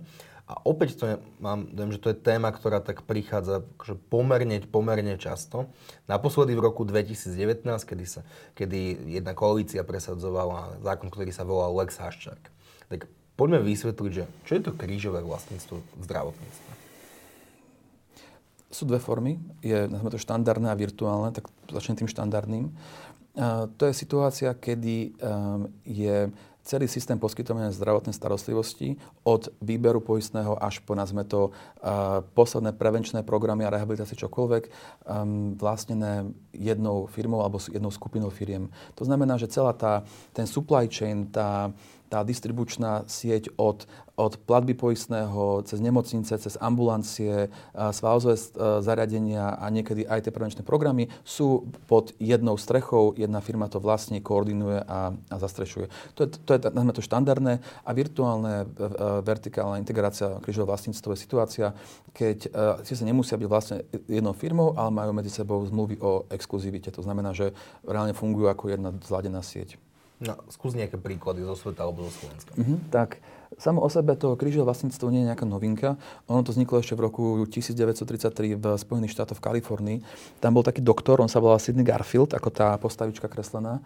A 0.45 0.61
opäť 0.61 1.01
to 1.01 1.03
je, 1.09 1.15
mám 1.41 1.65
dojem, 1.73 1.97
že 1.97 2.01
to 2.05 2.13
je 2.13 2.21
téma, 2.21 2.53
ktorá 2.53 2.77
tak 2.77 3.01
prichádza 3.01 3.65
akože 3.65 3.97
pomerne, 4.13 4.61
pomerne 4.61 5.17
často. 5.17 5.73
Naposledy 6.05 6.53
v 6.53 6.69
roku 6.69 6.85
2019, 6.85 7.65
kedy, 7.65 8.05
sa, 8.05 8.21
kedy 8.53 9.09
jedna 9.17 9.33
koalícia 9.33 9.81
presadzovala 9.81 10.77
zákon, 10.85 11.09
ktorý 11.09 11.33
sa 11.33 11.49
volal 11.49 11.73
Lex 11.81 11.97
Haščák. 11.97 12.41
Tak 12.93 13.09
poďme 13.33 13.65
vysvetliť, 13.65 14.11
že 14.13 14.23
čo 14.45 14.51
je 14.53 14.61
to 14.61 14.71
krížové 14.77 15.25
vlastníctvo 15.25 15.81
v 15.81 16.01
zdravotníctve? 16.05 16.74
Sú 18.75 18.83
dve 18.83 18.99
formy. 18.99 19.39
Je, 19.63 19.87
nazvime 19.87 20.11
to 20.11 20.19
štandardné 20.19 20.67
a 20.67 20.75
virtuálne, 20.75 21.31
tak 21.31 21.47
začnem 21.71 22.03
tým 22.03 22.11
štandardným. 22.11 22.75
To 23.79 23.83
je 23.87 23.93
situácia, 23.95 24.51
kedy 24.51 25.15
um, 25.15 25.71
je 25.87 26.27
celý 26.65 26.89
systém 26.89 27.15
poskytovania 27.21 27.69
zdravotnej 27.69 28.11
starostlivosti 28.11 28.97
od 29.21 29.53
výberu 29.61 30.01
poistného 30.01 30.57
až 30.57 30.81
po, 30.81 30.97
nazme 30.97 31.21
to, 31.21 31.53
posledné 32.33 32.73
prevenčné 32.73 33.21
programy 33.21 33.63
a 33.63 33.71
rehabilitácie 33.71 34.17
čokoľvek, 34.17 34.63
um, 35.05 35.53
vlastnené 35.55 36.25
jednou 36.51 37.05
firmou 37.05 37.45
alebo 37.45 37.61
jednou 37.61 37.93
skupinou 37.93 38.33
firiem. 38.33 38.73
To 38.97 39.05
znamená, 39.05 39.37
že 39.37 39.47
celá 39.47 39.77
tá, 39.77 40.01
ten 40.33 40.49
supply 40.49 40.89
chain, 40.89 41.29
tá, 41.29 41.69
tá 42.15 42.23
distribučná 42.23 43.03
sieť 43.11 43.51
od, 43.59 43.83
od 44.15 44.39
platby 44.47 44.71
poistného 44.71 45.67
cez 45.67 45.83
nemocnice, 45.83 46.31
cez 46.39 46.55
ambulancie, 46.63 47.51
svázové 47.75 48.39
zariadenia 48.79 49.59
a 49.59 49.67
niekedy 49.67 50.07
aj 50.07 50.23
tie 50.23 50.31
prevenčné 50.31 50.63
programy 50.63 51.11
sú 51.27 51.67
pod 51.91 52.15
jednou 52.15 52.55
strechou, 52.55 53.11
jedna 53.19 53.43
firma 53.43 53.67
to 53.67 53.83
vlastne 53.83 54.23
koordinuje 54.23 54.79
a, 54.87 55.11
a 55.11 55.35
zastrešuje. 55.35 55.91
To 56.15 56.23
je, 56.23 56.39
to 56.39 56.51
je 56.55 56.59
to 56.63 57.03
štandardné 57.03 57.59
a 57.83 57.89
virtuálne 57.91 58.63
vertikálna 59.27 59.75
integrácia 59.75 60.39
krížového 60.39 60.71
vlastníctva 60.71 61.19
je 61.19 61.19
situácia, 61.19 61.67
keď 62.15 62.47
sa 62.79 63.03
nemusia 63.03 63.35
byť 63.35 63.47
vlastne 63.51 63.83
jednou 64.07 64.31
firmou, 64.31 64.71
ale 64.79 64.87
majú 64.87 65.11
medzi 65.11 65.35
sebou 65.35 65.59
zmluvy 65.67 65.99
o 65.99 66.23
exkluzivite. 66.31 66.95
To 66.95 67.03
znamená, 67.03 67.35
že 67.35 67.51
reálne 67.83 68.15
fungujú 68.15 68.47
ako 68.47 68.71
jedna 68.71 68.95
zladená 69.03 69.43
sieť. 69.43 69.75
No, 70.25 70.41
skús 70.49 70.73
nejaké 70.73 70.97
príklady 70.97 71.45
zo 71.45 71.53
sveta 71.53 71.85
alebo 71.85 72.09
zo 72.09 72.11
Slovenska. 72.17 72.51
Mm-hmm, 72.57 72.77
tak, 72.89 73.21
samo 73.55 73.79
o 73.81 73.89
sebe 73.89 74.17
to 74.19 74.35
krížové 74.35 74.67
vlastníctvo 74.67 75.07
nie 75.13 75.23
je 75.23 75.29
nejaká 75.31 75.45
novinka. 75.47 75.95
Ono 76.27 76.43
to 76.43 76.51
vzniklo 76.51 76.81
ešte 76.81 76.97
v 76.97 77.05
roku 77.07 77.23
1933 77.47 78.59
v 78.59 78.65
Spojených 78.75 79.13
štátoch 79.15 79.39
v 79.39 79.45
Kalifornii. 79.45 79.97
Tam 80.43 80.57
bol 80.57 80.65
taký 80.65 80.83
doktor, 80.83 81.23
on 81.23 81.31
sa 81.31 81.39
volal 81.39 81.61
Sidney 81.61 81.85
Garfield, 81.85 82.35
ako 82.35 82.49
tá 82.51 82.75
postavička 82.75 83.31
kreslená. 83.31 83.79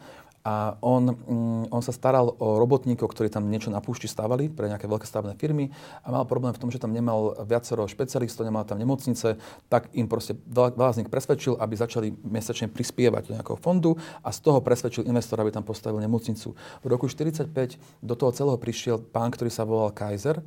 A 0.43 0.80
on, 0.80 1.12
mm, 1.12 1.63
on 1.67 1.84
sa 1.84 1.91
staral 1.91 2.32
o 2.39 2.56
robotníkov, 2.56 3.12
ktorí 3.12 3.28
tam 3.28 3.52
niečo 3.52 3.67
na 3.67 3.84
púšti 3.84 4.08
stavali 4.08 4.47
pre 4.47 4.71
nejaké 4.71 4.88
veľké 4.88 5.04
stavné 5.04 5.36
firmy 5.36 5.67
a 5.99 6.15
mal 6.15 6.23
problém 6.23 6.56
v 6.56 6.62
tom, 6.63 6.71
že 6.71 6.80
tam 6.80 6.95
nemal 6.95 7.36
viacero 7.43 7.84
špecialistov, 7.84 8.47
nemal 8.47 8.63
tam 8.63 8.80
nemocnice, 8.80 9.36
tak 9.67 9.91
im 9.91 10.08
proste 10.08 10.39
veľa 10.47 10.95
z 10.95 10.99
nich 11.04 11.12
presvedčil, 11.12 11.60
aby 11.60 11.73
začali 11.75 12.08
mesačne 12.23 12.71
prispievať 12.71 13.30
do 13.30 13.34
nejakého 13.36 13.60
fondu 13.60 13.99
a 14.23 14.32
z 14.32 14.39
toho 14.39 14.63
presvedčil 14.63 15.04
investora, 15.12 15.43
aby 15.43 15.52
tam 15.52 15.67
postavil 15.67 15.99
nemocnicu. 15.99 16.56
V 16.56 16.86
roku 16.88 17.12
1945 17.12 17.75
do 17.99 18.15
toho 18.15 18.32
celého 18.32 18.56
prišiel 18.56 19.04
pán, 19.04 19.36
ktorý 19.36 19.52
sa 19.52 19.67
volal 19.67 19.91
Kaiser, 19.91 20.39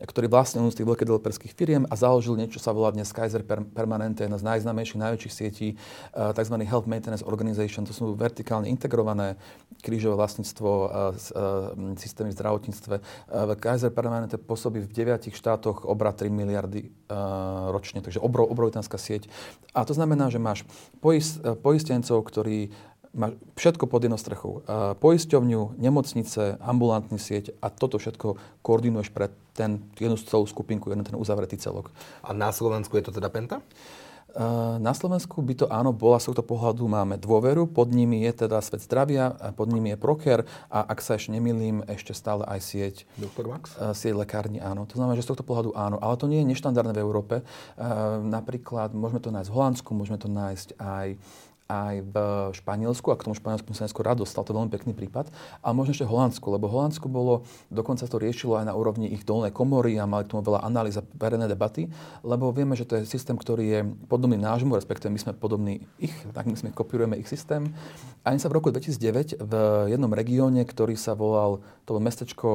ktorý 0.00 0.32
vlastne 0.32 0.64
z 0.72 0.80
tých 0.80 0.88
veľkých 0.88 1.08
developerských 1.10 1.52
firiem 1.52 1.84
a 1.90 1.94
založil 1.98 2.32
niečo, 2.32 2.56
čo 2.56 2.64
sa 2.64 2.72
volá 2.72 2.88
dnes 2.88 3.12
Kaiser 3.12 3.44
Permanente, 3.44 4.24
jedna 4.24 4.40
z 4.40 4.46
najznámejších, 4.48 4.96
najväčších 4.96 5.34
sietí, 5.34 5.68
eh, 5.76 6.32
tzv. 6.32 6.56
Health 6.64 6.88
Maintenance 6.88 7.20
Organization. 7.26 7.84
To 7.84 7.92
sú 7.92 8.16
vertikálne 8.16 8.70
integrované 8.72 9.36
krížové 9.80 10.12
vlastníctvo 10.12 10.70
systémy 11.96 12.30
v 12.30 12.36
zdravotníctve. 12.36 12.94
Kaiser 13.56 13.88
Permanente 13.88 14.36
pôsobí 14.36 14.84
v 14.84 14.92
deviatich 14.92 15.32
štátoch 15.32 15.88
obrat 15.88 16.20
3 16.20 16.28
miliardy 16.28 16.92
ročne, 17.72 18.04
takže 18.04 18.20
obrov, 18.20 18.52
obrovitánska 18.52 19.00
sieť. 19.00 19.32
A 19.72 19.88
to 19.88 19.96
znamená, 19.96 20.28
že 20.28 20.36
máš 20.36 20.68
poist, 21.00 21.40
poistencov, 21.64 22.20
ktorí 22.28 22.76
má 23.10 23.34
všetko 23.58 23.90
pod 23.90 24.06
jednou 24.06 24.22
strechou. 24.22 24.62
Poisťovňu, 25.02 25.82
nemocnice, 25.82 26.62
ambulantný 26.62 27.18
sieť 27.18 27.58
a 27.58 27.66
toto 27.66 27.98
všetko 27.98 28.38
koordinuješ 28.62 29.10
pre 29.10 29.34
ten, 29.50 29.82
jednu 29.98 30.14
celú 30.14 30.46
skupinku, 30.46 30.94
jeden 30.94 31.02
ten 31.02 31.18
uzavretý 31.18 31.58
celok. 31.58 31.90
A 32.22 32.30
na 32.30 32.54
Slovensku 32.54 32.94
je 32.94 33.10
to 33.10 33.16
teda 33.16 33.26
Penta? 33.26 33.66
Na 34.80 34.92
Slovensku 34.94 35.42
by 35.42 35.54
to 35.54 35.66
áno 35.66 35.90
bola, 35.90 36.22
z 36.22 36.30
tohto 36.30 36.46
pohľadu 36.46 36.86
máme 36.86 37.18
dôveru, 37.18 37.66
pod 37.66 37.90
nimi 37.90 38.22
je 38.26 38.46
teda 38.46 38.62
svet 38.62 38.84
zdravia, 38.84 39.34
pod 39.58 39.66
nimi 39.70 39.92
je 39.92 39.98
Proker 39.98 40.46
a 40.70 40.86
ak 40.86 41.02
sa 41.02 41.18
ešte 41.18 41.34
nemýlim, 41.34 41.82
ešte 41.90 42.14
stále 42.14 42.46
aj 42.46 42.60
sieť, 42.62 42.96
Dr. 43.18 43.50
Max? 43.50 43.74
sieť 43.98 44.14
lekárni, 44.14 44.62
áno. 44.62 44.86
To 44.86 44.94
znamená, 44.94 45.18
že 45.18 45.26
z 45.26 45.34
tohto 45.34 45.42
pohľadu 45.42 45.74
áno, 45.74 45.98
ale 45.98 46.14
to 46.14 46.30
nie 46.30 46.42
je 46.42 46.50
neštandardné 46.54 46.94
v 46.94 47.02
Európe. 47.02 47.42
Napríklad 48.22 48.94
môžeme 48.94 49.18
to 49.18 49.34
nájsť 49.34 49.50
v 49.50 49.56
Holandsku, 49.56 49.90
môžeme 49.92 50.18
to 50.20 50.30
nájsť 50.30 50.78
aj 50.78 51.06
aj 51.70 51.94
v 52.02 52.14
Španielsku, 52.58 53.14
a 53.14 53.18
k 53.18 53.30
tomu 53.30 53.38
Španielsku 53.38 53.70
sa 53.78 53.86
neskôr 53.86 54.02
rád 54.02 54.26
dostal, 54.26 54.42
to 54.42 54.50
je 54.50 54.58
veľmi 54.58 54.74
pekný 54.74 54.92
prípad. 54.98 55.30
A 55.62 55.70
možno 55.70 55.94
ešte 55.94 56.10
Holandsku, 56.10 56.50
lebo 56.50 56.66
Holandsku 56.66 57.06
bolo, 57.06 57.46
dokonca 57.70 58.02
to 58.10 58.18
riešilo 58.18 58.58
aj 58.58 58.66
na 58.66 58.74
úrovni 58.74 59.06
ich 59.14 59.22
dolnej 59.22 59.54
komory 59.54 59.94
a 60.02 60.10
mali 60.10 60.26
tomu 60.26 60.42
veľa 60.42 60.66
analýz 60.66 60.98
a 60.98 61.06
verejné 61.06 61.46
debaty, 61.46 61.86
lebo 62.26 62.50
vieme, 62.50 62.74
že 62.74 62.82
to 62.82 62.98
je 62.98 63.06
systém, 63.06 63.38
ktorý 63.38 63.64
je 63.70 63.80
podobný 64.10 64.34
nášmu, 64.34 64.74
respektíve 64.74 65.14
my 65.14 65.20
sme 65.22 65.32
podobní 65.38 65.86
ich, 66.02 66.12
tak 66.34 66.50
my 66.50 66.58
sme 66.58 66.74
kopírujeme 66.74 67.14
ich 67.14 67.30
systém. 67.30 67.70
A 68.26 68.34
sa 68.40 68.48
v 68.50 68.56
roku 68.56 68.72
2009 68.72 69.40
v 69.40 69.54
jednom 69.92 70.10
regióne, 70.12 70.64
ktorý 70.64 70.96
sa 70.96 71.12
volal, 71.12 71.60
to 71.84 71.96
bolo 71.96 72.04
mestečko 72.04 72.48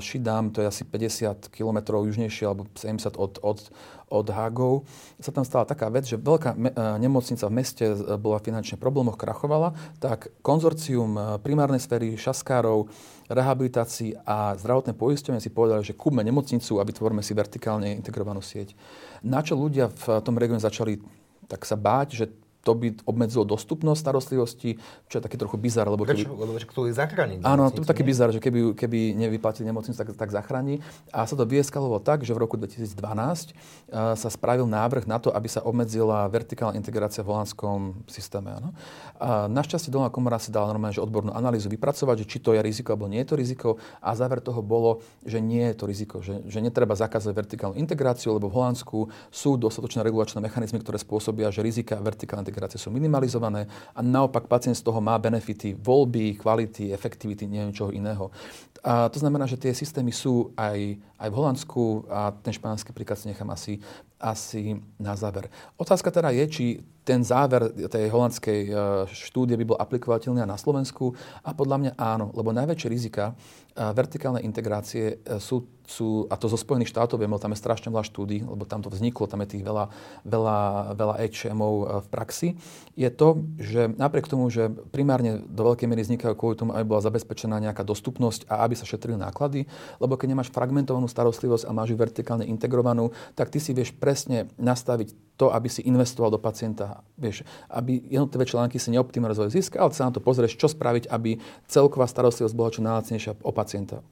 Šidám, 0.00 0.52
to 0.52 0.64
je 0.64 0.66
asi 0.68 0.82
50 0.88 1.52
km 1.52 2.00
južnejšie 2.00 2.44
alebo 2.48 2.64
70 2.72 3.20
od, 3.20 3.36
od, 3.44 3.58
od 4.06 4.26
Hágov, 4.30 4.86
sa 5.18 5.34
tam 5.34 5.42
stala 5.42 5.66
taká 5.66 5.90
vec, 5.90 6.06
že 6.06 6.14
veľká 6.14 6.54
e, 6.54 6.58
nemocnica 7.02 7.50
v 7.50 7.56
meste 7.58 7.84
e, 7.90 7.96
bola 8.14 8.38
finančne 8.38 8.78
problémoch, 8.78 9.18
krachovala, 9.18 9.74
tak 9.98 10.30
konzorcium 10.46 11.18
e, 11.18 11.20
primárnej 11.42 11.82
sféry, 11.82 12.14
šaskárov, 12.14 12.86
rehabilitácií 13.26 14.14
a 14.22 14.54
zdravotné 14.54 14.94
poisťovne 14.94 15.42
si 15.42 15.50
povedali, 15.50 15.82
že 15.82 15.98
kúpme 15.98 16.22
nemocnicu 16.22 16.78
a 16.78 16.86
vytvorme 16.86 17.18
si 17.26 17.34
vertikálne 17.34 17.98
integrovanú 17.98 18.38
sieť. 18.38 18.78
Na 19.26 19.42
čo 19.42 19.58
ľudia 19.58 19.90
v 19.90 20.22
tom 20.22 20.38
regióne 20.38 20.62
začali 20.62 21.02
tak 21.46 21.62
sa 21.62 21.78
báť, 21.78 22.08
že 22.10 22.26
to 22.66 22.74
by 22.74 22.88
obmedzilo 23.06 23.46
dostupnosť 23.46 24.00
starostlivosti, 24.02 24.82
čo 25.06 25.14
je 25.18 25.22
taký 25.22 25.38
trochu 25.38 25.54
bizar. 25.54 25.86
Lebo 25.86 26.02
keby... 26.02 26.26
Prečo? 26.26 26.34
Lebo 26.34 26.58
chcú 26.58 26.90
zachrániť. 26.90 27.46
Áno, 27.46 27.70
to 27.70 27.86
je 27.86 27.86
taký 27.86 28.02
bizar, 28.02 28.34
že 28.34 28.42
keby, 28.42 28.74
keby 28.74 29.14
nevyplatili 29.14 29.70
nemocnicu, 29.70 29.94
tak, 29.94 30.10
tak 30.18 30.34
zachráni. 30.34 30.82
A 31.14 31.22
sa 31.30 31.38
to 31.38 31.46
vyeskalovalo 31.46 32.02
tak, 32.02 32.26
že 32.26 32.34
v 32.34 32.42
roku 32.42 32.58
2012 32.58 32.98
uh, 32.98 34.18
sa 34.18 34.28
spravil 34.28 34.66
návrh 34.66 35.06
na 35.06 35.22
to, 35.22 35.30
aby 35.30 35.46
sa 35.46 35.62
obmedzila 35.62 36.26
vertikálna 36.26 36.74
integrácia 36.74 37.22
v 37.22 37.30
holandskom 37.30 38.02
systéme. 38.10 38.50
Áno. 38.50 38.74
A 39.22 39.46
našťastie 39.46 39.94
dolná 39.94 40.10
komora 40.10 40.42
si 40.42 40.50
dala 40.50 40.66
normálne 40.66 40.98
že 40.98 41.04
odbornú 41.04 41.30
analýzu 41.30 41.70
vypracovať, 41.70 42.26
že 42.26 42.26
či 42.26 42.38
to 42.42 42.50
je 42.56 42.60
riziko 42.64 42.96
alebo 42.96 43.06
nie 43.06 43.22
je 43.22 43.28
to 43.30 43.36
riziko. 43.38 43.68
A 44.02 44.18
záver 44.18 44.42
toho 44.42 44.58
bolo, 44.64 45.04
že 45.22 45.38
nie 45.38 45.70
je 45.70 45.74
to 45.78 45.84
riziko, 45.86 46.18
že, 46.24 46.42
že 46.50 46.58
netreba 46.58 46.98
zakázať 46.98 47.30
vertikálnu 47.30 47.76
integráciu, 47.78 48.34
lebo 48.34 48.50
v 48.50 48.56
Holandsku 48.58 48.98
sú 49.30 49.54
dostatočné 49.60 50.02
regulačné 50.02 50.42
mechanizmy, 50.42 50.80
ktoré 50.80 50.96
spôsobia, 50.96 51.52
že 51.52 51.60
rizika 51.60 52.00
vertikálnej 52.00 52.55
integrácie 52.56 52.80
sú 52.80 52.88
minimalizované 52.88 53.68
a 53.92 54.00
naopak 54.00 54.48
pacient 54.48 54.80
z 54.80 54.80
toho 54.80 54.96
má 55.04 55.20
benefity 55.20 55.76
voľby, 55.76 56.40
kvality, 56.40 56.88
efektivity, 56.88 57.44
neviem 57.44 57.76
čoho 57.76 57.92
iného. 57.92 58.32
A 58.80 59.12
to 59.12 59.20
znamená, 59.20 59.44
že 59.44 59.60
tie 59.60 59.76
systémy 59.76 60.08
sú 60.08 60.56
aj, 60.56 60.96
aj 61.20 61.28
v 61.28 61.36
Holandsku 61.36 62.08
a 62.08 62.32
ten 62.32 62.56
španielský 62.56 62.96
príklad 62.96 63.20
si 63.20 63.28
nechám 63.28 63.50
asi, 63.52 63.76
asi 64.16 64.80
na 64.96 65.12
záver. 65.12 65.52
Otázka 65.76 66.08
teda 66.08 66.32
je, 66.32 66.44
či 66.48 66.64
ten 67.04 67.20
záver 67.20 67.70
tej 67.92 68.08
holandskej 68.08 68.60
e, 68.66 68.70
štúdie 69.10 69.54
by 69.60 69.74
bol 69.74 69.78
aplikovateľný 69.78 70.42
na 70.42 70.56
Slovensku 70.56 71.12
a 71.44 71.52
podľa 71.52 71.76
mňa 71.78 71.92
áno, 71.98 72.32
lebo 72.32 72.56
najväčšie 72.56 72.88
rizika 72.88 73.36
vertikálne 73.76 74.40
integrácie 74.40 75.20
e, 75.20 75.36
sú, 75.36 75.68
sú, 75.84 76.24
a 76.32 76.40
to 76.40 76.48
zo 76.48 76.56
Spojených 76.56 76.88
štátov, 76.88 77.20
viem, 77.20 77.30
tam 77.36 77.52
je 77.52 77.60
strašne 77.60 77.92
veľa 77.92 78.08
štúdí, 78.08 78.40
lebo 78.40 78.64
tam 78.64 78.80
to 78.80 78.88
vzniklo, 78.88 79.28
tam 79.28 79.44
je 79.44 79.52
tých 79.52 79.64
veľa, 79.68 79.92
veľa, 80.24 80.58
veľa 80.96 81.14
HMO 81.20 81.68
e, 81.68 81.84
v 82.00 82.08
praxi, 82.08 82.48
je 82.96 83.12
to, 83.12 83.44
že 83.60 83.92
napriek 84.00 84.24
tomu, 84.24 84.48
že 84.48 84.72
primárne 84.88 85.44
do 85.44 85.62
veľkej 85.68 85.84
miery 85.84 86.08
vznikajú 86.08 86.32
kvôli 86.32 86.56
tomu, 86.56 86.72
aby 86.72 86.88
bola 86.88 87.04
zabezpečená 87.04 87.60
nejaká 87.60 87.84
dostupnosť 87.84 88.48
a 88.48 88.64
aby 88.64 88.72
sa 88.72 88.88
šetrili 88.88 89.20
náklady, 89.20 89.68
lebo 90.00 90.16
keď 90.16 90.32
nemáš 90.32 90.48
fragmentovanú 90.48 91.04
starostlivosť 91.04 91.68
a 91.68 91.76
máš 91.76 91.92
ju 91.92 92.00
vertikálne 92.00 92.48
integrovanú, 92.48 93.12
tak 93.36 93.52
ty 93.52 93.60
si 93.60 93.76
vieš 93.76 93.92
presne 93.92 94.48
nastaviť 94.56 95.12
to, 95.36 95.52
aby 95.52 95.68
si 95.68 95.84
investoval 95.84 96.32
do 96.32 96.40
pacienta, 96.40 97.04
vieš, 97.20 97.44
aby 97.68 98.00
jednotlivé 98.08 98.48
články 98.48 98.80
si 98.80 98.88
neoptimalizovali 98.88 99.52
zisk, 99.52 99.76
ale 99.76 99.92
sa 99.92 100.08
na 100.08 100.16
to 100.16 100.24
pozrieš, 100.24 100.56
čo 100.56 100.72
spraviť, 100.72 101.12
aby 101.12 101.36
celková 101.68 102.08
starostlivosť 102.08 102.56
bola 102.56 102.72
čo 102.72 102.80
najlacnejšia 102.80 103.36
o. 103.44 103.52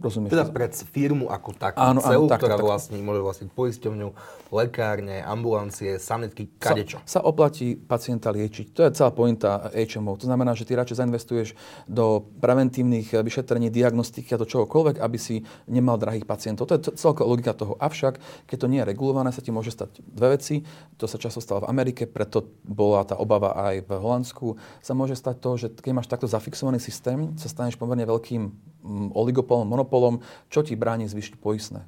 Rozumieš? 0.03 0.31
Teda 0.35 0.47
pre 0.51 0.67
firmu 0.71 1.31
ako 1.31 1.55
takú, 1.55 1.79
áno, 1.79 2.03
celú, 2.03 2.27
áno, 2.27 2.33
tak, 2.35 2.43
ktorá 2.43 2.59
tak, 2.59 2.67
vlastní, 2.67 2.99
môže 3.01 3.23
vlastniť 3.23 3.49
poisťovňu, 3.55 4.09
lekárne, 4.51 5.23
ambulancie, 5.23 5.99
sanitky, 5.99 6.51
kadečo. 6.59 7.03
Sa, 7.03 7.19
sa 7.19 7.27
oplatí 7.27 7.75
pacienta 7.75 8.31
liečiť. 8.31 8.75
To 8.75 8.81
je 8.87 8.91
celá 8.95 9.11
pointa 9.11 9.71
HMO. 9.75 10.15
To 10.19 10.27
znamená, 10.27 10.55
že 10.55 10.67
ty 10.67 10.79
radšej 10.79 11.03
zainvestuješ 11.03 11.49
do 11.91 12.23
preventívnych 12.39 13.15
vyšetrení, 13.15 13.71
diagnostiky 13.71 14.35
a 14.35 14.41
do 14.41 14.47
čohokoľvek, 14.47 15.03
aby 15.03 15.19
si 15.19 15.43
nemal 15.67 15.99
drahých 15.99 16.27
pacientov. 16.27 16.71
To 16.71 16.79
je 16.79 16.95
celková 16.95 17.27
logika 17.27 17.53
toho. 17.55 17.75
Avšak, 17.79 18.47
keď 18.47 18.57
to 18.57 18.71
nie 18.71 18.81
je 18.83 18.89
regulované, 18.89 19.35
sa 19.35 19.43
ti 19.43 19.51
môže 19.51 19.75
stať 19.75 20.03
dve 20.07 20.39
veci. 20.39 20.63
To 21.03 21.11
sa 21.11 21.19
často 21.19 21.43
stalo 21.43 21.67
v 21.67 21.71
Amerike, 21.71 22.07
preto 22.07 22.47
bola 22.63 23.03
tá 23.03 23.19
obava 23.19 23.55
aj 23.71 23.87
v 23.87 23.91
Holandsku. 23.99 24.47
Sa 24.81 24.95
môže 24.95 25.19
stať 25.19 25.37
to, 25.43 25.51
že 25.59 25.67
keď 25.75 25.93
máš 25.93 26.09
takto 26.11 26.31
zafixovaný 26.31 26.79
systém, 26.79 27.35
sa 27.35 27.51
staneš 27.51 27.75
pomerne 27.75 28.07
veľkým 28.07 28.74
oligopolom, 29.17 29.65
monopolom, 29.65 30.21
čo 30.53 30.61
ti 30.61 30.77
bráni 30.77 31.09
zvyšiť 31.09 31.41
poistné. 31.41 31.83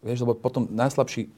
Vieš, 0.00 0.24
lebo 0.24 0.38
potom 0.38 0.70
najslabší 0.70 1.28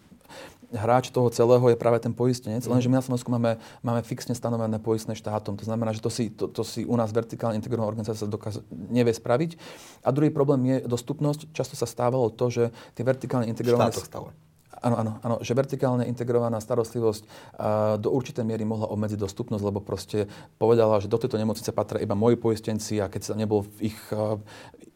hráč 0.72 1.12
toho 1.12 1.28
celého 1.28 1.60
je 1.68 1.76
práve 1.76 2.00
ten 2.00 2.16
poistenec, 2.16 2.64
lenže 2.64 2.88
my 2.88 2.96
na 2.96 3.04
Slovensku 3.04 3.28
máme, 3.28 3.60
máme 3.84 4.00
fixne 4.00 4.32
stanovené 4.32 4.80
poistné 4.80 5.12
štátom. 5.12 5.60
To 5.60 5.64
znamená, 5.68 5.92
že 5.92 6.00
to 6.00 6.08
si, 6.08 6.32
to, 6.32 6.48
to 6.48 6.64
si 6.64 6.88
u 6.88 6.96
nás 6.96 7.12
vertikálne 7.12 7.60
integrovaná 7.60 7.88
organizácia 7.88 8.24
dokaz, 8.24 8.64
nevie 8.72 9.12
spraviť. 9.12 9.60
A 10.00 10.08
druhý 10.08 10.32
problém 10.32 10.64
je 10.64 10.76
dostupnosť. 10.88 11.52
Často 11.52 11.76
sa 11.76 11.84
stávalo 11.84 12.32
to, 12.32 12.48
že 12.48 12.64
tie 12.96 13.04
vertikálne 13.04 13.48
integrované... 13.52 13.92
Štátoch 13.92 14.32
Áno, 14.82 14.98
áno, 14.98 15.12
áno, 15.22 15.36
že 15.38 15.54
vertikálne 15.54 16.10
integrovaná 16.10 16.58
starostlivosť 16.58 17.22
do 18.02 18.08
určitej 18.10 18.42
miery 18.42 18.66
mohla 18.66 18.90
obmedziť 18.90 19.14
dostupnosť, 19.14 19.62
lebo 19.62 19.78
proste 19.78 20.26
povedala, 20.58 20.98
že 20.98 21.06
do 21.06 21.22
tejto 21.22 21.38
nemocnice 21.38 21.70
patria 21.70 22.02
iba 22.02 22.18
moji 22.18 22.34
poistenci 22.34 22.98
a 22.98 23.06
keď 23.06 23.22
sa 23.22 23.34
nebol 23.38 23.62
v 23.62 23.94
ich, 23.94 24.00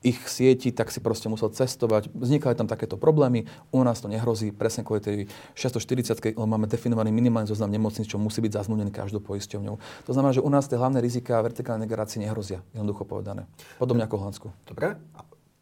ich 0.03 0.19
sieti, 0.27 0.75
tak 0.75 0.91
si 0.91 0.99
proste 0.99 1.31
musel 1.31 1.55
cestovať. 1.55 2.11
Vznikali 2.11 2.59
tam 2.59 2.67
takéto 2.67 2.99
problémy. 2.99 3.47
U 3.71 3.87
nás 3.87 4.03
to 4.03 4.11
nehrozí 4.11 4.51
presne 4.51 4.83
kvôli 4.83 4.99
tej 4.99 5.17
640, 5.55 6.35
lebo 6.35 6.51
máme 6.51 6.67
definovaný 6.67 7.15
minimálny 7.15 7.47
zoznam 7.47 7.71
nemocnic, 7.71 8.11
čo 8.11 8.19
musí 8.19 8.43
byť 8.43 8.59
zazmluvnený 8.59 8.91
každou 8.91 9.23
poisťovňou. 9.23 9.79
To 9.79 10.11
znamená, 10.11 10.35
že 10.35 10.43
u 10.43 10.51
nás 10.51 10.67
tie 10.67 10.75
hlavné 10.75 10.99
rizika 10.99 11.39
vertikálnej 11.39 11.87
integrácie 11.87 12.19
nehrozia, 12.19 12.67
jednoducho 12.75 13.07
povedané. 13.07 13.47
Podobne 13.79 14.03
ako 14.03 14.19
v 14.19 14.23
Holandsku. 14.27 14.47
Dobre. 14.67 14.99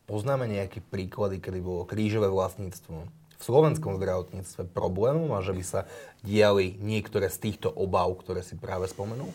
Poznáme 0.04 0.44
nejaké 0.44 0.84
príklady, 0.84 1.40
kedy 1.40 1.64
bolo 1.64 1.88
krížové 1.88 2.28
vlastníctvo 2.28 3.23
slovenskom 3.44 4.00
zdravotníctve 4.00 4.72
problémom 4.72 5.28
a 5.36 5.44
že 5.44 5.52
by 5.52 5.64
sa 5.64 5.80
diali 6.24 6.80
niektoré 6.80 7.28
z 7.28 7.36
týchto 7.44 7.68
obav, 7.68 8.08
ktoré 8.16 8.40
si 8.40 8.56
práve 8.56 8.88
spomenul? 8.88 9.28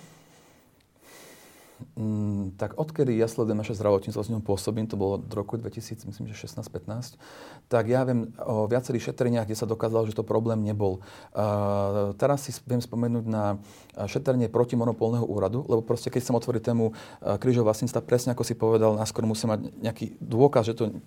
Mm, 1.95 2.59
tak 2.59 2.75
odkedy 2.75 3.15
ja 3.15 3.27
sledujem 3.31 3.55
naše 3.55 3.71
zdravotníctvo, 3.71 4.19
s 4.19 4.31
ňom 4.35 4.43
pôsobím, 4.43 4.83
to 4.83 4.99
bolo 4.99 5.15
od 5.19 5.31
roku 5.31 5.55
2000, 5.55 6.03
myslím, 6.11 6.27
že 6.27 6.35
16-15, 6.35 7.15
tak 7.71 7.87
ja 7.87 8.03
viem 8.03 8.35
o 8.35 8.67
viacerých 8.67 9.11
šetreniach, 9.11 9.47
kde 9.47 9.55
sa 9.55 9.63
dokázalo, 9.63 10.03
že 10.03 10.15
to 10.15 10.27
problém 10.27 10.59
nebol. 10.59 10.99
Uh, 11.31 12.11
teraz 12.19 12.47
si 12.47 12.51
viem 12.67 12.83
spomenúť 12.83 13.25
na 13.27 13.63
šetrenie 14.11 14.51
protimonopolného 14.51 15.23
úradu, 15.23 15.63
lebo 15.71 15.79
proste 15.79 16.11
keď 16.11 16.27
som 16.27 16.35
otvoril 16.35 16.59
tému 16.59 16.91
uh, 16.91 17.39
krížov 17.39 17.63
vlastníctva, 17.63 18.03
presne 18.03 18.35
ako 18.35 18.43
si 18.43 18.59
povedal, 18.59 18.99
náskôr 18.99 19.23
musí 19.23 19.47
mať 19.47 19.71
nejaký 19.79 20.19
dôkaz, 20.19 20.67
že 20.67 20.75
to 20.75 20.99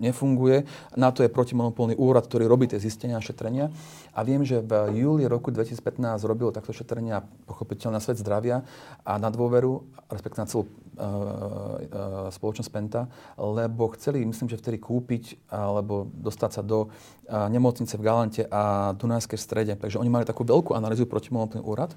nefunguje. 0.00 0.64
Na 0.96 1.10
to 1.10 1.22
je 1.22 1.30
protimonopolný 1.30 1.94
úrad, 1.98 2.26
ktorý 2.26 2.46
robí 2.46 2.70
tie 2.70 2.80
zistenia 2.80 3.18
a 3.18 3.24
šetrenia. 3.24 3.70
A 4.14 4.26
viem, 4.26 4.42
že 4.42 4.58
v 4.58 4.98
júli 4.98 5.30
roku 5.30 5.54
2015 5.54 5.78
robil 6.26 6.50
takto 6.50 6.74
šetrenia 6.74 7.22
pochopiteľne 7.46 7.98
na 7.98 8.02
svet 8.02 8.18
zdravia 8.18 8.66
a 9.06 9.14
na 9.14 9.30
dôveru, 9.30 9.86
respektíve 10.10 10.42
na 10.42 10.50
celú 10.50 10.66
uh, 10.66 10.72
uh, 10.98 12.28
spoločnosť 12.34 12.70
Penta, 12.74 13.06
lebo 13.38 13.94
chceli, 13.94 14.26
myslím, 14.26 14.50
že 14.50 14.58
vtedy 14.58 14.82
kúpiť 14.82 15.50
alebo 15.50 16.10
dostať 16.10 16.50
sa 16.50 16.62
do 16.66 16.90
uh, 16.90 17.46
nemocnice 17.46 17.94
v 17.94 18.02
Galante 18.02 18.42
a 18.50 18.92
Dunajskej 18.98 19.38
strede. 19.38 19.72
Takže 19.78 20.02
oni 20.02 20.10
mali 20.10 20.26
takú 20.26 20.42
veľkú 20.42 20.74
analýzu 20.74 21.06
protimonopolný 21.06 21.62
úrad, 21.62 21.94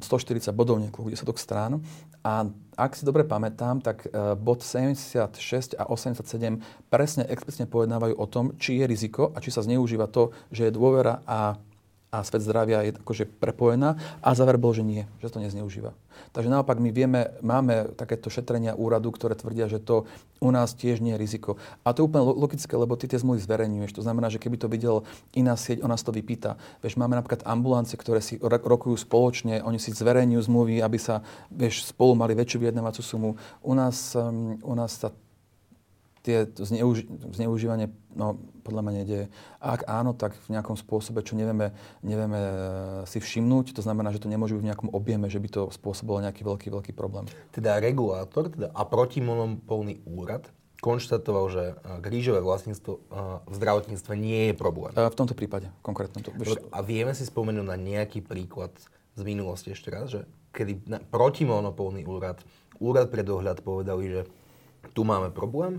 140 0.00 0.52
bodov, 0.56 0.80
niekoľko 0.80 1.12
desatok 1.12 1.36
strán. 1.36 1.84
A 2.24 2.46
ak 2.78 2.96
si 2.96 3.04
dobre 3.04 3.28
pamätám, 3.28 3.84
tak 3.84 4.08
uh, 4.08 4.32
bod 4.38 4.64
76 4.64 5.76
a 5.76 5.84
87 5.90 6.24
presne 6.88 7.28
explicitne 7.28 7.68
pojednávajú 7.68 8.14
o 8.16 8.26
tom, 8.30 8.56
či 8.56 8.80
je 8.80 8.84
riziko 8.88 9.34
a 9.34 9.42
či 9.42 9.52
sa 9.52 9.60
zneužíva 9.60 10.08
to, 10.08 10.32
že 10.48 10.70
je 10.70 10.72
dôvera 10.72 11.20
a, 11.28 11.58
a 12.12 12.20
svet 12.28 12.44
zdravia 12.44 12.84
je 12.84 12.92
akože 12.92 13.24
prepojená 13.40 13.96
a 14.20 14.36
záver 14.36 14.60
bol, 14.60 14.76
že 14.76 14.84
nie, 14.84 15.08
že 15.24 15.32
to 15.32 15.40
nezneužíva. 15.40 15.96
Takže 16.36 16.52
naopak 16.52 16.76
my 16.76 16.92
vieme, 16.92 17.32
máme 17.40 17.88
takéto 17.96 18.28
šetrenia 18.28 18.76
úradu, 18.76 19.08
ktoré 19.08 19.32
tvrdia, 19.32 19.64
že 19.64 19.80
to 19.80 20.04
u 20.36 20.52
nás 20.52 20.76
tiež 20.76 21.00
nie 21.00 21.16
je 21.16 21.22
riziko. 21.24 21.56
A 21.80 21.96
to 21.96 22.04
je 22.04 22.12
úplne 22.12 22.28
logické, 22.36 22.76
lebo 22.76 23.00
ty 23.00 23.08
tie 23.08 23.16
zmluvy 23.16 23.40
zverejňuješ. 23.40 23.96
To 23.96 24.04
znamená, 24.04 24.28
že 24.28 24.36
keby 24.36 24.60
to 24.60 24.68
videl 24.68 25.08
iná 25.32 25.56
sieť, 25.56 25.80
ona 25.80 25.96
to 25.96 26.12
vypýta. 26.12 26.60
Vieš, 26.84 27.00
máme 27.00 27.16
napríklad 27.16 27.48
ambulancie, 27.48 27.96
ktoré 27.96 28.20
si 28.20 28.36
rokujú 28.44 28.92
spoločne, 29.00 29.64
oni 29.64 29.80
si 29.80 29.96
zverejňujú 29.96 30.52
zmluvy, 30.52 30.84
aby 30.84 31.00
sa 31.00 31.24
vieš, 31.48 31.88
spolu 31.88 32.12
mali 32.12 32.36
väčšiu 32.36 32.60
vyjednávacú 32.60 33.00
sumu. 33.00 33.30
U 33.64 33.72
nás, 33.72 34.12
um, 34.12 34.60
u 34.60 34.74
nás 34.76 35.00
sa 35.00 35.16
tie 36.22 36.46
zneuži- 36.54 37.10
zneužívanie 37.34 37.90
no, 38.14 38.38
podľa 38.62 38.82
mňa 38.86 38.92
nedieje. 39.02 39.26
A 39.58 39.74
ak 39.74 39.82
áno, 39.90 40.14
tak 40.14 40.38
v 40.46 40.54
nejakom 40.54 40.78
spôsobe, 40.78 41.26
čo 41.26 41.34
nevieme, 41.34 41.74
nevieme 42.06 42.38
e, 42.38 42.54
si 43.10 43.18
všimnúť, 43.18 43.74
to 43.74 43.82
znamená, 43.82 44.14
že 44.14 44.22
to 44.22 44.30
nemôže 44.30 44.54
byť 44.54 44.62
v 44.62 44.68
nejakom 44.70 44.90
objeme, 44.94 45.26
že 45.26 45.42
by 45.42 45.48
to 45.50 45.62
spôsobilo 45.74 46.22
nejaký 46.22 46.46
veľký, 46.46 46.70
veľký 46.70 46.92
problém. 46.94 47.26
Teda 47.50 47.82
regulátor 47.82 48.48
teda 48.48 48.70
a 48.70 48.82
protimonopolný 48.86 50.06
úrad 50.06 50.46
konštatoval, 50.78 51.44
že 51.50 51.64
e, 51.66 51.74
krížové 52.02 52.38
vlastníctvo 52.38 52.92
e, 52.94 53.00
v 53.50 53.54
zdravotníctve 53.58 54.12
nie 54.14 54.50
je 54.50 54.54
problém. 54.54 54.94
V 54.94 55.18
tomto 55.18 55.34
prípade, 55.34 55.70
konkrétne. 55.82 56.22
To, 56.22 56.30
A 56.70 56.78
vieme 56.86 57.14
si 57.18 57.26
spomenúť 57.26 57.66
na 57.66 57.74
nejaký 57.74 58.22
príklad 58.22 58.70
z 59.18 59.22
minulosti 59.26 59.74
ešte 59.74 59.90
raz, 59.90 60.08
že 60.08 60.24
kedy 60.54 61.02
protimonopolný 61.10 62.06
úrad, 62.06 62.40
úrad 62.78 63.10
pre 63.10 63.24
dohľad 63.24 63.60
povedali, 63.64 64.04
že 64.08 64.22
tu 64.90 65.06
máme 65.06 65.30
problém, 65.30 65.78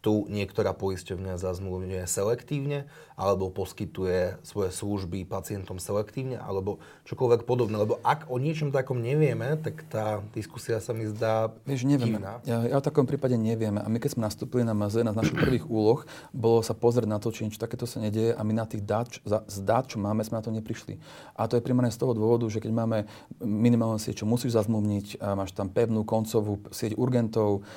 tu 0.00 0.24
niektorá 0.32 0.72
poisťovňa 0.72 1.36
zazmluvňuje 1.36 2.04
selektívne, 2.08 2.88
alebo 3.20 3.52
poskytuje 3.52 4.40
svoje 4.40 4.72
služby 4.72 5.28
pacientom 5.28 5.76
selektívne, 5.76 6.40
alebo 6.40 6.80
čokoľvek 7.04 7.44
podobné. 7.44 7.76
Lebo 7.76 8.00
ak 8.00 8.32
o 8.32 8.40
niečom 8.40 8.72
takom 8.72 9.04
nevieme, 9.04 9.60
tak 9.60 9.84
tá 9.92 10.24
diskusia 10.32 10.80
sa 10.80 10.96
mi 10.96 11.04
zdá 11.04 11.52
Vieš, 11.68 11.84
nevieme. 11.84 12.16
Ja, 12.48 12.64
ja 12.64 12.76
v 12.80 12.84
takom 12.84 13.04
prípade 13.04 13.36
nevieme. 13.36 13.84
A 13.84 13.88
my 13.92 14.00
keď 14.00 14.16
sme 14.16 14.24
nastúpili 14.24 14.64
na 14.64 14.72
MZ, 14.72 15.04
na 15.04 15.12
z 15.12 15.20
našich 15.20 15.36
prvých 15.36 15.68
úloh, 15.68 16.08
bolo 16.32 16.64
sa 16.64 16.72
pozrieť 16.72 17.04
na 17.04 17.20
to, 17.20 17.28
či 17.28 17.44
niečo 17.44 17.60
takéto 17.60 17.84
sa 17.84 18.00
nedieje 18.00 18.32
a 18.32 18.40
my 18.40 18.56
na 18.56 18.64
tých 18.64 18.80
dát, 18.88 19.12
z 19.28 19.58
dát, 19.68 19.84
čo 19.84 20.00
máme, 20.00 20.24
sme 20.24 20.40
na 20.40 20.44
to 20.44 20.48
neprišli. 20.48 20.96
A 21.36 21.44
to 21.44 21.60
je 21.60 21.64
primárne 21.64 21.92
z 21.92 22.00
toho 22.00 22.16
dôvodu, 22.16 22.48
že 22.48 22.64
keď 22.64 22.72
máme 22.72 23.04
minimálne 23.44 24.00
sieť, 24.00 24.24
čo 24.24 24.26
musíš 24.26 24.56
zazmluvniť, 24.56 25.20
máš 25.36 25.52
tam 25.52 25.68
pevnú 25.68 26.08
koncovú 26.08 26.56
sieť 26.72 26.96
urgentov, 26.96 27.68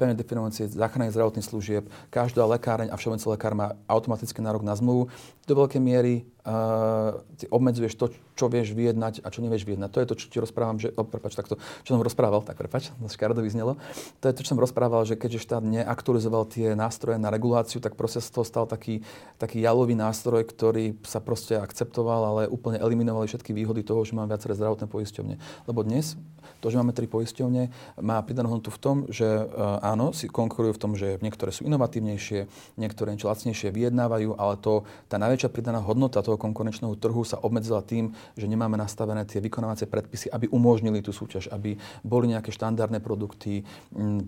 pevne 0.00 0.16
definované 0.16 0.56
sieť 0.56 0.80
záchranných 0.80 1.12
zdravotných 1.26 1.50
služieb. 1.50 1.84
Každá 2.14 2.46
lekáreň 2.46 2.94
a 2.94 2.96
všeobecný 2.96 3.26
lekár 3.34 3.58
má 3.58 3.74
automaticky 3.90 4.38
nárok 4.38 4.62
na 4.62 4.78
zmluvu. 4.78 5.10
Do 5.50 5.54
veľkej 5.58 5.82
miery 5.82 6.22
ty 7.36 7.44
obmedzuješ 7.50 7.94
to, 7.98 8.06
čo 8.38 8.46
vieš 8.46 8.76
vyjednať 8.76 9.24
a 9.24 9.28
čo 9.32 9.42
nevieš 9.42 9.66
vyjednať. 9.66 9.90
To 9.90 9.98
je 9.98 10.08
to, 10.12 10.14
čo 10.14 10.26
ti 10.30 10.38
rozprávam, 10.38 10.78
že, 10.78 10.94
oh, 10.94 11.02
prepač, 11.02 11.34
takto, 11.34 11.58
čo 11.82 11.96
som 11.96 12.04
rozprával, 12.04 12.46
tak 12.46 12.54
prepač, 12.54 12.94
to 13.02 13.10
škaredo 13.10 13.42
vyznelo. 13.42 13.74
To 14.22 14.24
je 14.30 14.34
to, 14.36 14.44
čo 14.46 14.54
som 14.54 14.62
rozprával, 14.62 15.02
že 15.02 15.18
keďže 15.18 15.42
štát 15.42 15.64
neaktualizoval 15.66 16.46
tie 16.46 16.78
nástroje 16.78 17.18
na 17.18 17.32
reguláciu, 17.32 17.82
tak 17.82 17.98
proste 17.98 18.22
z 18.22 18.30
toho 18.30 18.44
stal 18.46 18.64
taký, 18.70 19.02
taký 19.42 19.58
jalový 19.58 19.98
nástroj, 19.98 20.46
ktorý 20.46 20.94
sa 21.02 21.18
proste 21.18 21.58
akceptoval, 21.58 22.20
ale 22.22 22.42
úplne 22.46 22.78
eliminovali 22.78 23.26
všetky 23.26 23.50
výhody 23.50 23.82
toho, 23.82 24.06
že 24.06 24.14
máme 24.14 24.30
viaceré 24.30 24.54
zdravotné 24.54 24.86
poisťovne. 24.86 25.34
Lebo 25.66 25.82
dnes 25.82 26.14
to, 26.62 26.72
že 26.72 26.78
máme 26.78 26.96
tri 26.96 27.10
poisťovne, 27.10 27.68
má 28.00 28.16
pridanú 28.22 28.56
hodnotu 28.56 28.70
v 28.72 28.80
tom, 28.80 28.96
že 29.10 29.26
uh, 29.26 29.82
áno, 29.82 30.14
si 30.16 30.30
konkurujú 30.30 30.72
v 30.76 30.80
tom, 30.80 30.92
že 30.96 31.18
niektoré 31.20 31.52
sú 31.52 31.66
inovatívnejšie, 31.68 32.48
niektoré 32.80 33.12
niečo 33.12 33.28
lacnejšie 33.28 33.70
vyjednávajú, 33.74 34.38
ale 34.38 34.54
to, 34.60 34.86
tá 35.10 35.20
najväčšia 35.20 35.52
pridaná 35.52 35.82
hodnota 35.82 36.24
toho 36.24 36.35
toho 36.36 36.44
konkurenčného 36.44 36.92
trhu 37.00 37.24
sa 37.24 37.40
obmedzila 37.40 37.80
tým, 37.80 38.12
že 38.36 38.44
nemáme 38.44 38.76
nastavené 38.76 39.24
tie 39.24 39.40
vykonávacie 39.40 39.88
predpisy, 39.88 40.28
aby 40.28 40.52
umožnili 40.52 41.00
tú 41.00 41.16
súťaž, 41.16 41.48
aby 41.48 41.80
boli 42.04 42.28
nejaké 42.36 42.52
štandardné 42.52 43.00
produkty, 43.00 43.64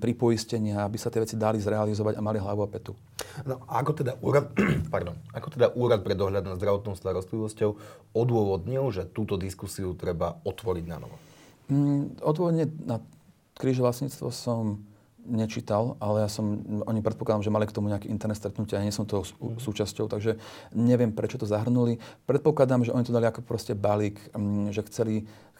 pripoistenia, 0.01 0.89
aby 0.89 0.97
sa 0.97 1.13
tie 1.13 1.21
veci 1.21 1.37
dali 1.37 1.61
zrealizovať 1.61 2.17
a 2.17 2.25
mali 2.25 2.41
hlavu 2.41 2.65
a 2.65 2.69
petu. 2.73 2.97
No, 3.45 3.61
ako 3.69 3.93
teda 3.93 4.17
úrad, 4.25 4.49
pardon, 4.95 5.21
ako 5.37 5.49
teda 5.53 5.69
úrad 5.77 6.01
pre 6.01 6.17
dohľad 6.17 6.49
nad 6.49 6.57
zdravotnou 6.57 6.97
starostlivosťou 6.97 7.71
odôvodnil, 8.17 8.89
že 8.89 9.05
túto 9.05 9.37
diskusiu 9.37 9.93
treba 9.93 10.41
otvoriť 10.49 10.85
na 10.89 10.97
novo? 10.97 11.21
Mm, 11.69 12.25
odôvodne 12.25 12.73
na 12.89 13.05
kríže 13.61 13.85
vlastníctvo 13.85 14.33
som 14.33 14.81
nečítal, 15.29 16.01
ale 16.01 16.25
ja 16.25 16.29
som, 16.33 16.65
oni 16.89 17.05
predpokladám, 17.05 17.45
že 17.45 17.53
mali 17.53 17.69
k 17.69 17.77
tomu 17.77 17.93
nejaké 17.93 18.09
interné 18.09 18.35
stretnutia, 18.35 18.81
ja 18.81 18.87
nie 18.89 18.95
som 18.95 19.05
toho 19.05 19.23
mhm. 19.25 19.61
súčasťou, 19.61 20.09
takže 20.09 20.41
neviem, 20.73 21.13
prečo 21.13 21.37
to 21.37 21.45
zahrnuli. 21.45 22.01
Predpokladám, 22.25 22.89
že 22.89 22.95
oni 22.97 23.05
to 23.05 23.15
dali 23.15 23.29
ako 23.29 23.45
proste 23.45 23.77
balík, 23.77 24.19
mm, 24.33 24.73
že 24.73 24.83
chceli 24.89 25.15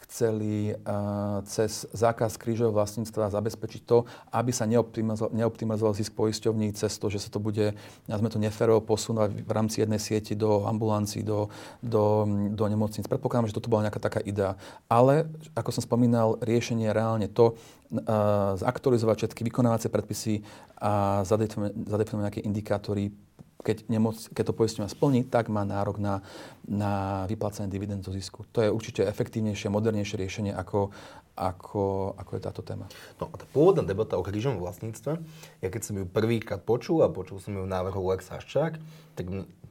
chceli 0.07 0.73
uh, 0.73 1.41
cez 1.45 1.85
zákaz 1.91 2.39
krížového 2.39 2.75
vlastníctva 2.75 3.33
zabezpečiť 3.33 3.81
to, 3.83 4.07
aby 4.31 4.51
sa 4.51 4.65
neoptimalizoval, 4.65 5.31
neoptimalizoval 5.35 5.93
zisk 5.95 6.15
poisťovní 6.15 6.73
cez 6.73 6.95
to, 6.97 7.07
že 7.11 7.23
sa 7.23 7.29
to 7.29 7.37
bude, 7.37 7.75
nazme 8.09 8.27
to 8.31 8.41
neférovo 8.41 8.81
posunúť 8.83 9.45
v 9.45 9.51
rámci 9.51 9.83
jednej 9.83 10.01
sieti 10.01 10.33
do 10.33 10.65
ambulancií, 10.65 11.21
do, 11.21 11.47
do, 11.83 12.25
do 12.51 12.63
nemocníc. 12.65 13.05
Predpokladám, 13.05 13.51
že 13.51 13.57
toto 13.57 13.71
bola 13.71 13.87
nejaká 13.87 14.01
taká 14.01 14.19
idea. 14.25 14.57
Ale, 14.89 15.29
ako 15.53 15.69
som 15.75 15.83
spomínal, 15.85 16.41
riešenie 16.41 16.89
je 16.89 16.97
reálne 16.97 17.27
to, 17.29 17.53
uh, 17.53 18.57
zaktualizovať 18.57 19.29
všetky 19.29 19.41
vykonávacie 19.45 19.93
predpisy 19.93 20.41
a 20.79 21.21
zadefinovať 21.27 22.23
nejaké 22.23 22.41
indikátory 22.41 23.13
keď, 23.59 23.91
nemoc, 23.91 24.15
keď 24.31 24.43
to 24.49 24.55
poistenie 24.55 24.87
splní, 24.87 25.27
tak 25.27 25.51
má 25.51 25.67
nárok 25.67 25.99
na, 25.99 26.23
na 26.63 27.23
vyplácanie 27.27 27.67
dividend 27.67 28.07
zo 28.07 28.15
zisku. 28.15 28.47
To 28.55 28.63
je 28.63 28.71
určite 28.71 29.03
efektívnejšie, 29.03 29.67
modernejšie 29.67 30.15
riešenie, 30.15 30.53
ako, 30.55 30.95
ako, 31.35 32.15
ako 32.15 32.31
je 32.39 32.41
táto 32.41 32.61
téma. 32.63 32.87
No 33.19 33.27
a 33.27 33.35
tá 33.35 33.43
pôvodná 33.51 33.83
debata 33.83 34.15
o 34.15 34.23
krížovom 34.23 34.63
vlastníctve, 34.63 35.19
ja 35.59 35.67
keď 35.67 35.81
som 35.83 35.99
ju 35.99 36.07
prvýkrát 36.07 36.63
počul 36.63 37.03
a 37.03 37.11
počul 37.11 37.43
som 37.43 37.51
ju 37.51 37.67
v 37.67 37.71
návrhu 37.71 37.99
Lex 38.15 38.31
Haščák, 38.31 38.79
tak 39.19 39.25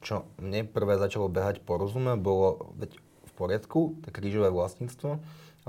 čo 0.05 0.29
mne 0.37 0.69
prvé 0.69 1.01
začalo 1.01 1.25
behať 1.25 1.65
po 1.65 1.81
rozume, 1.81 2.13
bolo 2.13 2.69
veď 2.77 2.93
v 2.99 3.31
poriadku, 3.33 3.97
to 4.05 4.13
krížové 4.13 4.53
vlastníctvo, 4.53 5.17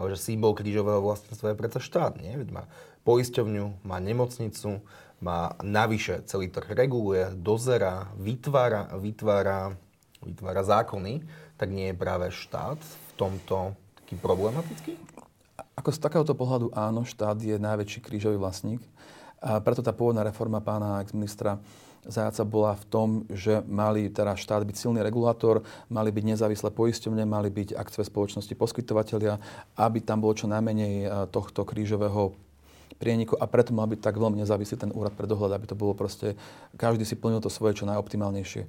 ale 0.00 0.16
že 0.16 0.32
symbol 0.32 0.56
krížového 0.56 1.04
vlastníctva 1.04 1.52
je 1.52 1.60
predsa 1.60 1.80
štát, 1.84 2.16
nie? 2.16 2.32
Veď 2.40 2.48
má 2.56 2.64
poisťovňu, 3.04 3.84
má 3.84 4.00
nemocnicu, 4.00 4.80
má 5.20 5.52
navyše 5.60 6.24
celý 6.24 6.48
trh 6.48 6.72
reguluje, 6.72 7.28
dozera, 7.36 8.08
vytvára, 8.16 8.88
vytvára, 8.96 9.76
vytvára 10.24 10.62
zákony, 10.64 11.20
tak 11.60 11.68
nie 11.68 11.92
je 11.92 12.00
práve 12.00 12.32
štát 12.32 12.80
v 12.80 13.10
tomto 13.20 13.76
taký 14.00 14.16
problematický? 14.16 14.96
Ako 15.76 15.92
z 15.92 16.00
takéhoto 16.00 16.32
pohľadu 16.32 16.72
áno, 16.72 17.04
štát 17.04 17.36
je 17.36 17.60
najväčší 17.60 18.00
krížový 18.00 18.40
vlastník. 18.40 18.80
A 19.40 19.60
preto 19.60 19.84
tá 19.84 19.92
pôvodná 19.92 20.24
reforma 20.24 20.60
pána 20.60 21.00
ex-ministra 21.04 21.60
Zajaca 22.00 22.48
bola 22.48 22.72
v 22.80 22.84
tom, 22.88 23.08
že 23.28 23.60
mali 23.68 24.08
teda 24.08 24.32
štát 24.32 24.64
byť 24.64 24.76
silný 24.76 25.04
regulátor, 25.04 25.60
mali 25.92 26.08
byť 26.08 26.24
nezávislé 26.32 26.72
poisťovne, 26.72 27.28
mali 27.28 27.52
byť 27.52 27.76
akciové 27.76 28.08
spoločnosti 28.08 28.54
poskytovateľia, 28.56 29.36
aby 29.76 29.98
tam 30.00 30.24
bolo 30.24 30.32
čo 30.32 30.48
najmenej 30.48 31.28
tohto 31.28 31.68
krížového 31.68 32.32
prieniku 32.96 33.36
a 33.36 33.44
preto 33.48 33.76
mal 33.76 33.88
byť 33.88 34.00
tak 34.00 34.16
veľmi 34.16 34.40
nezávislý 34.40 34.76
ten 34.76 34.92
úrad 34.96 35.12
pre 35.12 35.28
dohľad, 35.28 35.56
aby 35.56 35.66
to 35.68 35.76
bolo 35.76 35.92
proste, 35.96 36.36
každý 36.76 37.04
si 37.04 37.16
plnil 37.16 37.44
to 37.44 37.52
svoje 37.52 37.80
čo 37.80 37.88
najoptimálnejšie. 37.88 38.64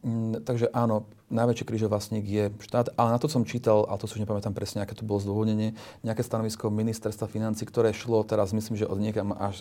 Mm, 0.00 0.44
takže 0.48 0.72
áno, 0.72 1.04
najväčší 1.28 1.64
krížovlasník 1.68 2.24
je 2.24 2.44
štát, 2.64 2.96
ale 2.96 3.12
na 3.12 3.20
to 3.20 3.28
som 3.28 3.44
čítal, 3.44 3.84
ale 3.84 4.00
to 4.00 4.08
si 4.08 4.16
už 4.16 4.24
nepamätám 4.24 4.56
presne, 4.56 4.80
aké 4.80 4.96
to 4.96 5.04
bolo 5.04 5.20
zdôvodnenie, 5.20 5.76
nejaké 6.00 6.24
stanovisko 6.24 6.72
ministerstva 6.72 7.28
financí, 7.28 7.68
ktoré 7.68 7.92
šlo 7.92 8.24
teraz, 8.24 8.56
myslím, 8.56 8.80
že 8.80 8.88
od 8.88 8.96
niekam 8.96 9.36
až 9.36 9.60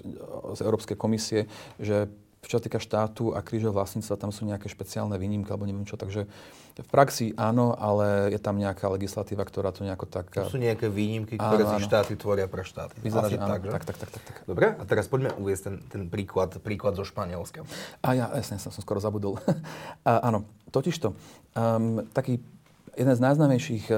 z 0.56 0.60
Európskej 0.64 0.96
komisie, 0.96 1.52
že 1.76 2.08
čo 2.42 2.58
sa 2.58 2.64
týka 2.64 2.82
štátu 2.82 3.38
a 3.38 3.40
krížov 3.46 3.78
vlastníctva, 3.78 4.18
tam 4.18 4.34
sú 4.34 4.50
nejaké 4.50 4.66
špeciálne 4.66 5.14
výnimky 5.22 5.54
alebo 5.54 5.70
neviem 5.70 5.86
čo. 5.86 5.94
Takže 5.94 6.26
v 6.82 6.90
praxi 6.90 7.38
áno, 7.38 7.78
ale 7.78 8.34
je 8.34 8.40
tam 8.42 8.58
nejaká 8.58 8.90
legislatíva, 8.90 9.46
ktorá 9.46 9.70
to 9.70 9.86
nejako 9.86 10.10
tak... 10.10 10.34
To 10.34 10.50
sú 10.50 10.58
nejaké 10.58 10.90
výnimky, 10.90 11.38
ktoré 11.38 11.64
áno, 11.68 11.78
si 11.78 11.86
štáty 11.86 12.18
tvoria 12.18 12.50
pre 12.50 12.66
štáty. 12.66 12.98
Vyzerá, 12.98 13.30
že 13.30 13.38
áno. 13.38 13.52
Tak, 13.54 13.62
že? 13.62 13.72
Tak, 13.72 13.84
tak, 13.86 13.98
tak, 14.02 14.10
tak, 14.10 14.24
tak. 14.26 14.36
Dobre, 14.50 14.74
a 14.74 14.84
teraz 14.90 15.06
poďme 15.06 15.36
uvieť 15.38 15.60
ten, 15.70 15.76
ten 15.86 16.02
príklad, 16.10 16.58
príklad 16.64 16.98
zo 16.98 17.06
Španielska. 17.06 17.62
A 18.02 18.08
ja, 18.18 18.34
jasne, 18.34 18.58
som, 18.58 18.74
som 18.74 18.82
skoro 18.82 18.98
zabudol. 18.98 19.38
a, 20.10 20.26
áno, 20.26 20.50
totižto, 20.74 21.14
um, 21.54 22.02
taký 22.10 22.42
Jeden 23.02 23.18
z 23.18 23.26
najznámejších 23.26 23.90
uh, 23.90 23.98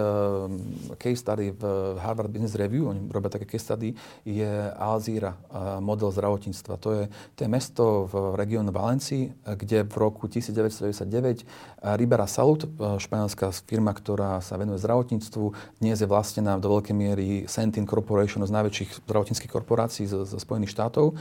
case 0.95 1.20
study 1.20 1.51
v 1.51 1.64
Harvard 1.99 2.32
Business 2.32 2.56
Review, 2.56 2.88
oni 2.88 3.12
robia 3.12 3.36
také 3.36 3.43
case 3.43 3.68
study, 3.68 3.91
je 4.24 4.47
Alzira, 4.80 5.36
uh, 5.36 5.84
model 5.84 6.08
zdravotníctva. 6.08 6.80
To 6.80 6.89
je, 6.95 7.04
to 7.36 7.39
je 7.43 7.49
mesto 7.51 8.08
v 8.08 8.39
regióne 8.39 8.72
Valencii, 8.72 9.43
kde 9.60 9.84
v 9.84 9.95
roku 9.99 10.32
1999 10.32 11.43
uh, 11.43 11.99
Ribera 11.99 12.32
Salut, 12.32 12.64
uh, 12.64 12.95
španielská 12.95 13.51
firma, 13.68 13.91
ktorá 13.91 14.39
sa 14.39 14.56
venuje 14.56 14.80
zdravotníctvu, 14.80 15.51
dnes 15.84 15.99
je 15.99 16.08
vlastnená 16.08 16.56
do 16.56 16.72
veľkej 16.72 16.95
miery 16.95 17.28
Sentin 17.51 17.84
Corporation, 17.84 18.39
z 18.47 18.56
najväčších 18.56 19.04
zdravotníckých 19.04 19.51
korporácií 19.51 20.08
zo, 20.08 20.24
zo 20.24 20.39
Spojených 20.39 20.72
štátov, 20.72 21.12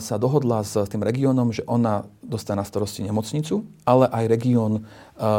sa 0.00 0.16
dohodla 0.20 0.60
s, 0.60 0.76
s 0.76 0.88
tým 0.92 1.00
regiónom, 1.00 1.48
že 1.48 1.64
ona 1.64 2.04
dostane 2.20 2.60
na 2.60 2.68
starosti 2.68 3.00
nemocnicu, 3.00 3.64
ale 3.88 4.12
aj 4.12 4.24
región 4.28 4.84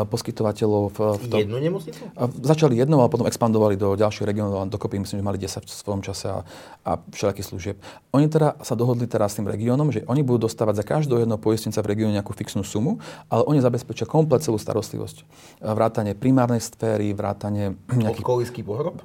poskytovateľov 0.10 0.84
v, 0.90 0.98
v 0.98 1.26
tom. 1.30 1.40
Jednu 1.46 1.62
nemocnicu? 1.62 2.02
Začali 2.42 2.74
jednou, 2.76 3.00
ale 3.06 3.14
potom 3.14 3.30
expandovali 3.30 3.78
do 3.78 3.94
ďalších 3.94 4.26
regiónov, 4.26 4.66
dokopy 4.68 4.98
myslím, 4.98 5.22
že 5.22 5.26
mali 5.26 5.38
10 5.38 5.62
v 5.62 5.70
svojom 5.70 6.02
čase 6.02 6.26
a, 6.28 6.42
a 6.82 6.98
všelijakých 7.14 7.46
služieb. 7.46 7.76
Oni 8.12 8.26
teda 8.26 8.58
sa 8.66 8.74
dohodli 8.74 9.06
teraz 9.06 9.38
s 9.38 9.40
tým 9.40 9.48
regiónom, 9.48 9.94
že 9.94 10.02
oni 10.10 10.26
budú 10.26 10.50
dostávať 10.50 10.82
za 10.82 10.86
každého 10.86 11.24
jedného 11.24 11.38
poistenca 11.38 11.80
v 11.86 11.94
regióne 11.94 12.18
nejakú 12.18 12.34
fixnú 12.34 12.66
sumu, 12.66 12.98
ale 13.30 13.46
oni 13.46 13.62
zabezpečia 13.62 14.10
komplet 14.10 14.42
celú 14.42 14.58
starostlivosť. 14.58 15.28
Vrátanie 15.62 16.18
primárnej 16.18 16.60
sféry, 16.66 17.14
vrátanie 17.14 17.78
nejakých... 17.94 18.26
Odkolísky 18.26 18.62
pohrob? 18.66 19.00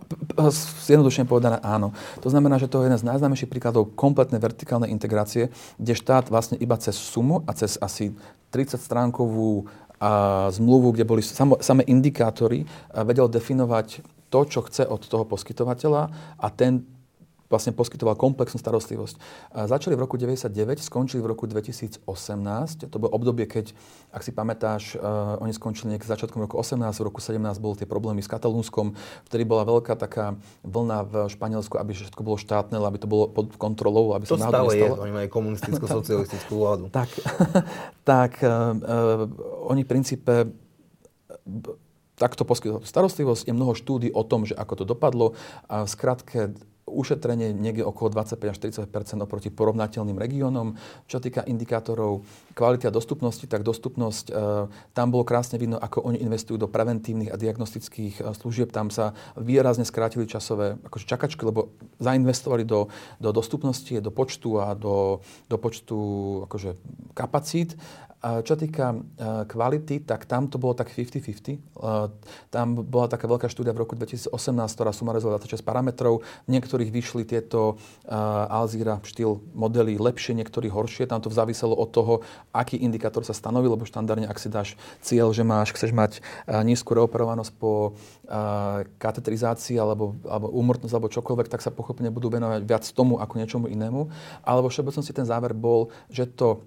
Zjednodušene 0.89 1.29
povedané 1.29 1.61
áno. 1.61 1.93
To 2.25 2.33
znamená, 2.33 2.57
že 2.57 2.73
to 2.73 2.81
je 2.81 2.89
jeden 2.89 3.01
z 3.01 3.05
najznámejších 3.05 3.51
príkladov 3.53 3.93
kompletnej 3.93 4.41
vertikálnej 4.41 4.89
integrácie, 4.89 5.53
kde 5.77 5.93
štát 5.93 6.33
vlastne 6.33 6.57
iba 6.57 6.81
cez 6.81 6.97
sumu 6.97 7.45
a 7.45 7.53
cez 7.53 7.77
asi 7.83 8.17
30 8.51 8.81
stránkovú 8.83 9.71
a 10.01 10.49
zmluvu, 10.49 10.97
kde 10.97 11.05
boli 11.05 11.21
samé 11.61 11.83
indikátory, 11.85 12.65
vedel 13.05 13.29
definovať 13.29 14.01
to, 14.33 14.41
čo 14.49 14.65
chce 14.65 14.89
od 14.89 15.05
toho 15.05 15.29
poskytovateľa 15.29 16.03
a 16.41 16.47
ten 16.49 16.81
vlastne 17.51 17.75
poskytoval 17.75 18.15
komplexnú 18.15 18.63
starostlivosť. 18.63 19.19
A 19.51 19.67
začali 19.67 19.99
v 19.99 20.07
roku 20.07 20.15
99, 20.15 20.55
skončili 20.79 21.19
v 21.19 21.35
roku 21.35 21.51
2018. 21.51 22.07
To 22.87 22.97
bolo 22.97 23.11
obdobie, 23.11 23.51
keď, 23.51 23.75
ak 24.15 24.23
si 24.23 24.31
pamätáš, 24.31 24.95
uh, 24.95 25.43
oni 25.43 25.51
skončili 25.51 25.93
niekde 25.93 26.07
začiatkom 26.07 26.47
roku 26.47 26.57
18, 26.57 26.95
v 26.95 27.05
roku 27.11 27.19
17 27.19 27.43
boli 27.59 27.75
tie 27.75 27.91
problémy 27.91 28.23
s 28.23 28.31
Katalúnskom, 28.31 28.95
vtedy 29.27 29.43
bola 29.43 29.67
veľká 29.67 29.99
taká 29.99 30.39
vlna 30.63 30.99
v 31.11 31.15
Španielsku, 31.27 31.75
aby 31.75 31.91
všetko 31.91 32.23
bolo 32.23 32.39
štátne, 32.39 32.79
aby 32.79 32.99
to 33.03 33.11
bolo 33.11 33.27
pod 33.27 33.51
kontrolou, 33.59 34.15
aby 34.15 34.31
to 34.31 34.39
sa 34.39 34.47
náhodou 34.47 34.71
nestalo. 34.71 34.95
je, 34.97 35.03
oni 35.03 35.13
majú 35.13 35.29
komunisticko-socialistickú 35.35 36.55
vládu. 36.55 36.85
tak, 36.95 37.11
tak 38.07 38.33
uh, 38.47 38.79
uh, 38.79 39.67
oni 39.67 39.83
v 39.83 39.89
princípe 39.91 40.35
takto 42.21 42.45
poskytovali 42.45 42.85
starostlivosť. 42.85 43.49
Je 43.49 43.57
mnoho 43.57 43.73
štúdí 43.73 44.13
o 44.13 44.21
tom, 44.21 44.45
že 44.45 44.53
ako 44.53 44.75
to 44.77 44.85
dopadlo. 44.85 45.33
A 45.73 45.89
v 45.89 45.89
skratke, 45.89 46.53
ušetrenie 46.91 47.55
niekde 47.55 47.87
okolo 47.87 48.11
25 48.13 48.53
až 48.53 48.59
30% 48.87 49.23
oproti 49.23 49.49
porovnateľným 49.49 50.19
regiónom. 50.19 50.75
Čo 51.07 51.23
týka 51.23 51.47
indikátorov 51.47 52.27
kvality 52.59 52.91
a 52.91 52.93
dostupnosti, 52.93 53.47
tak 53.47 53.63
dostupnosť, 53.63 54.27
e, 54.29 54.33
tam 54.93 55.07
bolo 55.15 55.23
krásne 55.23 55.57
vidno, 55.57 55.79
ako 55.79 56.05
oni 56.11 56.19
investujú 56.21 56.59
do 56.59 56.69
preventívnych 56.69 57.31
a 57.31 57.41
diagnostických 57.41 58.15
e, 58.21 58.23
služieb. 58.35 58.75
Tam 58.75 58.91
sa 58.91 59.15
výrazne 59.39 59.87
skrátili 59.87 60.27
časové 60.27 60.77
akože 60.83 61.07
čakačky, 61.07 61.43
lebo 61.47 61.73
zainvestovali 62.03 62.67
do, 62.67 62.91
do 63.23 63.31
dostupnosti, 63.31 63.95
do 64.03 64.11
počtu 64.11 64.59
a 64.59 64.75
do, 64.75 65.23
do 65.47 65.57
počtu 65.57 65.99
akože 66.51 66.77
kapacít. 67.15 67.79
Čo 68.21 68.53
týka 68.53 68.93
e, 68.93 68.97
kvality, 69.49 70.05
tak 70.05 70.29
tam 70.29 70.45
to 70.45 70.61
bolo 70.61 70.77
tak 70.77 70.93
50-50. 70.93 71.57
E, 71.57 71.59
tam 72.53 72.67
bola 72.77 73.09
taká 73.09 73.25
veľká 73.25 73.49
štúdia 73.49 73.73
v 73.73 73.81
roku 73.81 73.97
2018, 73.97 74.37
ktorá 74.77 74.93
sumarizovala 74.93 75.41
26 75.41 75.65
parametrov. 75.65 76.21
V 76.45 76.51
niektorých 76.53 76.93
vyšli 76.93 77.25
tieto 77.25 77.81
e, 78.05 78.13
Alzira 78.53 79.01
štýl 79.09 79.41
modely 79.57 79.97
lepšie, 79.97 80.37
niektorí 80.37 80.69
horšie. 80.69 81.09
Tam 81.09 81.25
to 81.25 81.33
záviselo 81.33 81.73
od 81.73 81.89
toho, 81.97 82.15
aký 82.53 82.77
indikátor 82.77 83.25
sa 83.25 83.33
stanovil, 83.33 83.73
lebo 83.73 83.89
štandardne, 83.89 84.29
ak 84.29 84.37
si 84.37 84.53
dáš 84.53 84.77
cieľ, 85.01 85.33
že 85.33 85.41
máš, 85.41 85.73
chceš 85.73 85.97
mať 85.97 86.21
nízku 86.61 86.93
reoperovanosť 86.93 87.53
po 87.57 87.97
katetrizácii 89.01 89.75
alebo, 89.81 90.15
alebo 90.29 90.53
úmrtnosť 90.55 90.93
alebo 90.95 91.11
čokoľvek, 91.11 91.51
tak 91.51 91.65
sa 91.65 91.75
pochopne 91.75 92.13
budú 92.15 92.31
venovať 92.31 92.63
viac 92.63 92.85
tomu 92.95 93.19
ako 93.19 93.35
niečomu 93.41 93.67
inému. 93.67 94.07
Ale 94.45 94.63
vo 94.63 94.71
všeobecnosti 94.71 95.17
ten 95.17 95.27
záver 95.27 95.51
bol, 95.57 95.91
že 96.13 96.31
to 96.31 96.63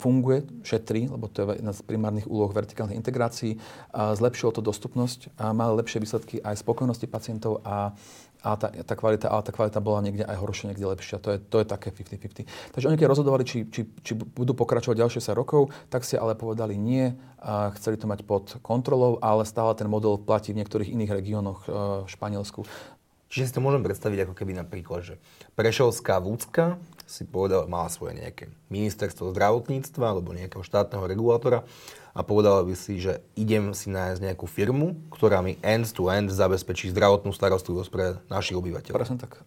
funguje 0.00 0.46
všetko 0.64 0.83
v3, 0.84 1.08
lebo 1.08 1.32
to 1.32 1.48
je 1.48 1.64
jedna 1.64 1.72
z 1.72 1.80
primárnych 1.80 2.28
úloh 2.28 2.52
vertikálnej 2.52 3.00
integrácií. 3.00 3.56
Zlepšilo 3.90 4.52
to 4.52 4.60
dostupnosť 4.60 5.32
a 5.40 5.56
mali 5.56 5.80
lepšie 5.80 6.04
výsledky 6.04 6.44
aj 6.44 6.60
spokojnosti 6.60 7.08
pacientov 7.08 7.64
a 7.64 7.96
a 8.44 8.60
tá, 8.60 8.68
tá 8.68 8.92
kvalita, 8.94 9.32
ale 9.32 9.40
tá 9.40 9.50
kvalita 9.56 9.80
bola 9.80 10.04
niekde 10.04 10.28
aj 10.28 10.36
horšia, 10.36 10.68
niekde 10.70 10.84
lepšia. 10.84 11.16
To 11.24 11.32
je, 11.32 11.38
to 11.40 11.64
je 11.64 11.66
také 11.66 11.88
50-50. 11.88 12.76
Takže 12.76 12.86
oni 12.92 13.00
keď 13.00 13.08
rozhodovali, 13.08 13.42
či, 13.48 13.64
či, 13.72 13.88
či 14.04 14.12
budú 14.12 14.52
pokračovať 14.52 15.00
ďalšie 15.00 15.24
10 15.24 15.32
rokov, 15.32 15.72
tak 15.88 16.04
si 16.04 16.20
ale 16.20 16.36
povedali 16.36 16.76
nie, 16.76 17.16
a 17.40 17.72
chceli 17.80 17.96
to 17.96 18.04
mať 18.04 18.20
pod 18.28 18.60
kontrolou, 18.60 19.16
ale 19.24 19.48
stále 19.48 19.72
ten 19.72 19.88
model 19.88 20.20
platí 20.20 20.52
v 20.52 20.60
niektorých 20.60 20.92
iných 20.92 21.12
regiónoch 21.16 21.60
e, 21.64 21.68
v 22.04 22.08
Španielsku. 22.08 22.68
Čiže 23.32 23.50
si 23.50 23.54
to 23.56 23.64
môžem 23.64 23.82
predstaviť 23.82 24.28
ako 24.28 24.34
keby 24.36 24.52
napríklad, 24.54 25.00
že 25.02 25.14
Prešovská 25.58 26.20
vúcka 26.20 26.78
si 27.04 27.28
povedal, 27.28 27.68
mala 27.68 27.92
svoje 27.92 28.16
nejaké 28.16 28.48
ministerstvo 28.72 29.32
zdravotníctva 29.32 30.04
alebo 30.16 30.32
nejakého 30.32 30.64
štátneho 30.64 31.04
regulátora 31.04 31.62
a 32.14 32.20
povedala 32.22 32.62
by 32.62 32.74
si, 32.78 33.02
že 33.02 33.20
idem 33.34 33.74
si 33.74 33.90
nájsť 33.90 34.20
nejakú 34.22 34.46
firmu, 34.46 34.94
ktorá 35.10 35.42
mi 35.42 35.58
end-to-end 35.60 36.30
zabezpečí 36.30 36.88
zdravotnú 36.94 37.34
starostlivosť 37.34 37.90
pre 37.90 38.04
našich 38.30 38.54
obyvateľov. 38.54 38.98
Presne 39.02 39.18
tak. 39.18 39.42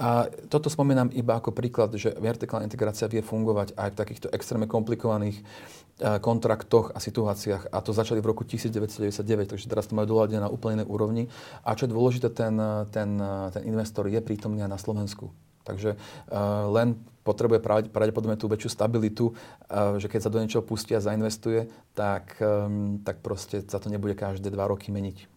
A 0.00 0.32
toto 0.48 0.72
spomínam 0.72 1.12
iba 1.12 1.36
ako 1.36 1.52
príklad, 1.52 1.92
že 1.92 2.16
vertikálna 2.16 2.64
integrácia 2.64 3.04
vie 3.04 3.20
fungovať 3.20 3.76
aj 3.76 3.88
v 3.92 3.98
takýchto 4.00 4.28
extrémne 4.32 4.64
komplikovaných 4.64 5.36
e, 5.36 5.42
kontraktoch 6.24 6.96
a 6.96 6.98
situáciách. 7.04 7.68
A 7.68 7.84
to 7.84 7.92
začali 7.92 8.24
v 8.24 8.32
roku 8.32 8.48
1999, 8.48 9.52
takže 9.52 9.68
teraz 9.68 9.92
to 9.92 9.92
majú 9.92 10.16
doľadené 10.16 10.40
na 10.40 10.48
úplne 10.48 10.80
inej 10.80 10.88
úrovni. 10.88 11.28
A 11.60 11.76
čo 11.76 11.84
je 11.84 11.92
dôležité, 11.92 12.32
ten, 12.32 12.56
ten, 12.88 13.20
ten 13.52 13.62
investor 13.68 14.08
je 14.08 14.24
prítomný 14.24 14.64
aj 14.64 14.72
na 14.72 14.80
Slovensku. 14.80 15.28
Takže 15.70 15.94
uh, 15.94 16.66
len 16.74 16.98
potrebuje 17.22 17.62
pravdepodobne 17.94 18.34
tú 18.34 18.50
väčšiu 18.50 18.70
stabilitu, 18.74 19.30
uh, 19.30 19.96
že 20.02 20.10
keď 20.10 20.20
sa 20.26 20.32
do 20.32 20.42
niečoho 20.42 20.66
pustí 20.66 20.98
a 20.98 21.04
zainvestuje, 21.04 21.70
tak, 21.94 22.38
tak 23.04 23.20
proste 23.20 23.60
sa 23.66 23.76
to 23.76 23.92
nebude 23.92 24.16
každé 24.16 24.48
dva 24.48 24.70
roky 24.70 24.88
meniť. 24.88 25.28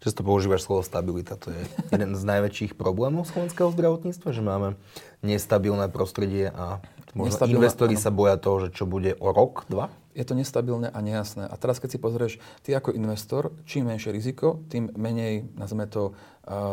Často 0.00 0.24
používaš 0.24 0.64
slovo 0.64 0.80
stabilita. 0.80 1.36
To 1.36 1.52
je 1.52 1.60
jeden 1.92 2.16
z 2.16 2.22
najväčších 2.24 2.72
problémov 2.76 3.28
slovenského 3.28 3.68
zdravotníctva, 3.72 4.28
že 4.32 4.42
máme 4.42 4.68
nestabilné 5.20 5.92
prostredie 5.92 6.48
a 6.50 6.80
možno 7.12 7.44
investori 7.46 7.96
áno. 7.96 8.02
sa 8.02 8.10
boja 8.12 8.36
toho, 8.40 8.68
že 8.68 8.68
čo 8.72 8.84
bude 8.88 9.12
o 9.20 9.28
rok, 9.32 9.68
dva? 9.68 9.92
je 10.10 10.24
to 10.26 10.34
nestabilné 10.34 10.90
a 10.90 10.98
nejasné. 10.98 11.46
A 11.46 11.54
teraz, 11.54 11.78
keď 11.78 11.88
si 11.94 11.98
pozrieš, 12.02 12.32
ty 12.66 12.74
ako 12.74 12.92
investor, 12.98 13.54
čím 13.62 13.86
menšie 13.86 14.10
riziko, 14.10 14.58
tým 14.66 14.90
menej, 14.98 15.46
nazveme 15.54 15.86
to, 15.86 16.18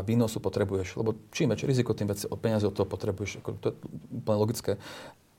výnosu 0.03 0.41
potrebuješ. 0.41 0.97
Lebo 0.97 1.15
čím 1.29 1.53
väčšie 1.53 1.69
riziko, 1.69 1.93
tým 1.93 2.09
viac 2.09 2.21
peniaze 2.41 2.65
od 2.65 2.73
toho 2.73 2.89
potrebuješ. 2.89 3.45
To 3.61 3.71
je 3.71 3.75
úplne 4.13 4.37
logické. 4.37 4.71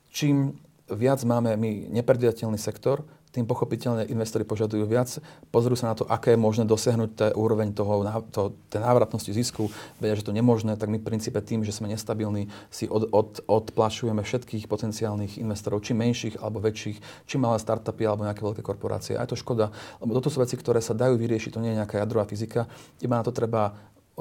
Čím 0.09 0.57
viac 0.89 1.21
máme 1.21 1.53
my 1.53 1.91
nepredvidateľný 1.93 2.57
sektor, 2.57 3.05
tým 3.29 3.45
pochopiteľne 3.45 4.09
investori 4.09 4.41
požadujú 4.41 4.89
viac, 4.89 5.21
pozrú 5.53 5.77
sa 5.77 5.93
na 5.93 5.95
to, 5.95 6.01
aké 6.09 6.33
je 6.33 6.39
možné 6.41 6.65
dosiahnuť 6.65 7.09
té 7.13 7.27
úroveň 7.37 7.77
toho, 7.77 8.01
to, 8.33 8.57
tej 8.73 8.81
návratnosti 8.81 9.29
zisku, 9.29 9.69
vedia, 10.01 10.17
že 10.17 10.25
to 10.25 10.33
nemožné, 10.33 10.73
tak 10.81 10.89
my 10.89 10.97
v 10.97 11.05
princípe 11.05 11.37
tým, 11.45 11.61
že 11.61 11.69
sme 11.69 11.93
nestabilní, 11.93 12.49
si 12.73 12.89
od, 12.89 13.05
od, 13.13 13.45
odplašujeme 13.45 14.25
všetkých 14.25 14.65
potenciálnych 14.65 15.37
investorov, 15.37 15.85
či 15.85 15.93
menších 15.93 16.41
alebo 16.41 16.57
väčších, 16.57 17.29
či 17.29 17.35
malé 17.37 17.61
startupy 17.61 18.09
alebo 18.09 18.25
nejaké 18.25 18.41
veľké 18.41 18.61
korporácie. 18.65 19.13
A 19.13 19.21
je 19.29 19.37
to 19.37 19.37
škoda, 19.37 19.69
lebo 20.01 20.17
toto 20.17 20.33
sú 20.33 20.41
veci, 20.41 20.57
ktoré 20.57 20.81
sa 20.81 20.97
dajú 20.97 21.13
vyriešiť, 21.21 21.53
to 21.53 21.61
nie 21.61 21.77
je 21.77 21.79
nejaká 21.85 22.01
jadrová 22.01 22.25
fyzika, 22.25 22.65
iba 22.97 23.13
na 23.13 23.21
to 23.21 23.29
treba 23.29 23.77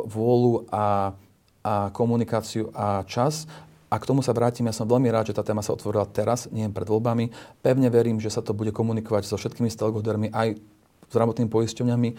vôľu 0.07 0.69
a, 0.71 1.17
a 1.65 1.73
komunikáciu 1.91 2.71
a 2.77 3.03
čas 3.09 3.49
a 3.89 3.97
k 3.97 4.05
tomu 4.05 4.21
sa 4.21 4.37
vrátim, 4.37 4.69
ja 4.69 4.77
som 4.77 4.85
veľmi 4.85 5.09
rád, 5.09 5.33
že 5.33 5.37
tá 5.37 5.41
téma 5.41 5.65
sa 5.65 5.73
otvorila 5.73 6.05
teraz, 6.05 6.45
nie 6.53 6.69
pred 6.69 6.85
voľbami. 6.85 7.33
Pevne 7.65 7.89
verím, 7.89 8.21
že 8.21 8.29
sa 8.29 8.45
to 8.45 8.53
bude 8.53 8.69
komunikovať 8.69 9.25
so 9.25 9.41
všetkými 9.41 9.73
stakeholdermi, 9.73 10.29
aj 10.29 10.61
zdravotnými 11.09 11.49
poisťovňami 11.49 12.11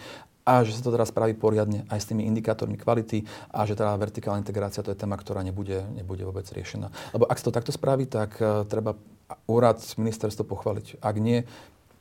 a 0.50 0.66
že 0.66 0.74
sa 0.74 0.82
to 0.82 0.90
teraz 0.90 1.14
spraví 1.14 1.38
poriadne 1.38 1.86
aj 1.86 2.02
s 2.02 2.08
tými 2.10 2.26
indikátormi 2.26 2.74
kvality 2.74 3.22
a 3.54 3.62
že 3.62 3.78
teda 3.78 3.94
vertikálna 3.94 4.42
integrácia 4.42 4.82
to 4.82 4.90
je 4.90 4.98
téma, 4.98 5.14
ktorá 5.14 5.46
nebude, 5.46 5.86
nebude 5.94 6.26
vôbec 6.26 6.42
riešená. 6.50 6.90
Lebo 7.14 7.30
ak 7.30 7.38
sa 7.38 7.46
to 7.48 7.54
takto 7.54 7.70
spraví, 7.70 8.10
tak 8.10 8.34
uh, 8.42 8.66
treba 8.66 8.98
úrad, 9.46 9.78
ministerstvo 9.94 10.42
pochváliť. 10.42 10.98
Ak 10.98 11.22
nie, 11.22 11.46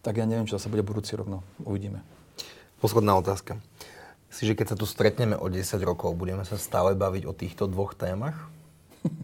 tak 0.01 0.17
ja 0.17 0.25
neviem, 0.25 0.49
čo 0.49 0.57
sa 0.57 0.71
bude 0.71 0.81
budúci 0.81 1.13
rok. 1.13 1.29
No, 1.29 1.45
uvidíme. 1.61 2.01
Posledná 2.81 3.13
otázka. 3.21 3.61
Myslíš, 4.39 4.55
že 4.55 4.59
keď 4.63 4.67
sa 4.71 4.79
tu 4.79 4.87
stretneme 4.87 5.35
o 5.35 5.51
10 5.51 5.67
rokov, 5.83 6.15
budeme 6.15 6.47
sa 6.47 6.55
stále 6.55 6.95
baviť 6.95 7.27
o 7.27 7.35
týchto 7.35 7.67
dvoch 7.67 7.91
témach? 7.91 8.47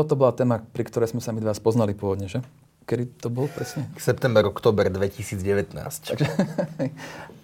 toto 0.00 0.16
bola 0.16 0.32
téma, 0.32 0.64
pri 0.72 0.88
ktorej 0.88 1.12
sme 1.12 1.20
sa 1.20 1.28
my 1.36 1.44
dva 1.44 1.52
spoznali 1.52 1.92
pôvodne, 1.92 2.24
že? 2.24 2.40
Kedy 2.88 3.20
to 3.20 3.28
bol 3.28 3.52
presne? 3.52 3.84
September, 4.00 4.48
október 4.48 4.88
2019. 4.88 5.44
Takže, 6.08 6.24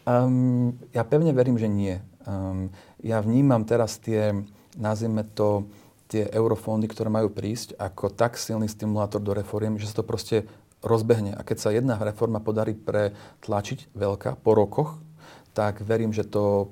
um, 0.09 0.73
ja 0.97 1.05
pevne 1.05 1.37
verím, 1.37 1.61
že 1.61 1.69
nie. 1.69 2.01
Um, 2.25 2.73
ja 3.05 3.21
vnímam 3.21 3.61
teraz 3.69 4.01
tie, 4.01 4.33
nazvime 4.73 5.21
to, 5.37 5.69
tie 6.09 6.33
eurofondy, 6.33 6.89
ktoré 6.89 7.13
majú 7.13 7.29
prísť, 7.29 7.77
ako 7.77 8.09
tak 8.09 8.41
silný 8.41 8.73
stimulátor 8.73 9.21
do 9.21 9.37
reforiem, 9.37 9.77
že 9.77 9.93
sa 9.93 10.01
to 10.01 10.09
proste 10.09 10.49
rozbehne. 10.81 11.37
A 11.37 11.45
keď 11.45 11.57
sa 11.61 11.77
jedna 11.77 12.01
reforma 12.01 12.41
podarí 12.41 12.73
pretlačiť 12.73 13.93
veľká 13.93 14.41
po 14.41 14.57
rokoch, 14.57 14.97
tak 15.59 15.83
verím, 15.83 16.15
že 16.15 16.23
to 16.23 16.71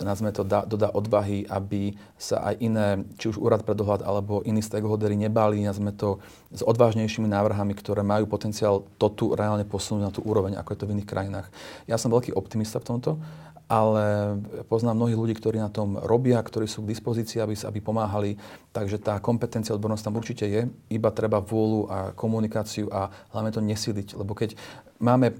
nazme 0.00 0.30
to 0.32 0.44
dá, 0.46 0.64
dodá 0.64 0.92
odvahy, 0.92 1.44
aby 1.48 1.96
sa 2.16 2.40
aj 2.40 2.54
iné, 2.60 2.88
či 3.18 3.30
už 3.30 3.40
úrad 3.40 3.62
pre 3.66 3.76
dohľad 3.76 4.04
alebo 4.04 4.40
iní 4.46 4.62
stakeholdery 4.62 5.14
nebali, 5.18 5.60
nazme 5.64 5.92
to 5.92 6.22
s 6.52 6.62
odvážnejšími 6.64 7.28
návrhami, 7.28 7.74
ktoré 7.74 8.00
majú 8.06 8.30
potenciál 8.30 8.86
to 8.96 9.06
tu 9.12 9.24
reálne 9.34 9.66
posunúť 9.66 10.02
na 10.02 10.12
tú 10.14 10.20
úroveň, 10.24 10.56
ako 10.56 10.72
je 10.72 10.78
to 10.78 10.86
v 10.88 10.92
iných 10.98 11.08
krajinách. 11.08 11.46
Ja 11.90 12.00
som 12.00 12.14
veľký 12.14 12.32
optimista 12.34 12.78
v 12.78 12.88
tomto, 12.96 13.10
ale 13.68 14.40
poznám 14.64 14.96
mnohých 14.96 15.20
ľudí, 15.20 15.34
ktorí 15.36 15.60
na 15.60 15.68
tom 15.68 16.00
robia, 16.00 16.40
ktorí 16.40 16.64
sú 16.64 16.80
k 16.82 16.96
dispozícii, 16.96 17.36
aby, 17.36 17.52
aby 17.52 17.78
pomáhali. 17.84 18.40
Takže 18.72 18.96
tá 18.96 19.20
kompetencia, 19.20 19.76
odbornosť 19.76 20.08
tam 20.08 20.16
určite 20.16 20.48
je. 20.48 20.72
Iba 20.88 21.12
treba 21.12 21.44
vôľu 21.44 21.80
a 21.92 21.98
komunikáciu 22.16 22.88
a 22.88 23.12
hlavne 23.36 23.52
to 23.52 23.60
nesiliť. 23.60 24.16
Lebo 24.16 24.32
keď 24.32 24.56
máme 24.96 25.36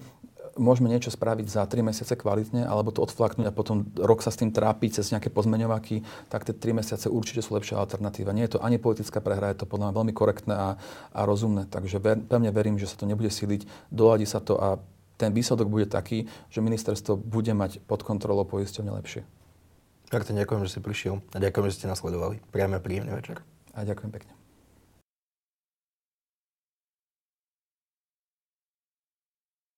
môžeme 0.58 0.90
niečo 0.90 1.14
spraviť 1.14 1.46
za 1.46 1.62
3 1.64 1.80
mesiace 1.86 2.18
kvalitne, 2.18 2.66
alebo 2.66 2.90
to 2.90 3.00
odflaknúť 3.06 3.48
a 3.48 3.54
potom 3.54 3.88
rok 3.96 4.20
sa 4.20 4.34
s 4.34 4.42
tým 4.42 4.50
trápiť 4.50 5.00
cez 5.00 5.14
nejaké 5.14 5.30
pozmeňovaky, 5.30 6.04
tak 6.28 6.44
tie 6.44 6.52
3 6.52 6.82
mesiace 6.82 7.06
určite 7.08 7.40
sú 7.40 7.56
lepšia 7.56 7.78
alternatíva. 7.78 8.34
Nie 8.34 8.50
je 8.50 8.58
to 8.58 8.64
ani 8.66 8.76
politická 8.76 9.22
prehra, 9.22 9.54
je 9.54 9.64
to 9.64 9.70
podľa 9.70 9.90
mňa 9.90 9.96
veľmi 9.96 10.12
korektné 10.12 10.54
a, 10.54 10.68
a 11.14 11.20
rozumné. 11.22 11.70
Takže 11.70 11.96
ver, 12.02 12.18
pevne 12.20 12.50
verím, 12.50 12.76
že 12.76 12.90
sa 12.90 12.98
to 12.98 13.06
nebude 13.06 13.30
siliť, 13.30 13.64
doladí 13.88 14.26
sa 14.26 14.42
to 14.42 14.58
a 14.58 14.82
ten 15.18 15.34
výsledok 15.34 15.66
bude 15.66 15.86
taký, 15.90 16.30
že 16.50 16.62
ministerstvo 16.62 17.18
bude 17.18 17.50
mať 17.50 17.82
pod 17.86 18.06
kontrolou 18.06 18.46
poisťovne 18.46 18.94
lepšie. 19.02 19.26
Tak 20.08 20.24
to 20.24 20.32
ďakujem, 20.32 20.64
že 20.64 20.78
si 20.78 20.80
prišiel 20.80 21.20
a 21.34 21.38
ďakujem, 21.42 21.64
že 21.68 21.74
ste 21.82 21.90
nasledovali. 21.90 22.40
Priame 22.48 22.80
príjemný 22.80 23.12
večer. 23.12 23.44
A 23.76 23.84
ďakujem 23.84 24.10
pekne. 24.14 24.37